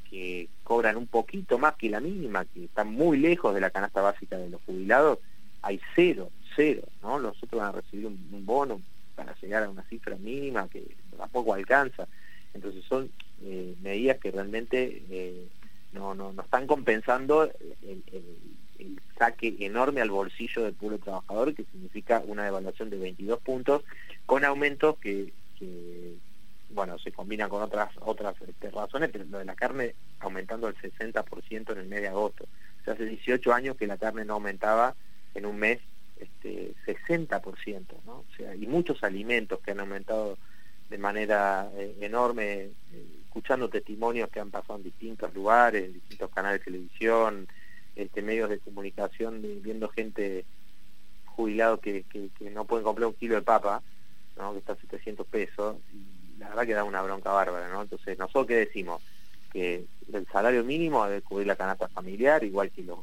que 0.10 0.48
cobran 0.64 0.96
un 0.96 1.08
poquito 1.08 1.58
más 1.58 1.76
que 1.76 1.90
la 1.90 2.00
mínima, 2.00 2.46
que 2.46 2.66
están 2.66 2.92
muy 2.94 3.18
lejos 3.18 3.54
de 3.56 3.62
la 3.62 3.72
canasta 3.72 4.02
básica 4.02 4.38
de 4.38 4.50
los 4.50 4.62
jubilados, 4.62 5.20
hay 5.64 5.82
cero, 5.96 6.30
cero, 6.56 6.84
¿no? 7.02 7.18
Los 7.18 7.42
otros 7.42 7.62
van 7.62 7.70
a 7.70 7.82
recibir 7.82 8.06
un, 8.06 8.30
un 8.32 8.46
bono 8.46 8.80
para 9.16 9.36
llegar 9.42 9.64
a 9.64 9.70
una 9.70 9.84
cifra 9.84 10.16
mínima 10.18 10.68
que 10.70 10.84
tampoco 11.18 11.56
alcanza. 11.56 12.08
Entonces 12.54 12.84
son 12.86 13.10
eh, 13.44 13.76
medidas 13.82 14.18
que 14.18 14.32
realmente 14.32 15.04
eh, 15.10 15.48
no, 15.94 16.14
no, 16.16 16.34
no, 16.34 16.42
están 16.42 16.68
compensando 16.68 17.44
el, 17.44 18.04
saque 19.18 19.56
enorme 19.60 20.02
al 20.02 20.12
bolsillo 20.12 20.64
del 20.64 20.74
pueblo 20.74 21.00
trabajador, 21.00 21.56
que 21.56 21.64
significa 21.66 22.22
una 22.26 22.46
devaluación 22.46 22.90
de 22.90 22.98
22 22.98 23.40
puntos, 23.40 23.84
con 24.26 24.46
aumentos 24.46 24.98
que, 25.00 25.34
bueno, 26.70 27.00
se 27.00 27.12
combinan 27.12 27.50
con 27.50 27.64
otras 27.64 27.90
otras 28.02 28.36
este, 28.48 28.70
razones, 28.70 29.10
pero 29.12 29.26
lo 29.26 29.40
de 29.40 29.46
la 29.46 29.56
carne 29.56 29.96
aumentando 30.20 30.68
el 30.68 30.76
60% 30.76 31.72
en 31.72 31.78
el 31.80 31.88
mes 31.88 32.02
de 32.02 32.10
agosto. 32.10 32.44
O 32.44 32.84
sea, 32.84 32.94
hace 32.94 33.06
18 33.06 33.54
años 33.54 33.76
que 33.76 33.88
la 33.88 33.98
carne 33.98 34.26
no 34.26 34.36
aumentaba 34.36 34.96
en 35.34 35.46
un 35.46 35.58
mes 35.58 35.80
este, 36.20 36.74
60%, 36.86 37.86
¿no? 38.06 38.12
O 38.14 38.26
sea, 38.36 38.56
y 38.56 38.68
muchos 38.68 39.04
alimentos 39.04 39.60
que 39.60 39.72
han 39.72 39.80
aumentado 39.80 40.38
de 40.90 40.98
manera 40.98 41.70
eh, 41.76 41.98
enorme, 42.02 42.70
eh, 42.94 43.06
escuchando 43.28 43.70
testimonios 43.70 44.30
que 44.30 44.40
han 44.40 44.50
pasado 44.50 44.78
en 44.78 44.84
distintos 44.84 45.34
lugares, 45.34 45.86
en 45.86 45.94
distintos 45.94 46.32
canales 46.32 46.60
de 46.60 46.66
televisión, 46.66 47.48
este, 47.96 48.22
medios 48.22 48.50
de 48.50 48.60
comunicación, 48.60 49.42
viendo 49.62 49.90
gente 49.90 50.46
jubilado 51.26 51.80
que, 51.80 52.04
que, 52.04 52.50
no 52.50 52.66
pueden 52.66 52.84
comprar 52.84 53.08
un 53.08 53.14
kilo 53.14 53.36
de 53.36 53.42
papa, 53.44 53.82
¿no? 54.38 54.54
que 54.54 54.60
está 54.60 54.74
a 54.74 54.78
700 54.78 55.28
pesos, 55.28 55.78
y 55.94 56.40
la 56.40 56.50
verdad 56.50 56.66
que 56.66 56.74
da 56.74 56.84
una 56.84 57.02
bronca 57.02 57.32
bárbara, 57.32 57.70
¿no? 57.70 57.84
Entonces, 57.84 58.18
¿nosotros 58.18 58.48
qué 58.48 58.56
decimos? 58.56 59.02
Que 59.52 59.86
el 60.12 60.28
salario 60.28 60.64
mínimo 60.64 61.06
debe 61.06 61.22
cubrir 61.22 61.48
la 61.48 61.56
canasta 61.56 61.88
familiar, 61.90 62.44
igual 62.44 62.72
que 62.72 62.84
los, 62.84 63.00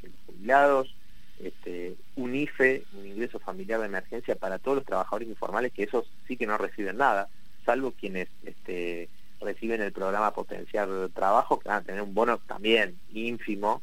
que 0.00 0.08
los 0.08 0.16
jubilados, 0.26 0.94
este, 1.40 1.94
un 2.16 2.34
IFE, 2.34 2.84
un 2.94 3.06
ingreso 3.06 3.38
familiar 3.38 3.80
de 3.80 3.86
emergencia 3.86 4.34
para 4.34 4.58
todos 4.58 4.78
los 4.78 4.86
trabajadores 4.86 5.28
informales, 5.28 5.72
que 5.72 5.84
esos 5.84 6.10
sí 6.26 6.36
que 6.36 6.46
no 6.46 6.58
reciben 6.58 6.98
nada, 6.98 7.28
salvo 7.64 7.92
quienes 7.92 8.28
este, 8.44 9.08
reciben 9.40 9.82
el 9.82 9.92
programa 9.92 10.32
Potenciar 10.32 10.88
Trabajo, 11.14 11.58
que 11.58 11.68
van 11.68 11.78
a 11.78 11.84
tener 11.84 12.02
un 12.02 12.14
bono 12.14 12.38
también 12.38 12.98
ínfimo, 13.12 13.82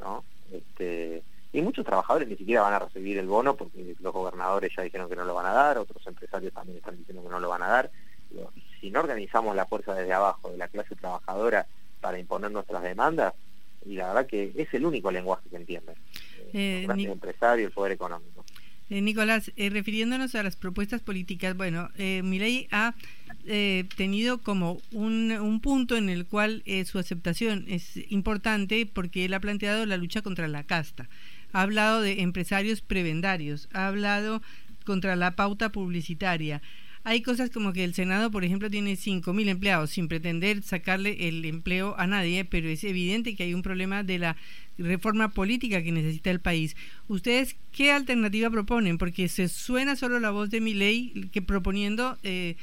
¿no? 0.00 0.24
Este, 0.52 1.22
y 1.52 1.62
muchos 1.62 1.84
trabajadores 1.84 2.28
ni 2.28 2.36
siquiera 2.36 2.62
van 2.62 2.74
a 2.74 2.78
recibir 2.80 3.18
el 3.18 3.26
bono 3.26 3.56
porque 3.56 3.94
los 4.00 4.12
gobernadores 4.12 4.72
ya 4.76 4.82
dijeron 4.82 5.08
que 5.08 5.16
no 5.16 5.24
lo 5.24 5.34
van 5.34 5.46
a 5.46 5.52
dar, 5.52 5.78
otros 5.78 6.04
empresarios 6.06 6.52
también 6.52 6.78
están 6.78 6.96
diciendo 6.96 7.22
que 7.22 7.28
no 7.28 7.40
lo 7.40 7.48
van 7.48 7.62
a 7.62 7.68
dar. 7.68 7.90
Si 8.80 8.90
no 8.90 9.00
organizamos 9.00 9.54
la 9.54 9.66
fuerza 9.66 9.94
desde 9.94 10.12
abajo 10.12 10.50
de 10.50 10.58
la 10.58 10.68
clase 10.68 10.96
trabajadora 10.96 11.66
para 12.00 12.18
imponer 12.18 12.50
nuestras 12.50 12.82
demandas, 12.82 13.34
y 13.86 13.94
la 13.94 14.08
verdad 14.08 14.26
que 14.26 14.52
es 14.56 14.72
el 14.74 14.84
único 14.84 15.10
lenguaje 15.10 15.48
que 15.48 15.56
entienden 15.56 15.94
eh, 16.52 16.86
el 16.88 17.06
empresario, 17.06 17.66
el 17.66 17.72
poder 17.72 17.92
económico. 17.92 18.44
Eh, 18.90 19.00
Nicolás, 19.00 19.50
eh, 19.56 19.70
refiriéndonos 19.70 20.34
a 20.34 20.42
las 20.42 20.56
propuestas 20.56 21.00
políticas, 21.00 21.56
bueno, 21.56 21.88
eh, 21.96 22.22
ley 22.22 22.68
ha 22.70 22.94
eh, 23.46 23.84
tenido 23.96 24.38
como 24.38 24.80
un, 24.92 25.32
un, 25.32 25.60
punto 25.60 25.96
en 25.96 26.08
el 26.08 26.26
cual 26.26 26.62
su 26.86 26.98
aceptación 26.98 27.64
es 27.68 27.96
importante 28.10 28.86
porque 28.86 29.24
él 29.24 29.34
ha 29.34 29.40
planteado 29.40 29.86
la 29.86 29.96
lucha 29.96 30.22
contra 30.22 30.48
la 30.48 30.64
casta, 30.64 31.08
ha 31.52 31.62
hablado 31.62 32.00
de 32.00 32.22
empresarios 32.22 32.80
prebendarios, 32.80 33.68
ha 33.72 33.86
hablado 33.86 34.42
contra 34.84 35.16
la 35.16 35.36
pauta 35.36 35.70
publicitaria, 35.70 36.62
hay 37.06 37.20
cosas 37.20 37.50
como 37.50 37.74
que 37.74 37.84
el 37.84 37.92
Senado, 37.92 38.30
por 38.30 38.44
ejemplo, 38.44 38.70
tiene 38.70 38.94
5.000 38.94 39.50
empleados 39.50 39.90
sin 39.90 40.08
pretender 40.08 40.62
sacarle 40.62 41.28
el 41.28 41.44
empleo 41.44 41.94
a 41.98 42.06
nadie, 42.06 42.46
pero 42.46 42.70
es 42.70 42.82
evidente 42.82 43.36
que 43.36 43.42
hay 43.42 43.52
un 43.52 43.60
problema 43.60 44.02
de 44.02 44.18
la 44.18 44.36
reforma 44.78 45.28
política 45.28 45.82
que 45.82 45.92
necesita 45.92 46.30
el 46.30 46.40
país. 46.40 46.76
¿Ustedes 47.06 47.56
qué 47.72 47.92
alternativa 47.92 48.48
proponen? 48.48 48.96
Porque 48.96 49.28
se 49.28 49.48
suena 49.48 49.96
solo 49.96 50.18
la 50.18 50.30
voz 50.30 50.48
de 50.48 50.62
mi 50.62 50.72
ley 50.72 51.28
que 51.30 51.42
proponiendo... 51.42 52.18
Eh, 52.22 52.56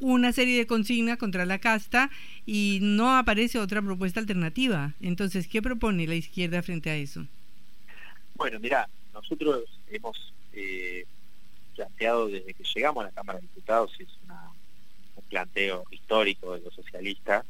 una 0.00 0.32
serie 0.32 0.58
de 0.58 0.66
consignas 0.66 1.18
contra 1.18 1.46
la 1.46 1.58
casta 1.58 2.10
y 2.46 2.78
no 2.82 3.16
aparece 3.16 3.58
otra 3.58 3.82
propuesta 3.82 4.20
alternativa. 4.20 4.94
Entonces, 5.00 5.48
¿qué 5.48 5.62
propone 5.62 6.06
la 6.06 6.14
izquierda 6.14 6.62
frente 6.62 6.90
a 6.90 6.96
eso? 6.96 7.26
Bueno, 8.34 8.58
mira, 8.60 8.88
nosotros 9.12 9.64
hemos 9.88 10.32
eh, 10.52 11.04
planteado 11.76 12.28
desde 12.28 12.54
que 12.54 12.64
llegamos 12.74 13.04
a 13.04 13.08
la 13.08 13.12
Cámara 13.12 13.38
de 13.38 13.46
Diputados, 13.46 13.92
es 13.98 14.08
un 15.16 15.24
planteo 15.28 15.84
histórico 15.90 16.54
de 16.54 16.60
los 16.60 16.74
socialistas, 16.74 17.44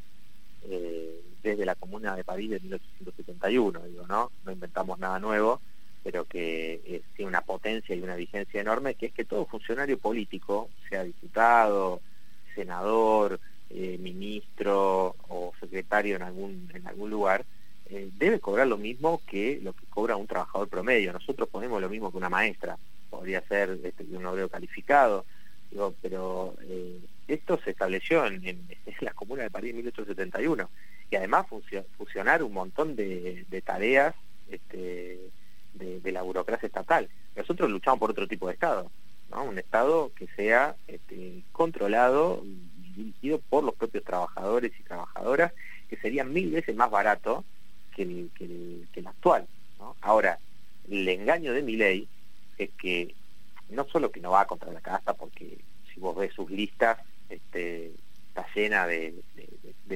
eh, 0.68 1.20
desde 1.42 1.64
la 1.64 1.74
Comuna 1.74 2.14
de 2.14 2.24
París 2.24 2.50
de 2.50 2.60
1871, 2.60 3.80
digo, 3.80 4.06
¿no? 4.06 4.30
No 4.44 4.52
inventamos 4.52 4.98
nada 4.98 5.18
nuevo, 5.18 5.60
pero 6.04 6.24
que 6.24 7.02
tiene 7.16 7.28
una 7.28 7.42
potencia 7.42 7.94
y 7.94 8.00
una 8.00 8.16
vigencia 8.16 8.60
enorme, 8.60 8.94
que 8.94 9.06
es 9.06 9.12
que 9.12 9.24
todo 9.24 9.46
funcionario 9.46 9.98
político, 9.98 10.68
sea 10.88 11.04
diputado, 11.04 12.00
senador, 12.54 13.40
eh, 13.70 13.96
ministro 13.98 15.16
o 15.28 15.52
secretario 15.60 16.16
en 16.16 16.22
algún, 16.22 16.70
en 16.74 16.86
algún 16.86 17.10
lugar, 17.10 17.44
eh, 17.86 18.10
debe 18.18 18.40
cobrar 18.40 18.66
lo 18.66 18.78
mismo 18.78 19.20
que 19.26 19.60
lo 19.62 19.72
que 19.72 19.86
cobra 19.86 20.16
un 20.16 20.26
trabajador 20.26 20.68
promedio. 20.68 21.12
Nosotros 21.12 21.48
ponemos 21.48 21.80
lo 21.80 21.88
mismo 21.88 22.10
que 22.10 22.16
una 22.16 22.28
maestra 22.28 22.78
podría 23.10 23.40
ser 23.42 23.78
este, 23.84 24.04
un 24.04 24.24
obrero 24.26 24.48
calificado, 24.48 25.24
digo, 25.70 25.94
pero 26.00 26.54
eh, 26.62 27.00
esto 27.28 27.58
se 27.62 27.70
estableció 27.70 28.26
en, 28.26 28.66
la 29.00 29.12
Comuna 29.12 29.42
de 29.42 29.50
París 29.50 29.70
en 29.70 29.76
1871 29.76 30.70
y 31.10 31.16
además 31.16 31.46
fusionar 31.96 32.42
un 32.42 32.52
montón 32.52 32.96
de, 32.96 33.62
tareas 33.64 34.14
este, 34.50 35.20
de, 35.74 36.12
la 36.12 36.22
burocracia 36.22 36.66
estatal. 36.66 37.08
Nosotros 37.36 37.70
luchamos 37.70 38.00
por 38.00 38.10
otro 38.10 38.26
tipo 38.26 38.46
de 38.48 38.54
Estado, 38.54 38.90
un 39.40 39.58
Estado 39.58 40.12
que 40.14 40.26
sea 40.36 40.76
este, 40.86 41.42
controlado 41.52 42.42
y 42.44 42.72
dirigido 42.94 43.38
por 43.38 43.64
los 43.64 43.74
propios 43.74 44.04
trabajadores 44.04 44.72
y 44.78 44.82
trabajadoras, 44.82 45.52
que 45.88 45.96
sería 45.96 46.24
mil 46.24 46.50
veces 46.50 46.76
más 46.76 46.90
barato 46.90 47.44
que 47.96 48.02
el, 48.02 49.06
actual. 49.06 49.46
Ahora, 50.00 50.38
el 50.90 51.08
engaño 51.08 51.52
de 51.52 51.62
mi 51.62 51.76
ley 51.76 52.08
es 52.58 52.70
que 52.78 53.14
no 53.70 53.86
solo 53.86 54.10
que 54.10 54.20
no 54.20 54.32
va 54.32 54.46
contra 54.46 54.72
la 54.72 54.80
casta, 54.80 55.14
porque 55.14 55.58
si 55.92 56.00
vos 56.00 56.16
ves 56.16 56.32
sus 56.34 56.50
listas, 56.50 56.98
este, 57.28 57.92
está 58.28 58.46
llena 58.54 58.86
de, 58.86 59.14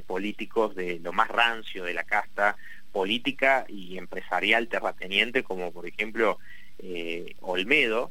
políticos 0.06 0.74
de 0.76 0.98
lo 1.00 1.12
más 1.14 1.28
rancio 1.28 1.82
de 1.82 1.94
la 1.94 2.04
casta 2.04 2.56
política 2.92 3.64
y 3.66 3.96
empresarial 3.96 4.68
terrateniente, 4.68 5.42
como 5.42 5.72
por 5.72 5.86
ejemplo 5.86 6.38
eh, 6.78 7.34
Olmedo, 7.40 8.10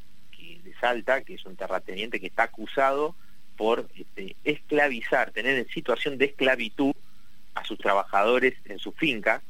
de 0.65 0.73
Salta, 0.75 1.21
que 1.21 1.35
es 1.35 1.45
un 1.45 1.55
terrateniente 1.55 2.19
que 2.19 2.27
está 2.27 2.43
acusado 2.43 3.15
por 3.55 3.87
este, 3.95 4.35
esclavizar, 4.43 5.31
tener 5.31 5.57
en 5.57 5.67
situación 5.69 6.17
de 6.17 6.25
esclavitud 6.25 6.93
a 7.53 7.63
sus 7.63 7.77
trabajadores 7.77 8.55
en 8.65 8.79
su 8.79 8.91
finca, 8.91 9.41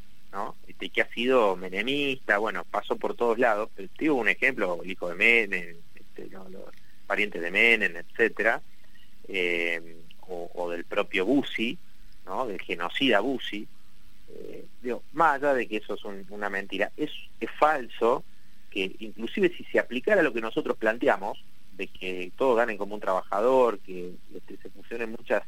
este, 0.67 0.89
que 0.89 1.01
ha 1.01 1.09
sido 1.09 1.55
menemista, 1.55 2.37
bueno, 2.37 2.65
pasó 2.69 2.97
por 2.97 3.15
todos 3.15 3.39
lados, 3.39 3.69
pero 3.75 4.15
un 4.15 4.27
ejemplo, 4.27 4.81
el 4.83 4.91
hijo 4.91 5.07
de 5.07 5.15
Menem, 5.15 5.77
este, 5.95 6.29
los 6.29 6.45
parientes 7.07 7.41
de 7.41 7.51
Menem, 7.51 7.95
etcétera, 7.95 8.61
eh, 9.29 9.97
o, 10.27 10.69
del 10.69 10.83
propio 10.83 11.25
Bussi, 11.25 11.77
¿no? 12.25 12.47
del 12.47 12.61
genocida 12.61 13.21
Bussi, 13.21 13.65
eh, 14.29 14.65
digo, 14.81 15.03
más 15.13 15.35
allá 15.35 15.53
de 15.53 15.67
que 15.67 15.77
eso 15.77 15.93
es 15.93 16.03
una 16.29 16.49
mentira, 16.49 16.91
es, 16.97 17.11
es 17.39 17.49
falso 17.51 18.23
inclusive 18.75 19.53
si 19.55 19.63
se 19.65 19.79
aplicara 19.79 20.21
lo 20.21 20.33
que 20.33 20.41
nosotros 20.41 20.77
planteamos, 20.77 21.43
de 21.77 21.87
que 21.87 22.31
todos 22.37 22.57
ganen 22.57 22.77
como 22.77 22.95
un 22.95 23.01
trabajador, 23.01 23.79
que 23.79 24.11
este, 24.35 24.57
se 24.57 24.69
funcionen 24.69 25.11
muchas 25.11 25.43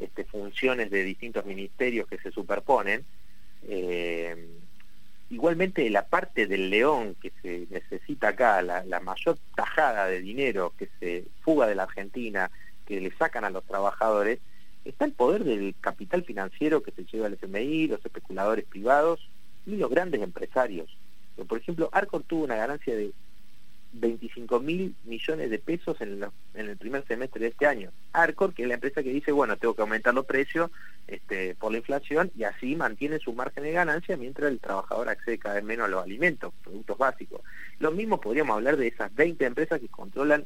este, 0.00 0.24
funciones 0.24 0.90
de 0.90 1.04
distintos 1.04 1.44
ministerios 1.44 2.06
que 2.06 2.18
se 2.18 2.30
superponen. 2.30 3.04
Eh, 3.68 4.48
igualmente 5.30 5.88
la 5.90 6.06
parte 6.06 6.46
del 6.46 6.70
león 6.70 7.16
que 7.20 7.32
se 7.42 7.66
necesita 7.70 8.28
acá, 8.28 8.62
la, 8.62 8.84
la, 8.84 9.00
mayor 9.00 9.38
tajada 9.54 10.06
de 10.06 10.20
dinero 10.20 10.72
que 10.78 10.88
se 11.00 11.24
fuga 11.40 11.66
de 11.66 11.74
la 11.74 11.84
Argentina, 11.84 12.50
que 12.86 13.00
le 13.00 13.10
sacan 13.16 13.44
a 13.44 13.50
los 13.50 13.64
trabajadores, 13.64 14.38
está 14.84 15.04
el 15.04 15.12
poder 15.12 15.44
del 15.44 15.74
capital 15.80 16.24
financiero 16.24 16.82
que 16.82 16.92
se 16.92 17.04
lleva 17.04 17.26
al 17.26 17.34
FMI, 17.34 17.88
los 17.88 18.04
especuladores 18.04 18.64
privados 18.64 19.28
y 19.66 19.76
los 19.76 19.90
grandes 19.90 20.22
empresarios. 20.22 20.96
Por 21.44 21.58
ejemplo, 21.58 21.88
Arcor 21.92 22.22
tuvo 22.22 22.44
una 22.44 22.56
ganancia 22.56 22.96
de 22.96 23.12
25 23.92 24.60
mil 24.60 24.94
millones 25.04 25.50
de 25.50 25.58
pesos 25.58 26.00
en, 26.00 26.22
el 26.54 26.76
primer 26.76 27.06
semestre 27.06 27.40
de 27.40 27.48
este 27.48 27.66
año. 27.66 27.90
Arcor, 28.12 28.54
que 28.54 28.62
es 28.62 28.68
la 28.68 28.74
empresa 28.74 29.02
que 29.02 29.10
dice, 29.12 29.32
bueno, 29.32 29.56
tengo 29.56 29.74
que 29.74 29.82
aumentar 29.82 30.14
los 30.14 30.26
precios 30.26 30.70
este, 31.06 31.54
por 31.54 31.72
la 31.72 31.78
inflación 31.78 32.30
y 32.36 32.44
así 32.44 32.76
mantiene 32.76 33.18
su 33.18 33.32
margen 33.32 33.64
de 33.64 33.72
ganancia 33.72 34.16
mientras 34.16 34.50
el 34.50 34.60
trabajador 34.60 35.08
accede 35.08 35.38
cada 35.38 35.56
vez 35.56 35.64
menos 35.64 35.86
a 35.86 35.90
los 35.90 36.02
alimentos, 36.02 36.52
productos 36.62 36.98
básicos. 36.98 37.40
Lo 37.78 37.90
mismo 37.90 38.20
podríamos 38.20 38.56
hablar 38.56 38.76
de 38.76 38.88
esas 38.88 39.14
20 39.14 39.44
empresas 39.44 39.80
que 39.80 39.88
controlan 39.88 40.44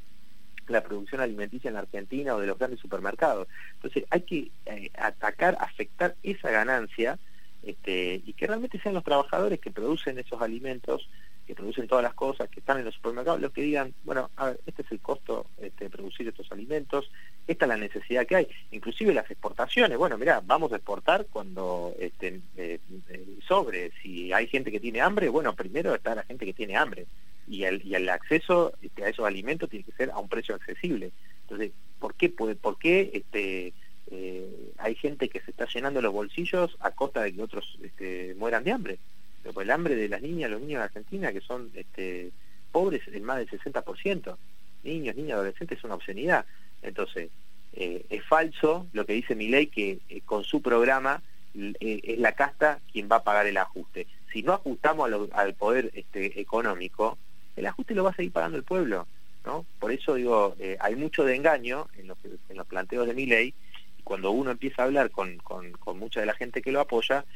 la 0.69 0.83
producción 0.83 1.21
alimenticia 1.21 1.69
en 1.69 1.75
la 1.75 1.81
Argentina 1.81 2.35
o 2.35 2.41
de 2.41 2.47
los 2.47 2.59
grandes 2.59 2.81
supermercados. 2.81 3.49
Entonces 3.75 4.05
hay 4.11 4.23
que 4.23 4.51
eh, 4.67 4.91
atacar, 4.97 5.57
afectar 5.61 6.15
esa 6.23 6.51
ganancia 6.51 7.19
este, 7.63 8.23
y 8.25 8.33
que 8.33 8.47
realmente 8.47 8.81
sean 8.81 8.95
los 8.95 9.05
trabajadores 9.05 9.61
que 9.61 9.71
producen 9.71 10.19
esos 10.19 10.41
alimentos 10.41 11.09
que 11.51 11.57
producen 11.57 11.89
todas 11.89 12.05
las 12.05 12.15
cosas, 12.15 12.49
que 12.49 12.61
están 12.61 12.79
en 12.79 12.85
los 12.85 12.95
supermercados, 12.95 13.41
los 13.41 13.53
que 13.53 13.63
digan, 13.63 13.93
bueno, 14.05 14.31
a 14.37 14.47
ver, 14.47 14.61
este 14.67 14.83
es 14.83 14.93
el 14.93 15.01
costo 15.01 15.47
este, 15.59 15.85
de 15.85 15.91
producir 15.91 16.29
estos 16.29 16.51
alimentos, 16.53 17.11
esta 17.49 17.65
es 17.65 17.69
la 17.69 17.77
necesidad 17.77 18.25
que 18.25 18.37
hay, 18.37 18.49
inclusive 18.71 19.13
las 19.13 19.29
exportaciones, 19.29 19.99
bueno, 19.99 20.17
mira, 20.17 20.41
vamos 20.47 20.73
a 20.73 20.77
exportar 20.77 21.27
cuando 21.27 21.93
este, 21.99 22.41
eh, 22.57 22.79
eh, 23.09 23.39
sobre, 23.49 23.91
si 24.01 24.33
hay 24.33 24.47
gente 24.47 24.71
que 24.71 24.79
tiene 24.79 25.01
hambre, 25.01 25.29
bueno, 25.29 25.57
primero 25.57 25.93
está 25.93 26.15
la 26.15 26.23
gente 26.23 26.47
que 26.47 26.55
tiene 26.55 26.77
hambre, 26.77 27.07
y 27.49 27.65
el, 27.65 27.85
y 27.85 27.97
el 27.97 28.09
acceso 28.09 28.73
este, 28.81 29.05
a 29.05 29.09
esos 29.09 29.27
alimentos 29.27 29.69
tiene 29.69 29.85
que 29.85 29.93
ser 29.93 30.13
a 30.13 30.19
un 30.19 30.29
precio 30.29 30.55
accesible. 30.55 31.11
Entonces, 31.43 31.73
¿por 31.99 32.15
qué, 32.15 32.29
por 32.29 32.79
qué 32.79 33.11
este, 33.13 33.73
eh, 34.13 34.70
hay 34.81 34.95
gente 34.95 35.29
que 35.29 35.41
se 35.41 35.51
está 35.51 35.67
llenando 35.67 36.01
los 36.03 36.13
bolsillos 36.13 36.77
a 36.81 36.91
costa 36.91 37.23
de 37.23 37.33
que 37.33 37.43
otros 37.43 37.79
este, 37.83 38.35
mueran 38.39 38.65
de 38.65 38.73
hambre? 38.73 38.99
Pero 39.43 39.61
el 39.61 39.71
hambre 39.71 39.95
de 39.95 40.09
las 40.09 40.23
niñas, 40.23 40.51
los 40.51 40.61
niños 40.61 40.81
de 40.81 40.85
Argentina, 40.85 41.33
que 41.33 41.41
son 41.41 41.71
este, 41.75 42.31
pobres 42.71 43.03
en 43.09 43.25
más 43.25 43.39
del 43.39 43.49
60%, 43.49 44.37
niños, 44.85 45.17
niñas, 45.17 45.35
adolescentes, 45.35 45.79
es 45.79 45.85
una 45.85 45.95
obscenidad. 45.95 46.45
Entonces, 46.83 47.31
eh, 47.73 48.05
es 48.11 48.25
falso 48.25 48.87
lo 48.93 49.07
que 49.07 49.13
dice 49.13 49.35
mi 49.35 49.49
ley 49.49 49.69
que 49.69 50.01
eh, 50.09 50.21
con 50.25 50.45
su 50.45 50.61
programa 50.61 51.23
eh, 51.55 52.01
es 52.03 52.19
la 52.19 52.33
casta 52.33 52.81
quien 52.93 53.09
va 53.11 53.17
a 53.17 53.25
pagar 53.25 53.47
el 53.47 53.57
ajuste. 53.57 54.07
Si 54.33 54.43
no 54.43 54.53
ajustamos 54.53 55.11
al 55.33 55.55
poder 55.55 55.91
este, 55.95 56.41
económico, 56.41 57.19
el 57.57 57.67
ajuste 57.67 57.95
lo 57.95 58.05
va 58.05 58.11
a 58.11 58.17
seguir 58.17 58.33
pagando 58.33 58.57
el 58.57 58.65
pueblo. 58.65 59.07
¿no? 59.45 59.65
Por 59.79 59.91
eso 59.91 60.15
digo, 60.15 60.55
hay 60.81 60.97
mucho 60.97 61.25
de 61.25 61.35
engaño 61.35 61.89
en 61.97 62.09
los, 62.09 62.19
en 62.49 62.57
los 62.57 62.67
planteos 62.67 63.07
de 63.07 63.15
mi 63.15 63.25
ley, 63.25 63.55
y 64.01 64.03
cuando 64.03 64.31
uno 64.31 64.51
empieza 64.51 64.83
a 64.83 64.87
hablar 64.87 65.11
con, 65.11 65.37
con, 65.39 65.73
con 65.73 65.99
mucha 65.99 66.21
de 66.21 66.27
la 66.27 66.35
gente 66.35 66.63
que 66.63 66.73
lo 66.73 66.81
apoya, 66.81 67.27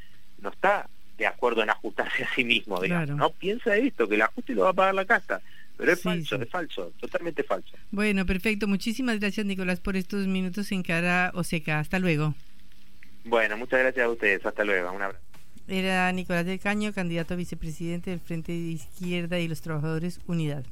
no 0.41 0.49
está 0.49 0.89
de 1.19 1.27
acuerdo 1.27 1.63
en 1.63 1.69
ajustarse 1.69 2.25
a 2.25 2.35
sí 2.35 2.43
mismo, 2.43 2.81
digamos. 2.81 3.11
No 3.11 3.31
piensa 3.31 3.77
esto, 3.77 4.09
que 4.09 4.15
el 4.15 4.23
ajuste 4.23 4.55
lo 4.55 4.63
va 4.63 4.71
a 4.71 4.73
pagar 4.73 4.95
la 4.95 5.05
casa. 5.05 5.43
Pero 5.77 5.93
es 5.93 6.01
falso, 6.01 6.37
es 6.37 6.49
falso, 6.49 6.93
totalmente 7.01 7.43
falso. 7.43 7.77
Bueno, 7.91 8.25
perfecto. 8.25 8.67
Muchísimas 8.67 9.21
gracias, 9.21 9.45
Nicolás, 9.45 9.81
por 9.81 9.97
estos 9.97 10.27
minutos 10.27 10.73
en 10.73 10.83
Cara 10.83 11.33
Oseca. 11.35 11.81
Hasta 11.81 11.99
luego. 11.99 12.35
Bueno, 13.25 13.57
muchas 13.57 13.81
gracias 13.81 14.07
a 14.07 14.09
ustedes. 14.09 14.47
Hasta 14.47 14.65
luego. 14.65 14.91
Un 14.93 15.03
abrazo. 15.03 15.23
Era 15.67 16.11
Nicolás 16.13 16.47
del 16.47 16.61
Caño, 16.61 16.93
candidato 16.93 17.35
a 17.35 17.37
vicepresidente 17.37 18.11
del 18.11 18.21
Frente 18.21 18.53
de 18.53 18.59
Izquierda 18.59 19.39
y 19.41 19.49
los 19.49 19.63
Trabajadores 19.63 20.21
Unidad. 20.27 20.65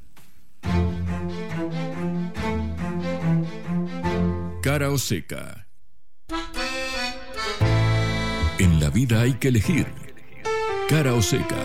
Cara 4.61 4.89
Oseca. 4.89 5.67
En 8.59 8.79
la 8.79 8.89
vida 8.89 9.21
hay 9.21 9.33
que 9.33 9.49
elegir 9.49 9.87
cara 10.89 11.13
o 11.13 11.21
seca. 11.21 11.57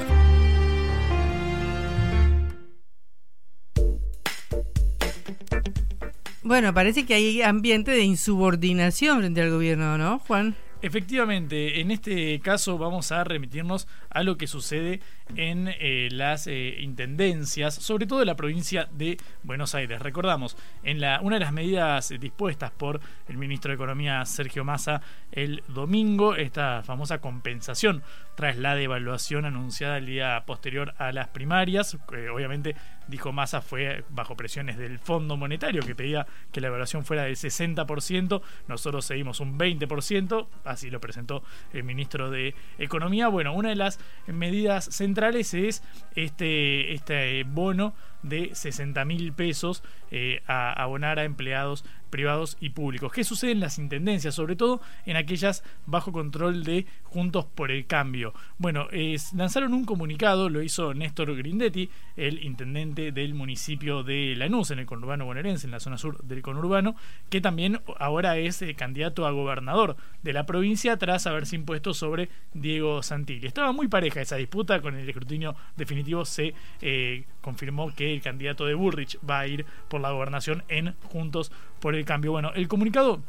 Bueno, 6.43 6.73
parece 6.73 7.05
que 7.05 7.15
hay 7.15 7.43
ambiente 7.43 7.91
de 7.91 8.05
insubordinación 8.05 9.19
frente 9.19 9.43
al 9.43 9.51
gobierno, 9.51 9.99
¿no, 9.99 10.19
Juan? 10.21 10.57
Efectivamente, 10.81 11.81
en 11.81 11.91
este 11.91 12.41
caso 12.41 12.79
vamos 12.79 13.13
a 13.13 13.25
remitirnos 13.25 13.89
a 14.11 14.23
lo 14.23 14.39
que 14.39 14.47
sucede 14.47 15.01
en 15.37 15.69
eh, 15.69 16.09
las 16.11 16.47
eh, 16.47 16.77
intendencias, 16.81 17.75
sobre 17.75 18.07
todo 18.07 18.21
en 18.21 18.27
la 18.27 18.37
provincia 18.37 18.89
de 18.93 19.19
Buenos 19.43 19.75
Aires. 19.75 20.01
Recordamos, 20.01 20.57
en 20.83 21.01
la, 21.01 21.21
una 21.21 21.37
de 21.37 21.41
las 21.41 21.53
medidas 21.53 22.13
dispuestas 22.21 22.71
por 22.71 23.01
el 23.29 23.37
ministro 23.37 23.71
de 23.71 23.77
Economía 23.77 24.25
Sergio 24.25 24.65
Massa 24.65 25.01
el 25.33 25.63
domingo, 25.69 26.35
esta 26.35 26.83
famosa 26.83 27.21
compensación 27.21 28.03
tras 28.35 28.57
la 28.57 28.75
devaluación 28.75 29.45
anunciada 29.45 29.99
el 29.99 30.07
día 30.07 30.45
posterior 30.47 30.95
a 30.99 31.11
las 31.13 31.29
primarias, 31.29 31.99
obviamente 32.33 32.77
dijo 33.09 33.33
Massa 33.33 33.61
fue 33.61 34.05
bajo 34.11 34.37
presiones 34.37 34.77
del 34.79 34.99
Fondo 34.99 35.37
Monetario 35.37 35.83
que 35.83 35.95
pedía 35.95 36.27
que 36.53 36.61
la 36.61 36.69
evaluación 36.69 37.05
fuera 37.05 37.25
del 37.25 37.35
60%, 37.35 38.41
nosotros 38.69 39.05
seguimos 39.05 39.41
un 39.41 39.59
20%, 39.59 40.47
así 40.65 40.89
lo 40.89 41.01
presentó 41.01 41.43
el 41.73 41.83
ministro 41.83 42.31
de 42.31 42.55
Economía. 42.79 43.29
Bueno, 43.29 43.55
una 43.55 43.71
de 43.71 43.77
las 43.77 43.99
medidas 44.27 44.85
centrales 44.85 45.18
es 45.65 45.83
este, 46.15 46.95
este 46.95 47.45
bono 47.45 47.95
de 48.23 48.55
60 48.55 49.05
mil 49.05 49.33
pesos 49.33 49.83
eh, 50.11 50.43
a 50.47 50.73
abonar 50.73 51.19
a 51.19 51.25
empleados 51.25 51.85
privados 52.09 52.57
y 52.61 52.71
públicos. 52.71 53.13
¿Qué 53.13 53.25
sucede 53.25 53.53
en 53.53 53.61
las 53.61 53.79
intendencias? 53.79 54.35
Sobre 54.35 54.57
todo 54.57 54.81
en 55.07 55.17
aquellas 55.17 55.63
bajo 55.87 56.13
control 56.13 56.65
de 56.65 56.87
Juntos 57.05 57.47
por 57.47 57.71
el 57.71 57.87
Cambio. 57.87 58.33
Bueno, 58.59 58.89
lanzaron 59.37 59.75
un 59.75 59.85
comunicado, 59.85 60.49
lo 60.49 60.63
hizo 60.63 60.95
Néstor 60.95 61.37
Grindetti, 61.37 61.91
el 62.17 62.43
intendente 62.45 63.13
del 63.13 63.35
municipio 63.35 64.03
de 64.03 64.35
Lanús, 64.37 64.71
en 64.71 64.79
el 64.79 64.87
conurbano 64.87 65.25
bonaerense, 65.25 65.67
en 65.67 65.73
la 65.73 65.81
zona 65.81 65.99
sur 65.99 66.23
del 66.23 66.43
conurbano, 66.43 66.97
que 67.31 67.41
también 67.41 67.81
ahora 67.99 68.39
es 68.39 68.63
eh, 68.63 68.75
candidato 68.75 69.27
a 69.27 69.31
gobernador 69.31 69.97
de 70.23 70.33
la 70.33 70.47
provincia 70.47 70.97
tras 70.97 71.27
haberse 71.27 71.57
impuesto 71.57 71.95
sobre 71.95 72.29
Diego 72.55 73.03
Santilli. 73.03 73.47
Estaba 73.47 73.73
muy 73.73 73.89
pareja 73.89 74.21
esa 74.21 74.37
disputa, 74.37 74.81
con 74.81 74.97
el 74.97 75.09
escrutinio 75.09 75.55
definitivo 75.77 76.25
se 76.25 76.55
eh, 76.81 77.25
confirmó 77.49 77.95
que 77.95 78.13
el 78.13 78.21
candidato 78.21 78.67
de 78.67 78.75
Burrich 78.75 79.19
va 79.29 79.41
a 79.41 79.47
ir 79.47 79.65
por 79.89 80.03
la 80.03 80.11
gobernación 80.11 80.65
en 80.69 80.95
Juntos 81.05 81.51
por 81.81 81.95
el 81.95 82.05
Cambio. 82.05 82.31
Bueno, 82.31 82.53
el 82.55 82.69
comunicado 82.69 83.23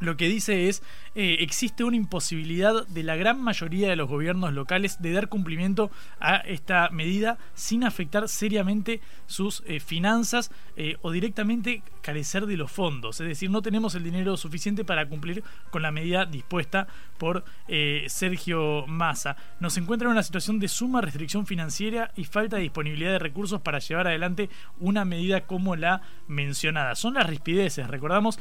lo 0.00 0.16
que 0.16 0.26
dice 0.26 0.68
es 0.68 0.82
eh, 1.14 1.38
existe 1.40 1.84
una 1.84 1.96
imposibilidad 1.96 2.86
de 2.86 3.02
la 3.02 3.16
gran 3.16 3.40
mayoría 3.40 3.90
de 3.90 3.96
los 3.96 4.08
gobiernos 4.08 4.54
locales 4.54 5.02
de 5.02 5.12
dar 5.12 5.28
cumplimiento 5.28 5.90
a 6.20 6.36
esta 6.36 6.88
medida 6.88 7.36
sin 7.54 7.84
afectar 7.84 8.28
seriamente 8.28 9.00
sus 9.26 9.62
eh, 9.66 9.78
finanzas 9.78 10.50
eh, 10.76 10.96
o 11.02 11.10
directamente 11.10 11.82
carecer 12.00 12.46
de 12.46 12.56
los 12.56 12.72
fondos. 12.72 13.20
Es 13.20 13.28
decir, 13.28 13.50
no 13.50 13.60
tenemos 13.60 13.94
el 13.94 14.04
dinero 14.04 14.36
suficiente 14.38 14.84
para 14.84 15.06
cumplir 15.06 15.44
con 15.70 15.82
la 15.82 15.92
medida 15.92 16.24
dispuesta 16.24 16.88
por 17.18 17.44
Sergio 18.08 18.84
Massa. 18.88 19.36
Nos 19.60 19.76
encuentra 19.76 20.06
en 20.08 20.12
una 20.12 20.24
situación 20.24 20.58
de 20.58 20.66
suma 20.66 21.00
restricción 21.00 21.46
financiera 21.46 22.10
y 22.16 22.24
falta 22.24 22.56
de 22.56 22.62
disponibilidad 22.62 23.12
de 23.12 23.18
recursos 23.20 23.60
para 23.60 23.78
llevar 23.78 24.08
adelante 24.08 24.50
una 24.80 25.04
medida 25.04 25.42
como 25.42 25.76
la 25.76 26.02
mencionada. 26.26 26.96
Son 26.96 27.14
las 27.14 27.28
rispideces. 27.28 27.86
Recordamos 27.86 28.40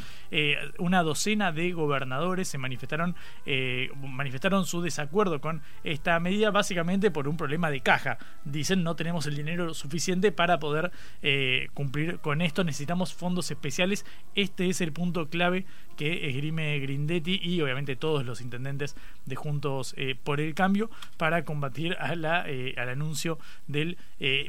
una 0.79 1.03
docena 1.03 1.51
de 1.51 1.71
gobernadores 1.71 2.47
se 2.47 2.57
manifestaron, 2.61 3.15
eh, 3.45 3.89
manifestaron 3.97 4.65
su 4.65 4.81
desacuerdo 4.81 5.41
con 5.41 5.61
esta 5.83 6.19
medida 6.19 6.51
básicamente 6.51 7.11
por 7.11 7.27
un 7.27 7.35
problema 7.35 7.69
de 7.69 7.81
caja. 7.81 8.17
Dicen 8.45 8.83
no 8.83 8.95
tenemos 8.95 9.25
el 9.25 9.35
dinero 9.35 9.73
suficiente 9.73 10.31
para 10.31 10.59
poder 10.59 10.91
eh, 11.21 11.67
cumplir 11.73 12.19
con 12.19 12.41
esto, 12.41 12.63
necesitamos 12.63 13.13
fondos 13.13 13.51
especiales. 13.51 14.05
Este 14.35 14.69
es 14.69 14.79
el 14.81 14.93
punto 14.93 15.29
clave 15.29 15.65
que 15.97 16.29
esgrime 16.29 16.79
Grindetti 16.79 17.39
y 17.43 17.61
obviamente 17.61 17.95
todos 17.95 18.25
los 18.25 18.41
intendentes 18.41 18.95
de 19.25 19.35
Juntos 19.35 19.93
eh, 19.97 20.15
por 20.23 20.39
el 20.39 20.55
Cambio 20.55 20.89
para 21.17 21.43
combatir 21.43 21.97
a 21.99 22.15
la, 22.15 22.45
al 22.77 22.89
anuncio 22.89 23.37
del 23.67 23.97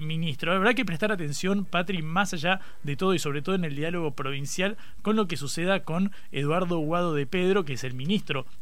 ministro. 0.01 0.53
Habrá 0.53 0.75
que 0.75 0.85
prestar 0.85 1.13
atención, 1.13 1.65
Patri, 1.65 2.03
más 2.03 2.35
allá 2.35 2.61
de 2.83 2.97
todo 2.97 3.15
y 3.15 3.19
sobre 3.19 3.43
todo 3.43 3.55
en 3.55 3.65
el 3.65 3.75
diálogo 3.75 4.13
provincial 4.13 4.77
con 5.03 5.17
lo 5.17 5.27
que 5.27 5.37
suceda 5.37 5.81
con 5.81 6.13
Eduardo 6.31 6.79
Guado 6.79 7.15
de 7.15 7.27
Pedro, 7.27 7.65
que 7.65 7.75
es 7.75 7.85
el 7.85 7.95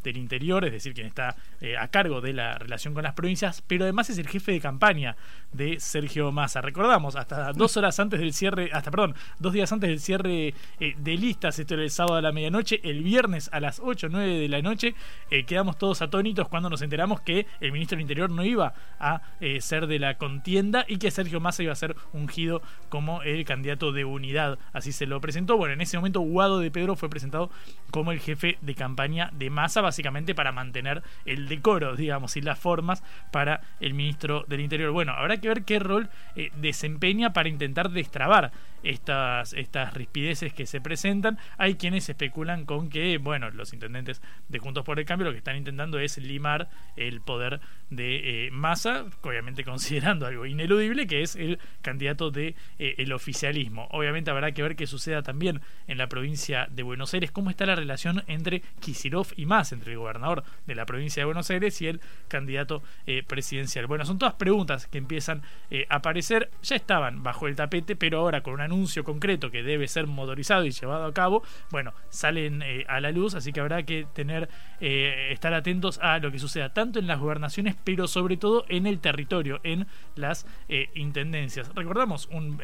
del 0.03 0.17
Interior, 0.17 0.65
es 0.65 0.73
decir, 0.73 0.95
quien 0.95 1.07
está 1.07 1.37
eh, 1.61 1.77
a 1.77 1.89
cargo 1.89 2.21
de 2.21 2.33
la 2.33 2.59
relación 2.59 2.95
con 2.95 3.03
las 3.03 3.15
provincias, 3.15 3.63
pero 3.67 3.85
además 3.85 4.11
es 4.11 4.19
el 4.19 4.29
jefe 4.29 4.53
de 4.53 4.61
campaña 4.61 5.17
de 5.53 5.81
Sergio 5.81 6.31
Massa. 6.33 6.61
Recordamos, 6.61 7.17
hasta 7.17 7.53
dos 7.53 7.77
horas 7.77 7.99
antes 8.01 8.21
del 8.21 8.33
cierre, 8.33 8.71
hasta 8.73 8.91
perdón, 8.91 9.15
dos 9.39 9.53
días 9.53 9.73
antes 9.73 9.89
del 9.89 10.01
cierre 10.01 10.55
eh, 10.79 10.95
de 10.97 11.15
listas, 11.17 11.59
esto 11.59 11.75
era 11.75 11.83
el 11.83 11.91
sábado 11.91 12.17
a 12.17 12.23
la 12.23 12.33
medianoche, 12.33 12.81
el 12.83 13.03
viernes 13.03 13.51
a 13.53 13.61
las 13.61 13.81
8 13.81 14.07
o 14.07 14.11
9 14.11 14.39
de 14.39 14.49
la 14.49 14.63
noche, 14.63 14.95
eh, 15.31 15.45
quedamos 15.45 15.79
todos 15.79 16.03
atónitos 16.03 16.49
cuando 16.49 16.71
nos 16.71 16.83
enteramos 16.83 17.21
que 17.21 17.47
el 17.61 17.73
ministro 17.73 17.97
del 17.97 18.03
Interior 18.03 18.31
no 18.31 18.45
iba 18.45 18.75
a 18.99 19.23
ser 19.61 19.87
de 19.87 19.99
la 19.99 20.19
contienda 20.19 20.85
y 20.87 20.99
que 20.99 21.11
Sergio 21.11 21.41
Massa 21.41 21.63
iba 21.63 21.73
a 21.73 21.77
ser 21.77 21.97
ungido 22.13 22.63
como 22.89 23.23
el 23.23 23.45
candidato 23.45 23.93
de 23.93 24.05
unidad, 24.05 24.59
así 24.73 24.93
se 24.93 25.07
lo 25.07 25.21
presentó. 25.21 25.57
Bueno, 25.57 25.75
en 25.75 25.81
ese 25.81 25.97
momento 25.97 26.21
Guado 26.21 26.59
de 26.59 26.71
Pedro 26.71 26.97
fue 26.97 27.09
presentado 27.09 27.51
como 27.91 28.13
el 28.13 28.21
jefe 28.21 28.59
de 28.61 28.75
campaña 28.75 29.30
de 29.33 29.51
Massa, 29.51 29.81
básicamente 29.81 30.35
para 30.35 30.53
mantener 30.53 31.03
el 31.25 31.49
decoro, 31.49 31.97
digamos, 31.97 32.37
y 32.37 32.41
las 32.41 32.59
formas 32.59 33.03
para 33.31 33.61
el 33.81 33.95
ministro 33.95 34.45
del 34.49 34.61
Interior. 34.61 34.93
Bueno, 34.93 35.13
habrá 35.13 35.39
que 35.39 35.49
ver 35.49 35.65
qué 35.65 35.79
rol 35.79 36.09
eh, 36.37 36.51
desempeña 36.57 37.33
para 37.33 37.49
intentar 37.49 37.91
destrabar 37.91 38.53
estas, 38.83 39.53
estas 39.53 39.95
rispideces 39.95 40.53
que 40.53 40.67
se 40.67 40.81
presentan. 40.81 41.39
Hay 41.59 41.75
quienes 41.75 42.09
especulan 42.09 42.65
con 42.65 42.89
que, 42.89 43.19
bueno, 43.19 43.51
los 43.51 43.73
intendentes 43.73 44.23
de 44.49 44.59
Juntos 44.59 44.85
por 44.85 44.99
el 44.99 45.05
Cambio 45.05 45.27
lo 45.27 45.33
que 45.33 45.39
están 45.39 45.57
intentando 45.57 45.99
es 45.99 46.19
limar 46.19 46.69
el 46.97 47.21
poder 47.21 47.61
de 47.91 48.47
eh, 48.47 48.51
Massa, 48.51 49.07
obviamente 49.23 49.65
considerando 49.71 50.27
algo 50.27 50.47
ineludible, 50.47 51.07
que 51.07 51.23
es 51.23 51.37
el 51.37 51.59
candidato 51.83 52.31
de 52.31 52.55
eh, 52.79 53.13
oficialismo. 53.13 53.89
Obviamente 53.91 54.31
habrá 54.31 54.53
que 54.53 54.63
ver 54.63 54.77
qué 54.77 54.87
suceda 54.87 55.23
también 55.23 55.61
en 55.89 55.99
la 55.99 56.09
provincia 56.09 56.69
de 56.71 56.83
Buenos 56.83 57.13
Aires, 57.15 57.31
cómo 57.31 57.51
está 57.51 57.67
la 57.67 57.75
relación 57.75 58.23
entre 58.29 58.63
Kisilov 58.81 59.29
y 59.37 59.47
Massa, 59.47 59.75
entre 59.75 59.93
el 59.93 59.99
gobernador 59.99 60.45
de 60.67 60.75
la 60.75 60.87
provincia 60.87 61.21
de 61.21 61.25
Buenos 61.25 61.51
Aires 61.51 61.81
y 61.83 61.89
el 61.89 62.01
candidato 62.29 62.83
eh, 63.07 63.23
presidencial. 63.27 63.87
Bueno, 63.87 64.05
son 64.05 64.19
todas 64.19 64.35
preguntas 64.35 64.87
que 64.87 64.99
empiezan 64.99 65.43
a 65.89 65.97
aparecer, 65.97 66.51
ya 66.63 66.77
estaban 66.77 67.23
bajo 67.23 67.47
el 67.47 67.57
tapete, 67.57 67.97
pero 67.97 68.19
ahora 68.19 68.43
con 68.43 68.55
una 68.55 68.69
anuncio 68.71 69.03
concreto 69.03 69.51
que 69.51 69.63
debe 69.63 69.89
ser 69.89 70.07
motorizado 70.07 70.65
y 70.65 70.71
llevado 70.71 71.05
a 71.05 71.13
cabo, 71.13 71.43
bueno, 71.71 71.93
salen 72.09 72.63
eh, 72.63 72.85
a 72.89 73.01
la 73.01 73.11
luz, 73.11 73.35
así 73.35 73.53
que 73.53 73.61
habrá 73.61 73.83
que 73.83 74.07
tener, 74.15 74.49
eh, 74.81 75.31
estar 75.33 75.53
atentos 75.55 75.99
a 75.99 76.19
lo 76.19 76.31
que 76.31 76.39
suceda 76.39 76.73
tanto 76.73 76.99
en 77.01 77.07
las 77.07 77.19
gobernaciones, 77.19 77.75
pero 77.83 78.07
sobre 78.07 78.37
todo 78.37 78.65
en 78.69 78.87
el 78.87 79.01
territorio, 79.01 79.61
en 79.65 79.87
las 80.15 80.47
eh, 80.69 80.91
intendencias. 80.95 81.75
Recordamos 81.75 82.29
un 82.31 82.61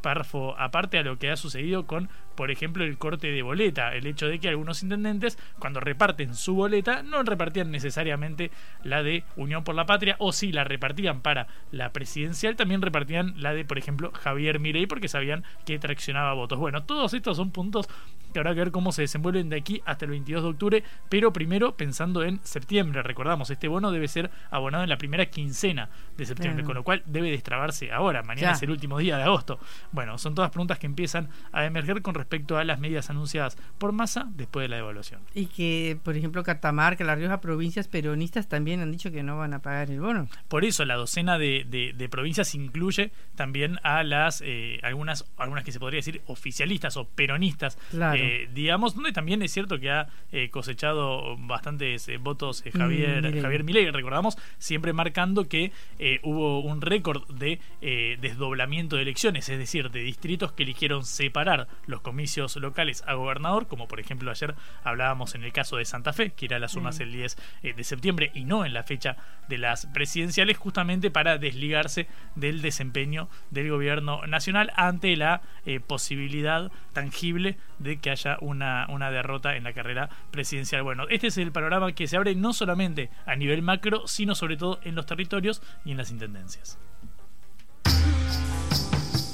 párrafo 0.00 0.54
aparte 0.58 0.98
a 0.98 1.02
lo 1.02 1.18
que 1.18 1.30
ha 1.30 1.36
sucedido 1.36 1.86
con, 1.86 2.08
por 2.34 2.50
ejemplo, 2.50 2.84
el 2.84 2.98
corte 2.98 3.30
de 3.30 3.42
boleta, 3.42 3.94
el 3.94 4.06
hecho 4.06 4.28
de 4.28 4.38
que 4.38 4.48
algunos 4.48 4.82
intendentes, 4.82 5.38
cuando 5.58 5.80
reparten 5.80 6.34
su 6.34 6.54
boleta, 6.54 7.02
no 7.02 7.22
repartían 7.22 7.70
necesariamente 7.70 8.50
la 8.84 9.02
de 9.02 9.24
Unión 9.36 9.64
por 9.64 9.74
la 9.74 9.86
Patria, 9.86 10.16
o 10.18 10.32
si 10.32 10.52
la 10.52 10.64
repartían 10.64 11.20
para 11.20 11.48
la 11.70 11.92
presidencial, 11.92 12.56
también 12.56 12.82
repartían 12.82 13.34
la 13.36 13.52
de, 13.54 13.64
por 13.64 13.78
ejemplo, 13.78 14.12
Javier 14.12 14.60
Mirey, 14.60 14.86
porque 14.86 15.08
sabían 15.08 15.44
que 15.66 15.78
traccionaba 15.78 16.32
votos. 16.34 16.58
Bueno, 16.58 16.84
todos 16.84 17.14
estos 17.14 17.36
son 17.36 17.50
puntos 17.50 17.88
que 18.32 18.38
habrá 18.38 18.54
que 18.54 18.60
ver 18.60 18.70
cómo 18.70 18.92
se 18.92 19.02
desenvuelven 19.02 19.48
de 19.48 19.56
aquí 19.56 19.82
hasta 19.84 20.04
el 20.04 20.10
22 20.12 20.42
de 20.42 20.48
octubre, 20.48 20.84
pero 21.08 21.32
primero 21.32 21.76
pensando 21.76 22.22
en 22.22 22.40
septiembre. 22.44 23.02
Recordamos, 23.02 23.50
este 23.50 23.68
bono 23.68 23.90
debe 23.90 24.08
ser 24.08 24.30
abonado 24.50 24.84
en 24.84 24.90
la 24.90 24.98
primera 24.98 25.26
quincena 25.26 25.88
de 26.16 26.26
septiembre, 26.26 26.64
con 26.64 26.74
lo 26.74 26.84
cual 26.84 27.02
debe 27.06 27.30
destrabarse 27.30 27.90
ahora. 27.92 28.22
Mañana 28.22 28.52
es 28.52 28.62
el 28.62 28.70
último 28.70 28.98
día 28.98 29.16
de 29.16 29.22
agosto. 29.24 29.58
Bueno, 29.92 30.18
son 30.18 30.34
todas 30.34 30.50
preguntas 30.50 30.78
que 30.78 30.86
empiezan 30.86 31.28
a 31.52 31.64
emerger 31.64 32.02
con 32.02 32.14
respecto 32.14 32.58
a 32.58 32.64
las 32.64 32.78
medidas 32.78 33.08
anunciadas 33.10 33.56
por 33.78 33.92
masa 33.92 34.28
después 34.34 34.64
de 34.64 34.68
la 34.68 34.76
devaluación. 34.76 35.20
Y 35.34 35.46
que, 35.46 35.98
por 36.02 36.16
ejemplo, 36.16 36.42
Catamarca, 36.42 37.04
La 37.04 37.14
Rioja, 37.14 37.40
provincias 37.40 37.88
peronistas 37.88 38.48
también 38.48 38.80
han 38.80 38.92
dicho 38.92 39.10
que 39.10 39.22
no 39.22 39.38
van 39.38 39.54
a 39.54 39.60
pagar 39.60 39.90
el 39.90 40.00
bono. 40.00 40.28
Por 40.48 40.64
eso 40.64 40.84
la 40.84 40.96
docena 40.96 41.38
de, 41.38 42.08
provincias 42.10 42.54
incluye 42.54 43.12
también 43.34 43.78
a 43.82 44.02
las 44.02 44.42
eh, 44.44 44.80
algunas 44.82 45.24
algunas 45.36 45.64
que 45.64 45.72
se 45.72 45.78
podría 45.78 45.98
decir 45.98 46.22
oficialistas 46.26 46.96
o 46.96 47.04
peronistas, 47.06 47.78
eh, 47.92 48.48
digamos, 48.54 48.94
donde 48.94 49.12
también 49.12 49.42
es 49.42 49.52
cierto 49.52 49.78
que 49.78 49.90
ha 49.90 50.08
eh, 50.32 50.50
cosechado 50.50 51.36
bastantes 51.38 52.10
votos 52.20 52.64
Javier 52.76 53.22
mm, 53.22 53.42
Javier 53.42 53.64
Milei, 53.64 53.90
recordamos, 53.90 54.36
siempre 54.58 54.92
marcando 54.92 55.48
que 55.48 55.72
hubo 56.22 56.60
un 56.60 56.80
récord 56.80 57.26
de 57.28 57.60
desdoblamiento 58.20 58.96
de 58.96 59.02
elecciones, 59.02 59.48
es 59.48 59.58
decir 59.58 59.77
de 59.84 60.00
distritos 60.00 60.52
que 60.52 60.64
eligieron 60.64 61.04
separar 61.04 61.68
los 61.86 62.00
comicios 62.00 62.56
locales 62.56 63.04
a 63.06 63.14
gobernador, 63.14 63.68
como 63.68 63.86
por 63.86 64.00
ejemplo 64.00 64.30
ayer 64.30 64.56
hablábamos 64.82 65.36
en 65.36 65.44
el 65.44 65.52
caso 65.52 65.76
de 65.76 65.84
Santa 65.84 66.12
Fe, 66.12 66.32
que 66.32 66.46
era 66.46 66.58
las 66.58 66.74
urnas 66.74 66.98
mm. 66.98 67.02
el 67.02 67.12
10 67.12 67.36
eh, 67.62 67.72
de 67.74 67.84
septiembre 67.84 68.30
y 68.34 68.44
no 68.44 68.64
en 68.64 68.74
la 68.74 68.82
fecha 68.82 69.16
de 69.48 69.58
las 69.58 69.86
presidenciales, 69.86 70.58
justamente 70.58 71.10
para 71.10 71.38
desligarse 71.38 72.08
del 72.34 72.60
desempeño 72.60 73.28
del 73.50 73.70
gobierno 73.70 74.26
nacional 74.26 74.72
ante 74.74 75.16
la 75.16 75.42
eh, 75.64 75.80
posibilidad 75.80 76.70
tangible 76.92 77.56
de 77.78 77.98
que 77.98 78.10
haya 78.10 78.36
una, 78.40 78.86
una 78.88 79.10
derrota 79.10 79.56
en 79.56 79.64
la 79.64 79.72
carrera 79.72 80.10
presidencial. 80.30 80.82
Bueno, 80.82 81.06
este 81.08 81.28
es 81.28 81.38
el 81.38 81.52
panorama 81.52 81.92
que 81.92 82.08
se 82.08 82.16
abre 82.16 82.34
no 82.34 82.52
solamente 82.52 83.10
a 83.26 83.36
nivel 83.36 83.62
macro, 83.62 84.06
sino 84.06 84.34
sobre 84.34 84.56
todo 84.56 84.80
en 84.82 84.94
los 84.94 85.06
territorios 85.06 85.62
y 85.84 85.92
en 85.92 85.98
las 85.98 86.10
intendencias. 86.10 86.78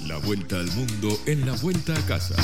La 0.06 0.18
vuelta 0.18 0.56
al 0.60 0.70
mundo 0.72 1.18
en 1.24 1.46
la 1.46 1.54
vuelta 1.54 1.94
a 1.94 2.06
casa. 2.06 2.34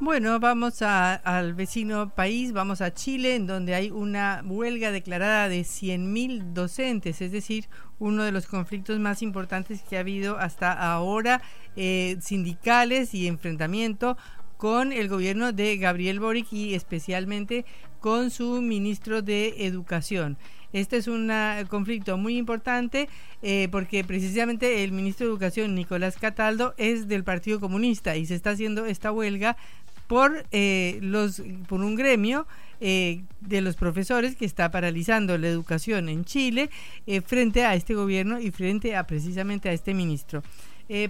Bueno, 0.00 0.40
vamos 0.40 0.82
al 0.82 1.54
vecino 1.54 2.12
país, 2.12 2.52
vamos 2.52 2.80
a 2.80 2.92
Chile, 2.92 3.36
en 3.36 3.46
donde 3.46 3.76
hay 3.76 3.92
una 3.92 4.42
huelga 4.44 4.90
declarada 4.90 5.48
de 5.48 5.60
100.000 5.60 6.52
docentes, 6.52 7.20
es 7.20 7.30
decir, 7.30 7.68
uno 8.00 8.24
de 8.24 8.32
los 8.32 8.46
conflictos 8.46 8.98
más 8.98 9.22
importantes 9.22 9.82
que 9.82 9.96
ha 9.96 10.00
habido 10.00 10.36
hasta 10.38 10.72
ahora, 10.72 11.42
eh, 11.76 12.16
sindicales 12.20 13.14
y 13.14 13.28
enfrentamiento 13.28 14.16
con 14.60 14.92
el 14.92 15.08
gobierno 15.08 15.54
de 15.54 15.78
Gabriel 15.78 16.20
Boric 16.20 16.52
y 16.52 16.74
especialmente 16.74 17.64
con 17.98 18.30
su 18.30 18.60
ministro 18.60 19.22
de 19.22 19.64
Educación. 19.64 20.36
Este 20.74 20.98
es 20.98 21.08
un 21.08 21.32
conflicto 21.68 22.18
muy 22.18 22.36
importante 22.36 23.08
eh, 23.40 23.68
porque 23.72 24.04
precisamente 24.04 24.84
el 24.84 24.92
ministro 24.92 25.26
de 25.26 25.32
Educación, 25.32 25.74
Nicolás 25.74 26.18
Cataldo, 26.18 26.74
es 26.76 27.08
del 27.08 27.24
Partido 27.24 27.58
Comunista 27.58 28.18
y 28.18 28.26
se 28.26 28.34
está 28.34 28.50
haciendo 28.50 28.84
esta 28.84 29.10
huelga 29.10 29.56
por, 30.06 30.44
eh, 30.52 30.98
los, 31.00 31.42
por 31.66 31.80
un 31.80 31.94
gremio 31.94 32.46
eh, 32.82 33.22
de 33.40 33.62
los 33.62 33.76
profesores 33.76 34.36
que 34.36 34.44
está 34.44 34.70
paralizando 34.70 35.38
la 35.38 35.48
educación 35.48 36.10
en 36.10 36.26
Chile 36.26 36.68
frente 37.24 37.64
a 37.64 37.74
este 37.74 37.94
gobierno 37.94 38.38
y 38.38 38.50
frente 38.50 38.94
a 38.94 39.06
precisamente 39.06 39.70
a 39.70 39.72
este 39.72 39.94
ministro. 39.94 40.42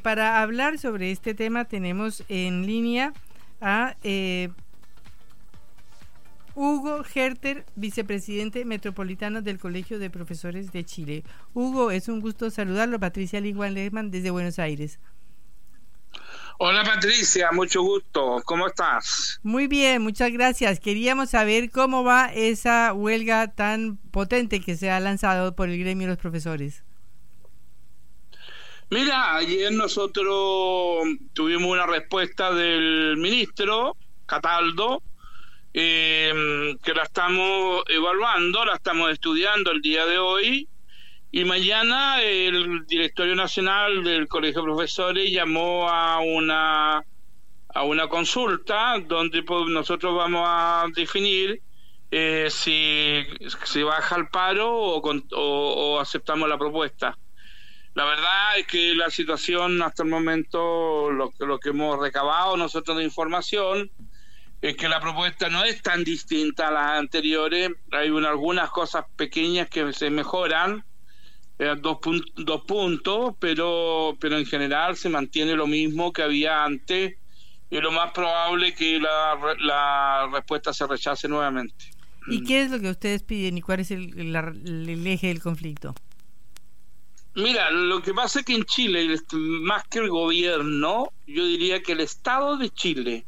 para 0.03 0.41
hablar 0.41 0.79
sobre 0.79 1.11
este 1.11 1.35
tema 1.35 1.65
tenemos 1.65 2.23
en 2.29 2.65
línea 2.65 3.13
a 3.61 3.97
Hugo 6.55 7.05
Herter, 7.15 7.65
vicepresidente 7.77 8.65
metropolitano 8.65 9.41
del 9.41 9.59
Colegio 9.59 9.99
de 9.99 10.11
Profesores 10.11 10.73
de 10.73 10.85
Chile. 10.85 11.25
Hugo, 11.55 11.91
es 11.91 12.09
un 12.09 12.21
gusto 12.21 12.51
saludarlo. 12.51 13.01
Patricia 13.01 13.41
Liguan 13.41 13.75
Lehmann 13.75 14.11
desde 14.11 14.31
Buenos 14.31 14.59
Aires. 14.59 14.99
Hola 16.59 16.85
Patricia, 16.85 17.49
mucho 17.53 17.81
gusto. 17.81 18.43
¿Cómo 18.45 18.67
estás? 18.67 19.41
Muy 19.43 19.67
bien, 19.67 20.03
muchas 20.03 20.31
gracias. 20.31 20.79
Queríamos 20.79 21.31
saber 21.31 21.71
cómo 21.71 22.05
va 22.05 22.27
esa 22.27 22.93
huelga 22.93 23.49
tan 23.55 23.97
potente 23.97 24.61
que 24.61 24.77
se 24.77 24.91
ha 24.91 25.01
lanzado 25.01 25.57
por 25.57 25.71
el 25.71 25.79
gremio 25.79 26.07
de 26.07 26.13
los 26.13 26.19
profesores. 26.19 26.85
Mira, 28.91 29.37
ayer 29.37 29.71
nosotros 29.71 31.05
tuvimos 31.33 31.71
una 31.71 31.87
respuesta 31.87 32.53
del 32.53 33.17
ministro 33.17 33.97
Cataldo 34.27 35.01
eh, 35.73 36.77
que 36.83 36.95
la 36.95 37.05
estamos 37.05 37.85
evaluando, 37.87 38.65
la 38.65 38.75
estamos 38.75 39.13
estudiando 39.13 39.71
el 39.71 39.81
día 39.81 40.07
de 40.07 40.19
hoy 40.19 40.69
y 41.31 41.45
mañana 41.45 42.21
el 42.21 42.85
directorio 42.87 43.37
nacional 43.37 44.03
del 44.03 44.27
Colegio 44.27 44.63
de 44.63 44.67
Profesores 44.67 45.31
llamó 45.31 45.89
a 45.89 46.19
una 46.19 47.05
a 47.73 47.85
una 47.85 48.09
consulta 48.09 48.99
donde 49.07 49.45
pues, 49.45 49.69
nosotros 49.69 50.17
vamos 50.17 50.43
a 50.45 50.87
definir 50.97 51.63
eh, 52.11 52.49
si 52.51 53.23
se 53.65 53.85
baja 53.85 54.17
el 54.17 54.27
paro 54.27 54.73
o, 54.73 55.01
o, 55.01 56.01
aceptamos 56.01 56.49
la 56.49 56.59
propuesta. 56.59 57.17
La 58.01 58.07
verdad 58.07 58.59
es 58.59 58.67
que 58.67 58.95
la 58.95 59.11
situación 59.11 59.83
hasta 59.83 60.05
el 60.05 60.09
momento, 60.09 61.11
lo, 61.11 61.35
lo 61.39 61.59
que 61.59 61.69
hemos 61.69 62.01
recabado 62.01 62.57
nosotros 62.57 62.97
de 62.97 63.05
información, 63.05 63.91
es 64.63 64.75
que 64.75 64.89
la 64.89 65.01
propuesta 65.01 65.51
no 65.51 65.65
es 65.65 65.83
tan 65.83 66.03
distinta 66.03 66.69
a 66.69 66.71
las 66.71 66.91
anteriores, 66.99 67.73
hay 67.91 68.09
algunas 68.09 68.71
cosas 68.71 69.05
pequeñas 69.17 69.69
que 69.69 69.93
se 69.93 70.09
mejoran, 70.09 70.83
eh, 71.59 71.75
dos, 71.79 71.99
dos 72.37 72.63
puntos, 72.63 73.35
pero, 73.39 74.17
en 74.19 74.47
general 74.47 74.97
se 74.97 75.11
mantiene 75.11 75.53
lo 75.55 75.67
mismo 75.67 76.11
que 76.11 76.23
había 76.23 76.65
antes 76.65 77.19
y 77.69 77.81
lo 77.83 77.93
más 77.93 78.13
probable 78.13 78.75
que 78.75 78.99
la, 78.99 79.39
la 79.59 80.31
respuesta 80.33 80.73
se 80.73 80.87
rechace 80.87 81.29
nuevamente. 81.29 81.85
¿Y 82.29 82.45
qué 82.45 82.63
es 82.63 82.71
lo 82.71 82.81
que 82.81 82.89
ustedes 82.89 83.23
piden 83.25 83.59
y 83.59 83.61
cuál 83.61 83.81
es 83.81 83.91
el, 83.91 85.07
eje 85.07 85.27
del 85.27 85.43
conflicto? 85.43 85.95
Mira, 87.35 87.71
lo 87.71 88.03
que 88.03 88.13
pasa 88.13 88.41
es 88.41 88.45
que 88.45 88.55
en 88.55 88.65
Chile, 88.65 89.17
más 89.33 89.85
que 89.89 90.01
el 90.01 90.09
gobierno, 90.09 91.13
yo 91.27 91.45
diría 91.45 91.81
que 91.81 91.93
el 91.93 92.01
Estado 92.01 92.57
de 92.57 92.71
Chile 92.71 93.25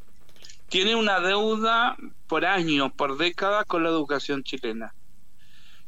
tiene 0.69 0.97
una 0.97 1.21
deuda 1.21 1.97
por 2.27 2.45
años, 2.45 2.93
por 2.97 3.17
décadas 3.17 3.65
con 3.67 3.85
la 3.85 3.91
educación 3.91 4.43
chilena. 4.43 4.93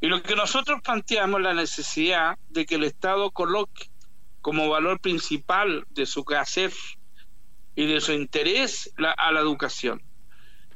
Y 0.00 0.06
lo 0.06 0.22
que 0.22 0.36
nosotros 0.36 0.80
planteamos 0.82 1.40
es 1.40 1.44
la 1.44 1.54
necesidad 1.54 2.38
de 2.50 2.66
que 2.66 2.76
el 2.76 2.84
Estado 2.84 3.30
coloque 3.30 3.90
como 4.42 4.68
valor 4.68 5.00
principal 5.00 5.84
de 5.88 6.06
su 6.06 6.24
quehacer 6.24 6.72
y 7.74 7.86
de 7.86 8.00
su 8.00 8.12
interés 8.12 8.92
a 9.16 9.32
la 9.32 9.40
educación. 9.40 10.02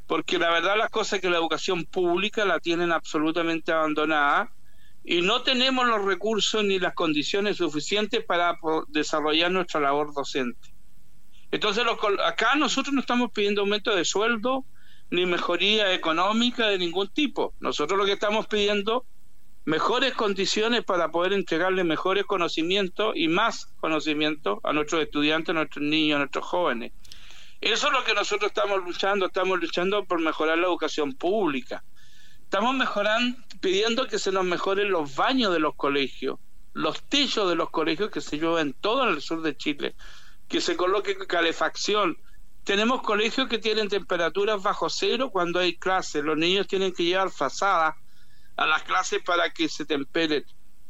Porque 0.06 0.38
la 0.38 0.50
verdad 0.50 0.76
las 0.76 0.90
cosas 0.90 1.14
es 1.14 1.20
que 1.20 1.30
la 1.30 1.36
educación 1.36 1.84
pública 1.84 2.44
la 2.46 2.58
tienen 2.58 2.90
absolutamente 2.90 3.70
abandonada 3.70 4.50
y 5.04 5.22
no 5.22 5.42
tenemos 5.42 5.86
los 5.86 6.04
recursos 6.04 6.64
ni 6.64 6.78
las 6.78 6.94
condiciones 6.94 7.56
suficientes 7.56 8.24
para 8.24 8.58
desarrollar 8.88 9.50
nuestra 9.50 9.80
labor 9.80 10.12
docente. 10.12 10.74
Entonces 11.50 11.84
acá 12.24 12.54
nosotros 12.56 12.94
no 12.94 13.00
estamos 13.00 13.30
pidiendo 13.32 13.62
aumento 13.62 13.94
de 13.94 14.04
sueldo 14.04 14.64
ni 15.10 15.24
mejoría 15.24 15.94
económica 15.94 16.66
de 16.68 16.78
ningún 16.78 17.08
tipo. 17.08 17.54
Nosotros 17.60 17.98
lo 17.98 18.04
que 18.04 18.12
estamos 18.12 18.46
pidiendo 18.46 19.06
mejores 19.64 20.14
condiciones 20.14 20.84
para 20.84 21.10
poder 21.10 21.32
entregarle 21.32 21.84
mejores 21.84 22.24
conocimientos 22.24 23.12
y 23.16 23.28
más 23.28 23.66
conocimientos 23.80 24.58
a 24.62 24.72
nuestros 24.72 25.02
estudiantes, 25.02 25.50
a 25.50 25.54
nuestros 25.54 25.84
niños, 25.84 26.16
a 26.16 26.18
nuestros 26.20 26.44
jóvenes. 26.44 26.92
Eso 27.60 27.88
es 27.88 27.92
lo 27.92 28.04
que 28.04 28.14
nosotros 28.14 28.50
estamos 28.50 28.84
luchando, 28.84 29.26
estamos 29.26 29.60
luchando 29.60 30.04
por 30.04 30.20
mejorar 30.20 30.58
la 30.58 30.66
educación 30.66 31.14
pública. 31.14 31.82
Estamos 32.44 32.76
mejorando, 32.76 33.36
pidiendo 33.60 34.06
que 34.06 34.18
se 34.18 34.32
nos 34.32 34.44
mejoren 34.44 34.90
los 34.90 35.14
baños 35.14 35.52
de 35.52 35.58
los 35.58 35.74
colegios, 35.74 36.38
los 36.74 37.02
techos 37.02 37.48
de 37.48 37.56
los 37.56 37.70
colegios 37.70 38.10
que 38.10 38.20
se 38.20 38.38
llueven 38.38 38.74
todo 38.74 39.08
en 39.08 39.14
el 39.14 39.20
sur 39.20 39.42
de 39.42 39.56
Chile, 39.56 39.94
que 40.48 40.60
se 40.60 40.76
coloque 40.76 41.16
calefacción. 41.16 42.16
Tenemos 42.64 43.02
colegios 43.02 43.48
que 43.48 43.58
tienen 43.58 43.88
temperaturas 43.88 44.62
bajo 44.62 44.88
cero 44.90 45.30
cuando 45.30 45.58
hay 45.58 45.76
clases, 45.76 46.22
los 46.22 46.36
niños 46.36 46.66
tienen 46.66 46.92
que 46.92 47.04
llevar 47.04 47.30
fazadas 47.30 47.94
a 48.56 48.66
las 48.66 48.82
clases 48.82 49.22
para 49.24 49.50
que 49.50 49.68
se 49.68 49.84
temperen. 49.84 50.44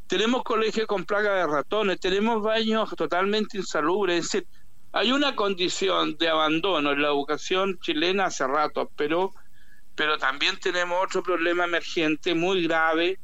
Tenemos 0.06 0.42
colegios 0.42 0.86
con 0.86 1.04
plaga 1.04 1.34
de 1.34 1.46
ratones, 1.46 2.00
tenemos 2.00 2.42
baños 2.42 2.90
totalmente 2.96 3.58
insalubres, 3.58 4.24
es 4.24 4.32
decir, 4.32 4.48
hay 4.92 5.12
una 5.12 5.36
condición 5.36 6.16
de 6.16 6.30
abandono 6.30 6.92
en 6.92 7.02
la 7.02 7.08
educación 7.08 7.78
chilena 7.80 8.26
hace 8.26 8.46
rato, 8.46 8.90
pero, 8.96 9.34
pero 9.98 10.16
también 10.16 10.56
tenemos 10.60 10.96
otro 11.04 11.24
problema 11.24 11.64
emergente 11.64 12.32
muy 12.32 12.62
grave, 12.62 13.18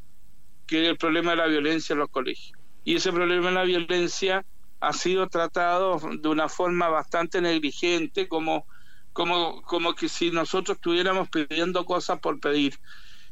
que 0.66 0.82
es 0.82 0.88
el 0.88 0.96
problema 0.96 1.30
de 1.30 1.36
la 1.36 1.46
violencia 1.46 1.92
en 1.92 2.00
los 2.00 2.10
colegios. 2.10 2.58
Y 2.82 2.96
ese 2.96 3.12
problema 3.12 3.46
de 3.50 3.54
la 3.54 3.62
violencia 3.62 4.44
ha 4.80 4.92
sido 4.92 5.28
tratado 5.28 6.00
de 6.18 6.28
una 6.28 6.48
forma 6.48 6.88
bastante 6.88 7.40
negligente, 7.40 8.26
como, 8.26 8.66
como, 9.12 9.62
como 9.62 9.94
que 9.94 10.08
si 10.08 10.32
nosotros 10.32 10.78
estuviéramos 10.78 11.28
pidiendo 11.28 11.84
cosas 11.84 12.18
por 12.18 12.40
pedir 12.40 12.76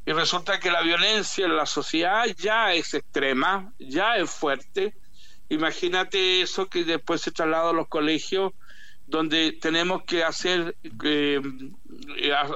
y 0.06 0.12
resulta 0.12 0.60
que 0.60 0.70
la 0.70 0.82
violencia 0.82 1.44
en 1.44 1.56
la 1.56 1.66
sociedad 1.66 2.24
ya 2.38 2.72
es 2.72 2.94
extrema, 2.94 3.72
ya 3.80 4.18
es 4.18 4.30
fuerte. 4.30 4.94
Imagínate 5.48 6.42
eso 6.42 6.68
que 6.68 6.84
después 6.84 7.20
se 7.20 7.32
traslada 7.32 7.70
a 7.70 7.74
los 7.74 7.88
colegios 7.88 8.52
donde 9.06 9.52
tenemos 9.60 10.04
que 10.04 10.24
hacer 10.24 10.76
eh, 11.04 11.40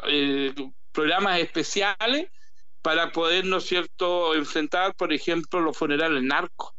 eh, 0.09 0.55
programas 0.93 1.41
especiales 1.41 2.29
para 2.83 3.13
poder, 3.13 3.45
¿no 3.45 3.61
cierto?, 3.61 4.35
enfrentar, 4.35 4.95
por 4.95 5.13
ejemplo, 5.13 5.61
los 5.61 5.77
funerales 5.77 6.23
narcos. 6.23 6.73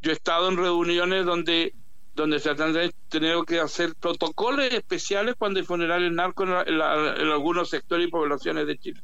Yo 0.00 0.10
he 0.10 0.14
estado 0.14 0.48
en 0.48 0.56
reuniones 0.56 1.26
donde 1.26 1.74
donde 2.14 2.38
se 2.38 2.50
han 2.50 2.74
tenido 3.08 3.44
que 3.44 3.60
hacer 3.60 3.94
protocolos 3.94 4.66
especiales 4.66 5.36
cuando 5.38 5.60
hay 5.60 5.66
funerales 5.66 6.12
narcos 6.12 6.48
en 6.66 6.80
algunos 6.80 7.70
sectores 7.70 8.08
y 8.08 8.10
poblaciones 8.10 8.66
de 8.66 8.78
Chile. 8.78 9.02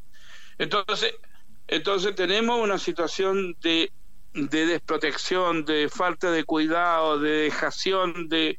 Entonces, 0.58 1.14
entonces 1.66 2.14
tenemos 2.14 2.60
una 2.60 2.78
situación 2.78 3.56
de, 3.60 3.90
de 4.34 4.66
desprotección, 4.66 5.64
de 5.64 5.88
falta 5.88 6.30
de 6.30 6.44
cuidado, 6.44 7.18
de 7.18 7.30
dejación, 7.30 8.28
de, 8.28 8.58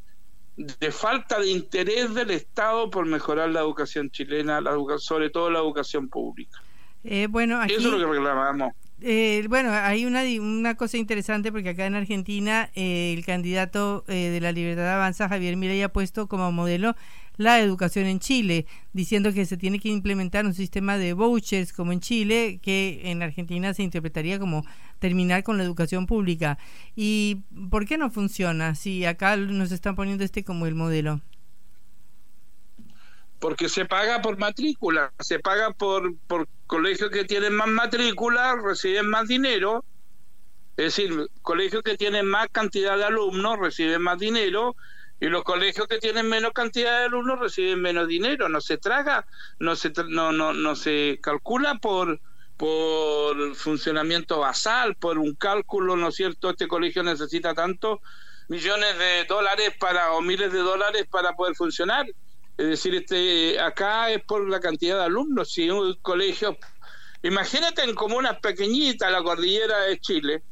de 0.57 0.91
falta 0.91 1.39
de 1.39 1.51
interés 1.51 2.13
del 2.15 2.31
Estado 2.31 2.89
por 2.89 3.05
mejorar 3.05 3.49
la 3.49 3.59
educación 3.59 4.09
chilena, 4.09 4.59
la 4.59 4.75
sobre 4.97 5.29
todo 5.29 5.51
la 5.51 5.59
educación 5.59 6.09
pública. 6.09 6.59
Eh, 7.03 7.27
bueno, 7.29 7.63
Eso 7.63 7.75
es 7.75 7.83
lo 7.83 7.99
que 7.99 8.05
reclamamos. 8.05 8.73
Eh, 8.99 9.45
bueno, 9.47 9.71
hay 9.71 10.05
una, 10.05 10.23
una 10.41 10.75
cosa 10.75 10.97
interesante 10.97 11.51
porque 11.51 11.69
acá 11.69 11.85
en 11.85 11.93
Argentina 11.93 12.71
eh, 12.73 13.13
el 13.15 13.23
candidato 13.23 14.03
eh, 14.07 14.29
de 14.31 14.41
la 14.41 14.51
Libertad 14.51 14.91
Avanza, 14.91 15.29
Javier 15.29 15.55
Milei, 15.55 15.83
ha 15.83 15.89
puesto 15.89 16.27
como 16.27 16.51
modelo 16.51 16.95
la 17.37 17.59
educación 17.59 18.07
en 18.07 18.19
Chile, 18.19 18.65
diciendo 18.93 19.31
que 19.31 19.45
se 19.45 19.57
tiene 19.57 19.79
que 19.79 19.89
implementar 19.89 20.47
un 20.47 20.55
sistema 20.55 20.97
de 20.97 21.13
vouchers 21.13 21.71
como 21.71 21.91
en 21.91 21.99
Chile, 21.99 22.59
que 22.63 23.01
en 23.03 23.21
Argentina 23.21 23.75
se 23.75 23.83
interpretaría 23.83 24.39
como 24.39 24.65
terminar 24.97 25.43
con 25.43 25.57
la 25.57 25.63
educación 25.63 26.07
pública. 26.07 26.57
¿Y 26.95 27.43
por 27.69 27.85
qué 27.85 27.99
no 27.99 28.09
funciona 28.09 28.73
si 28.73 29.05
acá 29.05 29.37
nos 29.37 29.71
están 29.71 29.95
poniendo 29.95 30.23
este 30.23 30.43
como 30.43 30.65
el 30.65 30.73
modelo? 30.73 31.21
Porque 33.39 33.69
se 33.69 33.85
paga 33.85 34.21
por 34.21 34.37
matrícula, 34.37 35.13
se 35.19 35.39
paga 35.39 35.71
por, 35.71 36.15
por 36.27 36.47
colegios 36.65 37.11
que 37.11 37.25
tienen 37.25 37.55
más 37.55 37.67
matrícula, 37.67 38.55
reciben 38.55 39.09
más 39.09 39.27
dinero. 39.27 39.85
Es 40.75 40.95
decir, 40.95 41.27
colegios 41.41 41.83
que 41.83 41.97
tienen 41.97 42.25
más 42.25 42.47
cantidad 42.51 42.97
de 42.97 43.05
alumnos 43.05 43.59
reciben 43.59 44.01
más 44.01 44.17
dinero 44.19 44.75
y 45.19 45.27
los 45.27 45.43
colegios 45.43 45.87
que 45.87 45.97
tienen 45.97 46.29
menos 46.29 46.51
cantidad 46.53 46.99
de 46.99 47.05
alumnos 47.05 47.39
reciben 47.39 47.81
menos 47.81 48.07
dinero. 48.07 48.49
No 48.49 48.61
se 48.61 48.77
traga, 48.77 49.25
no 49.59 49.75
se, 49.75 49.91
no, 50.07 50.31
no, 50.31 50.53
no 50.53 50.75
se 50.75 51.19
calcula 51.21 51.75
por, 51.75 52.21
por 52.55 53.55
funcionamiento 53.55 54.39
basal, 54.39 54.95
por 54.95 55.17
un 55.17 55.35
cálculo, 55.35 55.95
¿no 55.95 56.09
es 56.09 56.15
cierto? 56.15 56.49
Este 56.49 56.67
colegio 56.67 57.01
necesita 57.01 57.55
tantos 57.55 57.99
millones 58.47 58.97
de 58.97 59.25
dólares 59.25 59.73
para 59.79 60.11
o 60.13 60.21
miles 60.21 60.51
de 60.51 60.59
dólares 60.59 61.05
para 61.09 61.35
poder 61.35 61.55
funcionar. 61.55 62.05
Es 62.57 62.67
decir, 62.67 62.95
este 62.95 63.59
acá 63.59 64.09
es 64.09 64.23
por 64.23 64.49
la 64.49 64.59
cantidad 64.59 64.97
de 64.97 65.05
alumnos. 65.05 65.51
Si 65.51 65.69
un 65.69 65.93
colegio, 66.01 66.57
imagínate 67.21 67.83
en 67.83 67.93
comunas 67.93 68.39
pequeñitas, 68.39 69.11
la 69.11 69.21
cordillera 69.21 69.81
de 69.81 69.99
Chile, 69.99 70.43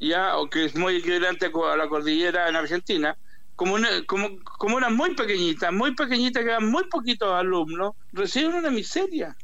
ya, 0.00 0.36
o 0.36 0.50
que 0.50 0.64
es 0.64 0.74
muy 0.74 0.96
equivalente 0.96 1.46
a 1.46 1.76
la 1.76 1.88
cordillera 1.88 2.48
en 2.48 2.56
Argentina, 2.56 3.16
como 3.54 3.74
una, 3.74 4.04
como, 4.06 4.40
como 4.42 4.76
una 4.76 4.90
muy 4.90 5.14
pequeñita, 5.14 5.70
muy 5.70 5.94
pequeñita 5.94 6.40
que 6.40 6.50
dan 6.50 6.68
muy 6.68 6.84
poquitos 6.88 7.32
alumnos, 7.32 7.94
reciben 8.12 8.54
una 8.54 8.70
miseria 8.70 9.36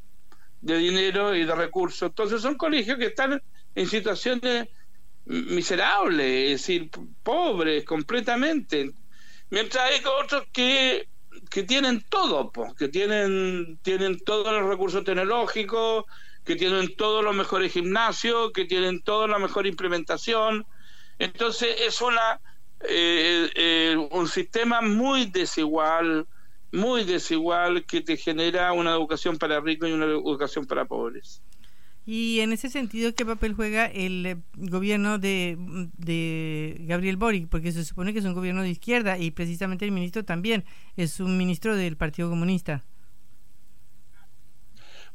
de 0.61 0.79
dinero 0.79 1.37
y 1.37 1.45
de 1.45 1.55
recursos. 1.55 2.09
Entonces 2.09 2.43
son 2.43 2.57
colegios 2.57 2.99
que 2.99 3.07
están 3.07 3.41
en 3.75 3.87
situaciones 3.87 4.69
miserables, 5.25 6.27
es 6.27 6.61
decir, 6.61 6.91
pobres 7.23 7.85
completamente. 7.85 8.91
Mientras 9.51 9.85
hay 9.85 10.01
otros 10.23 10.45
que, 10.53 11.09
que 11.51 11.63
tienen 11.63 12.05
todo, 12.09 12.51
que 12.77 12.89
tienen, 12.89 13.79
tienen 13.83 14.19
todos 14.21 14.53
los 14.53 14.69
recursos 14.69 15.05
tecnológicos, 15.05 16.05
que 16.45 16.57
tienen 16.57 16.95
todos 16.97 17.25
los 17.25 17.35
mejores 17.35 17.73
gimnasios, 17.73 18.53
que 18.53 18.65
tienen 18.65 19.03
toda 19.03 19.29
la 19.29 19.39
mejor 19.39 19.67
implementación. 19.67 20.67
Entonces 21.19 21.77
es 21.81 22.01
una 22.01 22.41
eh, 22.81 23.51
eh, 23.55 24.09
un 24.13 24.29
sistema 24.29 24.81
muy 24.81 25.27
desigual, 25.27 26.27
muy 26.71 27.05
desigual 27.05 27.85
que 27.85 28.03
te 28.03 28.17
genera 28.17 28.73
una 28.73 28.93
educación 28.93 29.37
para 29.37 29.61
ricos 29.61 29.89
y 29.89 29.93
una 29.93 30.07
educación 30.07 30.65
para 30.67 30.85
pobres. 30.85 31.43
Y 32.11 32.41
en 32.41 32.55
ese 32.55 32.71
sentido, 32.71 33.15
¿qué 33.15 33.27
papel 33.27 33.53
juega 33.53 33.85
el 33.85 34.25
eh, 34.25 34.37
gobierno 34.55 35.19
de, 35.19 35.59
Gabriel 36.81 37.19
Boric? 37.19 37.51
Porque 37.51 37.71
se 37.71 37.85
supone 37.85 38.15
que 38.15 38.21
es 38.21 38.25
un 38.25 38.33
gobierno 38.33 38.63
de 38.63 38.71
izquierda 38.71 39.19
y 39.19 39.31
precisamente 39.31 39.85
el 39.85 39.93
ministro 39.93 40.25
también 40.25 40.65
es 40.97 41.21
un 41.21 41.37
ministro 41.37 41.77
del 41.77 41.99
Partido 41.99 42.31
Comunista. 42.31 42.83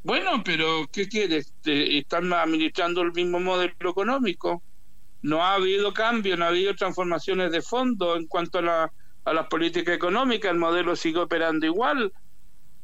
Bueno, 0.04 0.44
pero 0.44 0.88
¿qué 0.92 1.08
quieres? 1.08 1.52
Están 1.64 2.32
administrando 2.32 3.02
el 3.02 3.12
mismo 3.12 3.40
modelo 3.40 3.90
económico 3.90 4.62
no 5.22 5.42
ha 5.42 5.54
habido 5.54 5.92
cambio, 5.92 6.36
no 6.36 6.44
ha 6.44 6.48
habido 6.48 6.76
transformaciones 6.76 7.50
de 7.50 7.60
fondo 7.60 8.14
en 8.14 8.28
cuanto 8.28 8.58
a, 8.58 8.62
la, 8.62 8.92
a 9.24 9.32
las 9.32 9.48
políticas 9.48 9.96
económicas, 9.96 10.52
el 10.52 10.58
modelo 10.58 10.94
sigue 10.94 11.18
operando 11.18 11.66
igual. 11.66 12.12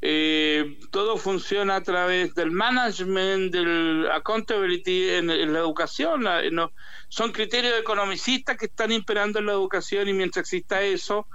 Eh, 0.03 0.79
todo 0.91 1.19
funciona 1.19 1.77
a 1.77 1.83
través 1.83 2.35
del 2.35 2.51
management, 2.51 3.53
del 3.53 4.11
accountability 4.11 5.11
en, 5.11 5.53
la 5.53 5.59
educación. 5.59 6.25
no, 6.53 6.73
son 7.09 7.33
criterios 7.33 7.79
economicistas 7.79 8.57
que 8.57 8.67
están 8.67 8.93
imperando 8.93 9.39
en 9.39 9.47
la 9.47 9.53
educación 9.53 10.09
y 10.09 10.13
mientras 10.13 10.45
exista 10.45 10.83
eso, 10.83 11.27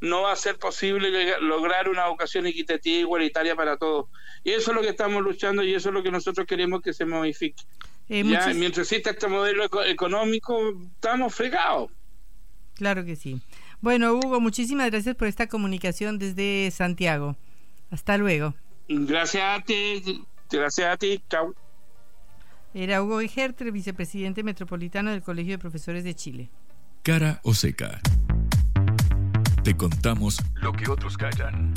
no 0.00 0.22
va 0.22 0.32
a 0.32 0.36
ser 0.36 0.58
posible 0.58 1.38
lograr 1.40 1.88
una 1.88 2.06
educación 2.06 2.46
equitativa 2.46 2.96
e 2.96 3.00
igualitaria 3.00 3.54
para 3.56 3.76
todos. 3.76 4.06
Y 4.42 4.50
eso 4.50 4.70
es 4.70 4.76
lo 4.76 4.82
que 4.82 4.90
estamos 4.90 5.22
luchando 5.22 5.62
y 5.62 5.74
eso 5.74 5.88
es 5.90 5.94
lo 5.94 6.02
que 6.02 6.10
nosotros 6.10 6.46
queremos 6.46 6.82
que 6.82 6.92
se 6.92 7.04
modifique. 7.04 7.62
Eh, 8.08 8.22
mientras 8.22 8.78
exista 8.78 9.10
este 9.10 9.28
modelo 9.28 9.64
económico, 9.86 10.60
estamos 10.94 11.34
fregados. 11.34 11.90
Claro 12.74 13.04
que 13.04 13.16
sí. 13.16 13.40
Bueno, 13.80 14.14
Hugo, 14.14 14.40
muchísimas 14.40 14.90
gracias 14.90 15.14
por 15.14 15.28
esta 15.28 15.46
comunicación 15.46 16.18
desde 16.18 16.70
Santiago. 16.70 17.36
Hasta 17.94 18.18
luego. 18.18 18.54
Gracias 18.88 19.60
a 19.60 19.64
ti. 19.64 20.24
Gracias 20.50 20.92
a 20.92 20.96
ti. 20.96 21.22
Chao. 21.30 21.54
Era 22.74 23.00
Hugo 23.00 23.20
Ejertre, 23.20 23.70
vicepresidente 23.70 24.42
metropolitano 24.42 25.12
del 25.12 25.22
Colegio 25.22 25.52
de 25.52 25.58
Profesores 25.58 26.02
de 26.02 26.12
Chile. 26.16 26.50
Cara 27.04 27.40
o 27.44 27.54
seca. 27.54 28.00
Te 29.62 29.76
contamos 29.76 30.42
lo 30.54 30.72
que 30.72 30.90
otros 30.90 31.16
callan. 31.16 31.72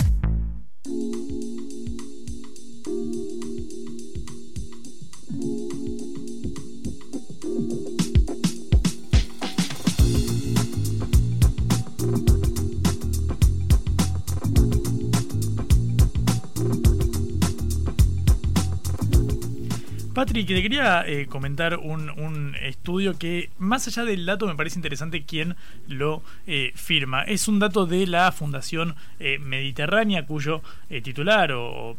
Patrick, 20.17 20.47
te 20.47 20.63
quería 20.63 21.03
eh, 21.05 21.27
comentar 21.27 21.77
un, 21.77 22.55
estudio 22.59 23.19
que, 23.19 23.51
más 23.59 23.87
allá 23.87 24.03
del 24.03 24.25
dato, 24.25 24.47
me 24.47 24.55
parece 24.55 24.79
interesante 24.79 25.25
quién 25.25 25.55
lo 25.87 26.23
eh, 26.47 26.71
firma. 26.73 27.21
Es 27.21 27.47
un 27.47 27.59
dato 27.59 27.85
de 27.85 28.07
la 28.07 28.31
Fundación 28.31 28.95
eh, 29.19 29.37
Mediterránea, 29.37 30.25
cuyo 30.25 30.63
titular 31.03 31.51
o, 31.51 31.95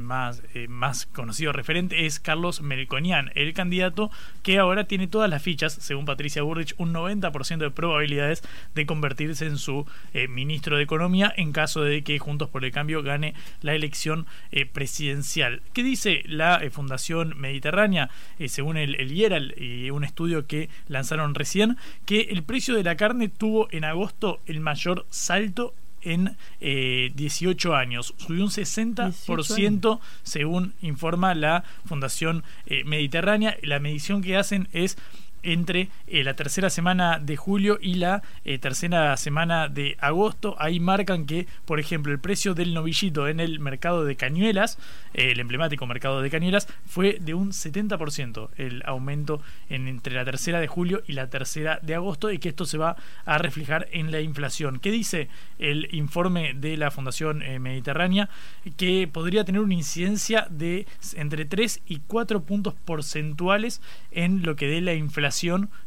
más, 0.00 0.42
más 0.68 1.06
conocido 1.06 1.52
referente 1.52 2.06
es 2.06 2.20
Carlos 2.20 2.60
Melconian, 2.60 3.32
el 3.34 3.52
candidato 3.52 4.12
que 4.44 4.58
ahora 4.58 4.84
tiene 4.84 5.08
todas 5.08 5.28
las 5.28 5.42
fichas, 5.42 5.72
según 5.72 6.04
Patricia 6.04 6.42
Burrich, 6.42 6.74
un 6.78 6.92
90% 6.92 7.56
de 7.56 7.70
probabilidades 7.70 8.44
de 8.76 8.86
convertirse 8.86 9.46
en 9.46 9.58
su 9.58 9.86
ministro 10.28 10.76
de 10.76 10.84
Economía 10.84 11.32
en 11.36 11.52
caso 11.52 11.82
de 11.82 12.04
que 12.04 12.18
Juntos 12.20 12.48
por 12.48 12.64
el 12.64 12.70
Cambio 12.70 13.02
gane 13.02 13.34
la 13.62 13.74
elección 13.74 14.26
presidencial. 14.72 15.62
¿Qué 15.72 15.82
dice 15.82 16.22
la 16.26 16.62
Fundación 16.70 17.30
Mediterránea? 17.40 17.55
Mediterránea, 17.56 18.10
eh, 18.38 18.48
según 18.48 18.76
el, 18.76 18.94
el 18.96 19.12
IERAL 19.12 19.54
y 19.56 19.90
un 19.90 20.04
estudio 20.04 20.46
que 20.46 20.68
lanzaron 20.88 21.34
recién, 21.34 21.78
que 22.04 22.20
el 22.20 22.42
precio 22.42 22.74
de 22.74 22.84
la 22.84 22.96
carne 22.96 23.28
tuvo 23.28 23.68
en 23.70 23.84
agosto 23.84 24.40
el 24.46 24.60
mayor 24.60 25.06
salto 25.10 25.74
en 26.02 26.36
18 26.60 27.72
eh, 27.72 27.76
años. 27.76 28.14
Subió 28.18 28.44
un 28.44 28.50
60% 28.50 30.00
según 30.22 30.74
informa 30.82 31.34
la 31.34 31.64
Fundación 31.84 32.44
eh, 32.66 32.84
Mediterránea. 32.84 33.56
La 33.62 33.80
medición 33.80 34.22
que 34.22 34.36
hacen 34.36 34.68
es 34.72 34.98
entre 35.46 35.88
eh, 36.08 36.24
la 36.24 36.34
tercera 36.34 36.70
semana 36.70 37.20
de 37.20 37.36
julio 37.36 37.78
y 37.80 37.94
la 37.94 38.22
eh, 38.44 38.58
tercera 38.58 39.16
semana 39.16 39.68
de 39.68 39.96
agosto. 40.00 40.56
Ahí 40.58 40.80
marcan 40.80 41.24
que, 41.24 41.46
por 41.64 41.78
ejemplo, 41.78 42.12
el 42.12 42.18
precio 42.18 42.54
del 42.54 42.74
novillito 42.74 43.28
en 43.28 43.38
el 43.38 43.60
mercado 43.60 44.04
de 44.04 44.16
Cañuelas, 44.16 44.76
eh, 45.14 45.30
el 45.30 45.40
emblemático 45.40 45.86
mercado 45.86 46.20
de 46.20 46.30
Cañuelas, 46.30 46.66
fue 46.84 47.18
de 47.20 47.34
un 47.34 47.52
70% 47.52 48.48
el 48.56 48.82
aumento 48.86 49.40
en, 49.70 49.86
entre 49.86 50.14
la 50.14 50.24
tercera 50.24 50.60
de 50.60 50.66
julio 50.66 51.02
y 51.06 51.12
la 51.12 51.30
tercera 51.30 51.78
de 51.80 51.94
agosto 51.94 52.32
y 52.32 52.38
que 52.38 52.48
esto 52.48 52.66
se 52.66 52.78
va 52.78 52.96
a 53.24 53.38
reflejar 53.38 53.88
en 53.92 54.10
la 54.10 54.20
inflación. 54.20 54.80
¿Qué 54.80 54.90
dice 54.90 55.28
el 55.60 55.94
informe 55.94 56.54
de 56.54 56.76
la 56.76 56.90
Fundación 56.90 57.38
Mediterránea? 57.60 58.28
Que 58.76 59.08
podría 59.10 59.44
tener 59.44 59.60
una 59.60 59.74
incidencia 59.74 60.48
de 60.50 60.86
entre 61.14 61.44
3 61.44 61.82
y 61.86 62.00
4 62.00 62.42
puntos 62.42 62.74
porcentuales 62.84 63.80
en 64.10 64.42
lo 64.42 64.56
que 64.56 64.66
dé 64.66 64.80
la 64.80 64.94
inflación 64.94 65.35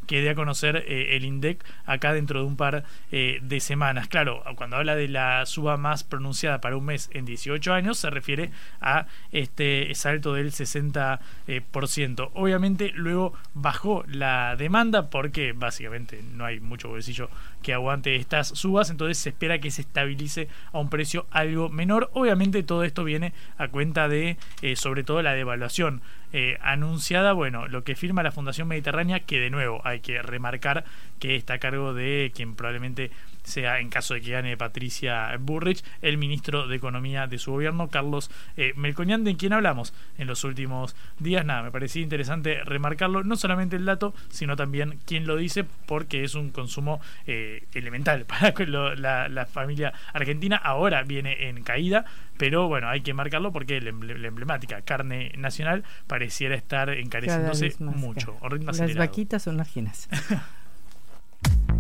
que 0.09 0.21
dé 0.21 0.31
a 0.31 0.35
conocer 0.35 0.85
eh, 0.87 1.15
el 1.15 1.23
INDEC 1.23 1.63
acá 1.85 2.13
dentro 2.13 2.39
de 2.39 2.47
un 2.47 2.55
par 2.55 2.83
eh, 3.11 3.37
de 3.43 3.59
semanas. 3.59 4.07
Claro, 4.07 4.43
cuando 4.55 4.77
habla 4.77 4.95
de 4.95 5.07
la 5.07 5.45
suba 5.45 5.77
más 5.77 6.03
pronunciada 6.03 6.61
para 6.61 6.75
un 6.77 6.85
mes 6.85 7.11
en 7.13 7.25
18 7.25 7.71
años, 7.71 7.99
se 7.99 8.09
refiere 8.09 8.49
a 8.81 9.05
este 9.31 9.93
salto 9.93 10.33
del 10.33 10.51
60%. 10.51 11.19
Eh, 11.47 12.29
Obviamente 12.33 12.91
luego 12.95 13.33
bajó 13.53 14.03
la 14.07 14.55
demanda 14.55 15.11
porque 15.11 15.53
básicamente 15.53 16.23
no 16.23 16.43
hay 16.43 16.59
mucho 16.59 16.89
bolsillo 16.89 17.29
que 17.61 17.73
aguante 17.73 18.15
estas 18.15 18.47
subas, 18.47 18.89
entonces 18.89 19.19
se 19.19 19.29
espera 19.29 19.59
que 19.59 19.69
se 19.69 19.81
estabilice 19.81 20.47
a 20.71 20.79
un 20.79 20.89
precio 20.89 21.27
algo 21.29 21.69
menor. 21.69 22.09
Obviamente 22.13 22.63
todo 22.63 22.83
esto 22.83 23.03
viene 23.03 23.33
a 23.59 23.67
cuenta 23.67 24.07
de 24.07 24.37
sobre 24.75 25.03
todo 25.03 25.21
la 25.21 25.33
devaluación 25.33 26.01
eh, 26.31 26.57
anunciada, 26.61 27.33
bueno, 27.33 27.67
lo 27.67 27.83
que 27.83 27.95
firma 27.95 28.23
la 28.23 28.31
Fundación 28.31 28.67
Mediterránea, 28.67 29.21
que 29.21 29.39
de 29.39 29.49
nuevo 29.49 29.81
hay 29.83 29.99
que 29.99 30.21
remarcar 30.21 30.85
que 31.19 31.35
está 31.35 31.55
a 31.55 31.59
cargo 31.59 31.93
de 31.93 32.31
quien 32.35 32.55
probablemente 32.55 33.11
sea, 33.49 33.79
en 33.79 33.89
caso 33.89 34.13
de 34.13 34.21
que 34.21 34.31
gane 34.31 34.55
Patricia 34.57 35.35
Burrich, 35.39 35.83
el 36.01 36.17
ministro 36.17 36.67
de 36.67 36.75
Economía 36.75 37.27
de 37.27 37.37
su 37.37 37.51
gobierno, 37.51 37.89
Carlos 37.89 38.31
eh, 38.55 38.73
Melconian, 38.75 39.23
de 39.23 39.35
quien 39.35 39.53
hablamos 39.53 39.93
en 40.17 40.27
los 40.27 40.43
últimos 40.43 40.95
días. 41.19 41.45
Nada, 41.45 41.63
me 41.63 41.71
parecía 41.71 42.01
interesante 42.01 42.63
remarcarlo, 42.63 43.23
no 43.23 43.35
solamente 43.35 43.75
el 43.75 43.85
dato, 43.85 44.13
sino 44.29 44.55
también 44.55 44.99
quién 45.05 45.27
lo 45.27 45.35
dice, 45.35 45.65
porque 45.85 46.23
es 46.23 46.35
un 46.35 46.51
consumo 46.51 47.01
eh, 47.27 47.65
elemental 47.73 48.25
para 48.27 48.53
la, 48.65 49.27
la, 49.27 49.45
familia 49.45 49.93
argentina. 50.13 50.55
Ahora 50.55 51.03
viene 51.03 51.49
en 51.49 51.63
caída, 51.63 52.05
pero 52.37 52.67
bueno, 52.67 52.87
hay 52.87 53.01
que 53.01 53.13
marcarlo 53.13 53.51
porque 53.51 53.81
la 53.81 53.89
emblemática 53.89 54.81
carne 54.81 55.31
nacional 55.37 55.83
pareciera 56.07 56.55
estar 56.55 56.89
encareciéndose 56.89 57.75
mucho. 57.79 58.37
Las 58.61 58.95
vaquitas 58.95 59.43
son 59.43 59.59
ajenas. 59.59 60.07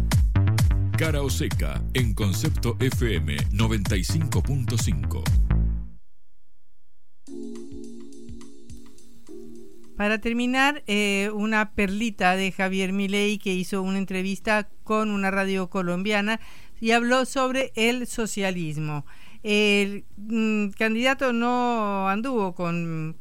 Cara 0.99 1.21
o 1.21 1.29
seca 1.29 1.81
en 1.93 2.13
concepto 2.13 2.75
FM 2.77 3.37
95.5. 3.53 5.23
Para 9.95 10.19
terminar, 10.19 10.83
eh, 10.87 11.31
una 11.33 11.71
perlita 11.71 12.35
de 12.35 12.51
Javier 12.51 12.91
Milei 12.91 13.37
que 13.37 13.53
hizo 13.53 13.81
una 13.81 13.97
entrevista 13.97 14.67
con 14.83 15.09
una 15.09 15.31
radio 15.31 15.69
colombiana 15.69 16.41
y 16.81 16.91
habló 16.91 17.23
sobre 17.23 17.71
el 17.75 18.05
socialismo. 18.05 19.05
El 19.41 20.03
mm, 20.17 20.71
candidato 20.71 21.31
no 21.31 22.09
anduvo 22.09 22.53
con 22.53 23.15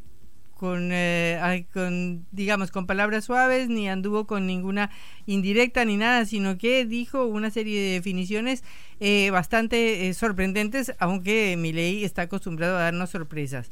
con, 0.58 0.90
eh, 0.92 1.64
con, 1.72 2.26
digamos, 2.32 2.70
con 2.70 2.86
palabras 2.86 3.24
suaves, 3.24 3.68
ni 3.68 3.88
anduvo 3.88 4.26
con 4.26 4.46
ninguna 4.46 4.90
indirecta 5.24 5.84
ni 5.84 5.96
nada, 5.96 6.26
sino 6.26 6.58
que 6.58 6.84
dijo 6.84 7.24
una 7.24 7.48
serie 7.48 7.80
de 7.80 7.92
definiciones 7.92 8.64
eh, 9.00 9.30
bastante 9.30 10.08
eh, 10.08 10.14
sorprendentes, 10.14 10.94
aunque 10.98 11.56
Milei 11.56 12.04
está 12.04 12.22
acostumbrado 12.22 12.76
a 12.76 12.82
darnos 12.82 13.10
sorpresas. 13.10 13.70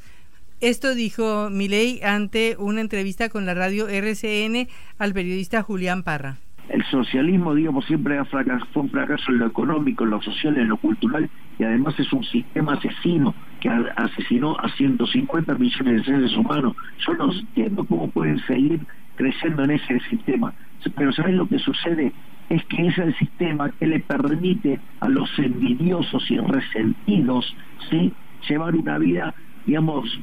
Esto 0.61 0.95
dijo 0.95 1.51
Milei 1.51 2.01
ante 2.03 2.57
una 2.59 2.81
entrevista 2.81 3.29
con 3.29 3.45
la 3.45 3.53
radio 3.53 3.89
RCN 3.89 4.69
al 4.99 5.13
periodista 5.13 5.63
Julián 5.63 6.03
Parra. 6.03 6.39
El 6.69 6.85
socialismo, 6.87 7.55
digamos, 7.55 7.85
siempre 7.87 8.25
fue 8.25 8.45
un 8.83 8.91
fracaso 8.91 9.31
en 9.31 9.39
lo 9.39 9.47
económico, 9.47 10.05
en 10.05 10.11
lo 10.11 10.23
social, 10.23 10.57
en 10.57 10.69
lo 10.69 10.77
cultural, 10.79 11.29
y 11.59 11.65
además 11.65 11.99
es 11.99 12.13
un 12.13 12.25
sistema 12.25 12.75
asesino 12.75 13.35
que 13.61 13.69
asesinó 13.69 14.57
a 14.59 14.69
150 14.69 15.55
millones 15.55 15.97
de 15.97 16.05
seres 16.05 16.37
humanos. 16.37 16.75
Yo 17.07 17.15
no 17.15 17.33
entiendo 17.33 17.85
cómo 17.85 18.11
pueden 18.11 18.39
seguir 18.47 18.81
creciendo 19.17 19.65
en 19.65 19.73
ese 19.73 20.01
sistema. 20.11 20.55
Pero 20.95 21.13
¿sabes 21.13 21.35
lo 21.35 21.49
que 21.49 21.59
sucede? 21.59 22.13
Es 22.49 22.65
que 22.67 22.87
es 22.87 22.99
el 22.99 23.15
sistema 23.17 23.71
que 23.71 23.87
le 23.87 24.01
permite 24.01 24.79
a 25.01 25.09
los 25.09 25.29
envidiosos 25.39 26.31
y 26.31 26.39
resentidos 26.39 27.57
¿sí? 27.91 28.13
llevar 28.49 28.77
una 28.77 28.99
vida, 28.99 29.35
digamos, 29.65 30.21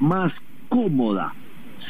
más 0.00 0.32
cómoda. 0.68 1.32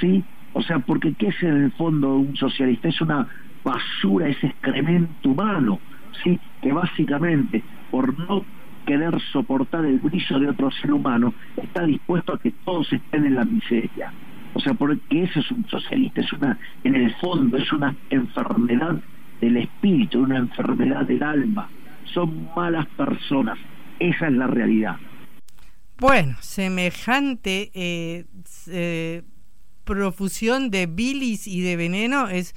¿sí? 0.01 0.23
O 0.53 0.63
sea, 0.63 0.81
porque 0.81 1.15
¿qué 1.15 1.29
es 1.29 1.43
en 1.43 1.65
el 1.65 1.73
fondo 1.73 2.17
un 2.17 2.37
socialista? 2.37 2.89
Es 2.89 3.01
una 3.01 3.27
basura, 3.65 4.29
ese 4.29 4.49
excremento 4.49 5.31
humano, 5.31 5.81
¿sí? 6.23 6.39
que 6.61 6.73
básicamente 6.73 7.63
por 7.91 8.19
no 8.19 8.45
querer 8.85 9.21
soportar 9.33 9.85
el 9.85 9.99
brillo 9.99 10.39
de 10.39 10.49
otro 10.49 10.71
ser 10.71 10.93
humano 10.93 11.35
está 11.57 11.85
dispuesto 11.85 12.35
a 12.35 12.39
que 12.39 12.53
todos 12.65 12.93
estén 12.93 13.27
en 13.27 13.35
la 13.35 13.45
miseria. 13.45 14.13
O 14.55 14.61
sea, 14.61 14.75
porque 14.75 15.01
ese 15.11 15.41
es 15.41 15.51
un 15.51 15.67
socialista, 15.69 16.21
es 16.21 16.33
una, 16.33 16.59
en 16.85 16.95
el 16.95 17.15
fondo, 17.17 17.57
es 17.57 17.73
una 17.73 17.95
enfermedad 18.11 19.01
del 19.41 19.57
espíritu, 19.57 20.21
una 20.21 20.39
enfermedad 20.39 21.05
del 21.07 21.23
alma. 21.23 21.69
Son 22.13 22.49
malas 22.55 22.87
personas, 22.97 23.59
esa 23.99 24.29
es 24.29 24.33
la 24.33 24.47
realidad. 24.47 24.97
Bueno, 25.99 26.37
semejante 26.41 27.71
eh, 27.75 28.27
eh, 28.69 29.23
profusión 29.85 30.71
de 30.71 30.87
bilis 30.87 31.47
y 31.47 31.63
de 31.63 31.77
veneno 31.77 32.29
es 32.29 32.55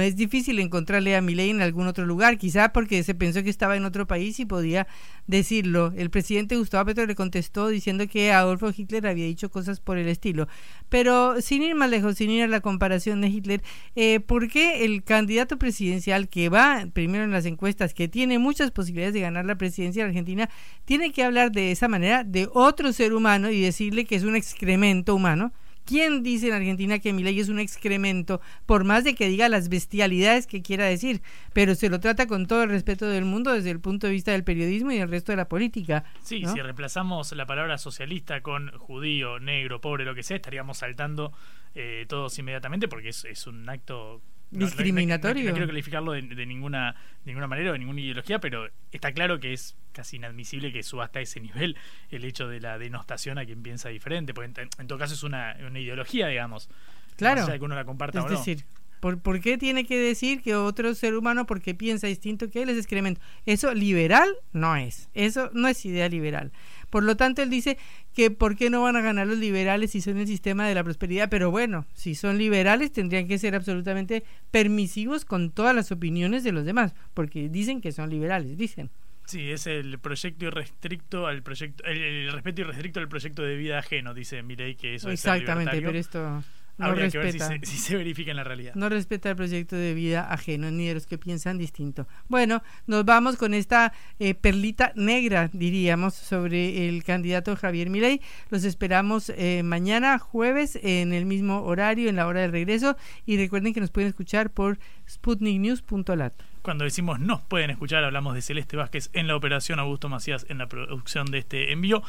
es 0.00 0.16
difícil 0.16 0.58
encontrarle 0.58 1.16
a 1.16 1.22
Milei 1.22 1.50
en 1.50 1.62
algún 1.62 1.86
otro 1.86 2.04
lugar, 2.04 2.38
quizá 2.38 2.72
porque 2.72 3.02
se 3.02 3.14
pensó 3.14 3.42
que 3.42 3.50
estaba 3.50 3.76
en 3.76 3.84
otro 3.84 4.06
país 4.06 4.38
y 4.40 4.44
podía 4.44 4.86
decirlo. 5.26 5.92
El 5.96 6.10
presidente 6.10 6.56
Gustavo 6.56 6.86
Petro 6.86 7.06
le 7.06 7.14
contestó 7.14 7.68
diciendo 7.68 8.06
que 8.06 8.32
Adolfo 8.32 8.70
Hitler 8.76 9.06
había 9.06 9.24
dicho 9.24 9.50
cosas 9.50 9.80
por 9.80 9.98
el 9.98 10.08
estilo. 10.08 10.48
Pero 10.88 11.40
sin 11.40 11.62
ir 11.62 11.74
más 11.74 11.90
lejos, 11.90 12.16
sin 12.16 12.30
ir 12.30 12.42
a 12.44 12.48
la 12.48 12.60
comparación 12.60 13.20
de 13.20 13.28
Hitler, 13.28 13.62
eh, 13.96 14.20
¿por 14.20 14.48
qué 14.48 14.84
el 14.84 15.02
candidato 15.04 15.58
presidencial 15.58 16.28
que 16.28 16.48
va 16.48 16.86
primero 16.92 17.24
en 17.24 17.30
las 17.30 17.46
encuestas, 17.46 17.94
que 17.94 18.08
tiene 18.08 18.38
muchas 18.38 18.70
posibilidades 18.70 19.14
de 19.14 19.20
ganar 19.20 19.44
la 19.44 19.56
presidencia 19.56 20.02
de 20.02 20.08
Argentina, 20.08 20.50
tiene 20.84 21.12
que 21.12 21.24
hablar 21.24 21.52
de 21.52 21.72
esa 21.72 21.88
manera 21.88 22.24
de 22.24 22.48
otro 22.52 22.92
ser 22.92 23.14
humano 23.14 23.50
y 23.50 23.60
decirle 23.60 24.04
que 24.04 24.16
es 24.16 24.24
un 24.24 24.36
excremento 24.36 25.14
humano? 25.14 25.52
¿Quién 25.88 26.22
dice 26.22 26.48
en 26.48 26.52
Argentina 26.52 26.98
que 26.98 27.14
Milei 27.14 27.40
es 27.40 27.48
un 27.48 27.58
excremento, 27.58 28.42
por 28.66 28.84
más 28.84 29.04
de 29.04 29.14
que 29.14 29.26
diga 29.26 29.48
las 29.48 29.70
bestialidades 29.70 30.46
que 30.46 30.60
quiera 30.60 30.84
decir? 30.84 31.22
Pero 31.54 31.74
se 31.74 31.88
lo 31.88 31.98
trata 31.98 32.26
con 32.26 32.46
todo 32.46 32.62
el 32.64 32.68
respeto 32.68 33.06
del 33.06 33.24
mundo 33.24 33.54
desde 33.54 33.70
el 33.70 33.80
punto 33.80 34.06
de 34.06 34.12
vista 34.12 34.32
del 34.32 34.44
periodismo 34.44 34.92
y 34.92 34.98
del 34.98 35.08
resto 35.08 35.32
de 35.32 35.36
la 35.36 35.48
política. 35.48 36.04
Sí, 36.22 36.44
si 36.44 36.60
reemplazamos 36.60 37.32
la 37.32 37.46
palabra 37.46 37.78
socialista 37.78 38.42
con 38.42 38.70
judío, 38.72 39.40
negro, 39.40 39.80
pobre, 39.80 40.04
lo 40.04 40.14
que 40.14 40.22
sea, 40.22 40.36
estaríamos 40.36 40.76
saltando 40.76 41.32
eh, 41.74 42.04
todos 42.06 42.38
inmediatamente 42.38 42.86
porque 42.86 43.08
es, 43.08 43.24
es 43.24 43.46
un 43.46 43.66
acto 43.66 44.20
discriminatorio. 44.50 45.44
No, 45.44 45.52
quiero 45.52 45.66
calificarlo 45.66 46.12
de, 46.12 46.46
ninguna, 46.46 46.94
ninguna 47.24 47.46
manera 47.46 47.70
o 47.70 47.72
de 47.72 47.78
ninguna 47.78 48.00
ideología, 48.00 48.40
pero 48.40 48.68
está 48.92 49.12
claro 49.12 49.40
que 49.40 49.52
es 49.52 49.76
casi 49.92 50.16
inadmisible 50.16 50.72
que 50.72 50.82
suba 50.82 51.04
hasta 51.04 51.20
ese 51.20 51.40
nivel 51.40 51.76
el 52.10 52.24
hecho 52.24 52.48
de 52.48 52.60
la 52.60 52.78
denostación 52.78 53.38
a 53.38 53.44
quien 53.44 53.62
piensa 53.62 53.88
diferente, 53.88 54.34
porque 54.34 54.68
en, 54.78 54.86
todo 54.86 54.98
caso 54.98 55.14
es 55.14 55.22
una, 55.22 55.56
ideología, 55.74 56.28
digamos. 56.28 56.68
Claro. 57.16 57.46
que 57.46 57.64
uno 57.64 57.74
la 57.74 57.84
comparta 57.84 58.20
es 58.20 58.30
decir, 58.30 58.64
¿por, 59.00 59.18
¿por, 59.20 59.40
qué 59.40 59.58
tiene 59.58 59.84
que 59.84 59.98
decir 59.98 60.40
que 60.40 60.54
otro 60.54 60.94
ser 60.94 61.14
humano, 61.14 61.46
porque 61.46 61.74
piensa 61.74 62.06
distinto 62.06 62.48
que 62.48 62.62
él, 62.62 62.68
es 62.68 62.78
excremento? 62.78 63.20
Eso 63.44 63.74
liberal 63.74 64.28
no 64.52 64.76
es. 64.76 65.08
Eso 65.14 65.50
no 65.52 65.66
es 65.66 65.84
idea 65.84 66.08
liberal. 66.08 66.52
Por 66.90 67.02
lo 67.02 67.16
tanto, 67.16 67.42
él 67.42 67.50
dice 67.50 67.78
que 68.14 68.30
por 68.30 68.56
qué 68.56 68.70
no 68.70 68.82
van 68.82 68.96
a 68.96 69.00
ganar 69.00 69.26
los 69.26 69.38
liberales 69.38 69.90
si 69.92 70.00
son 70.00 70.18
el 70.18 70.26
sistema 70.26 70.66
de 70.66 70.74
la 70.74 70.84
prosperidad, 70.84 71.28
pero 71.28 71.50
bueno, 71.50 71.86
si 71.94 72.14
son 72.14 72.38
liberales 72.38 72.92
tendrían 72.92 73.28
que 73.28 73.38
ser 73.38 73.54
absolutamente 73.54 74.24
permisivos 74.50 75.24
con 75.24 75.50
todas 75.50 75.74
las 75.74 75.92
opiniones 75.92 76.44
de 76.44 76.52
los 76.52 76.64
demás, 76.64 76.94
porque 77.14 77.48
dicen 77.48 77.80
que 77.80 77.92
son 77.92 78.10
liberales, 78.10 78.56
dicen. 78.56 78.90
Sí, 79.26 79.50
es 79.50 79.66
el 79.66 79.98
proyecto 79.98 80.46
irrestricto 80.46 81.26
al 81.26 81.42
proyecto, 81.42 81.84
el, 81.84 82.32
respeto 82.32 82.62
irrestricto 82.62 83.00
al 83.00 83.08
proyecto 83.08 83.42
de 83.42 83.56
vida 83.56 83.78
ajeno, 83.78 84.14
dice 84.14 84.42
Mirei 84.42 84.74
que 84.74 84.94
eso 84.94 85.10
Exactamente, 85.10 85.76
es 85.76 85.82
pero 85.82 85.98
esto 85.98 86.42
no 86.78 86.94
respeta, 86.94 87.50
si 87.62 87.76
se, 87.76 87.96
verifica 87.96 88.30
en 88.30 88.36
la 88.36 88.44
realidad. 88.44 88.74
No 88.74 88.88
respeta 88.88 89.30
el 89.30 89.36
proyecto 89.36 89.76
de 89.76 89.94
vida 89.94 90.32
ajeno 90.32 90.70
ni 90.70 90.86
de 90.86 90.94
los 90.94 91.06
que 91.06 91.18
piensan 91.18 91.58
distinto. 91.58 92.06
Bueno, 92.28 92.62
nos 92.86 93.04
vamos 93.04 93.36
con 93.36 93.52
esta 93.52 93.92
eh, 94.18 94.34
perlita 94.34 94.92
negra, 94.94 95.50
diríamos, 95.52 96.14
sobre 96.14 96.88
el 96.88 97.02
candidato 97.04 97.56
Javier 97.56 97.90
Milei. 97.90 98.20
Los 98.50 98.64
esperamos 98.64 99.30
eh, 99.30 99.62
mañana, 99.64 100.18
jueves, 100.18 100.78
en 100.82 101.12
el 101.12 101.26
mismo 101.26 101.62
horario, 101.62 102.08
en 102.08 102.16
la 102.16 102.26
hora 102.26 102.40
del 102.40 102.52
regreso. 102.52 102.96
Y 103.26 103.36
recuerden 103.36 103.74
que 103.74 103.80
nos 103.80 103.90
pueden 103.90 104.08
escuchar 104.08 104.50
por 104.50 104.78
sputniknews.lat. 105.08 106.34
Cuando 106.62 106.84
decimos 106.84 107.18
nos 107.18 107.40
pueden 107.40 107.70
escuchar, 107.70 108.04
hablamos 108.04 108.34
de 108.34 108.42
Celeste 108.42 108.76
Vázquez 108.76 109.10
en 109.14 109.26
la 109.26 109.36
operación, 109.36 109.78
Augusto 109.80 110.08
Macías 110.08 110.46
en 110.48 110.58
la 110.58 110.68
producción 110.68 111.26
de 111.30 111.38
este 111.38 111.72
envío, 111.72 112.02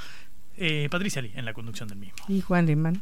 eh, 0.57 0.89
Patricia 0.91 1.21
Lee 1.21 1.31
en 1.35 1.45
la 1.45 1.53
conducción 1.53 1.87
del 1.87 1.97
mismo. 1.97 2.17
Y 2.27 2.41
Juan 2.41 2.65
Lehmann. 2.65 3.01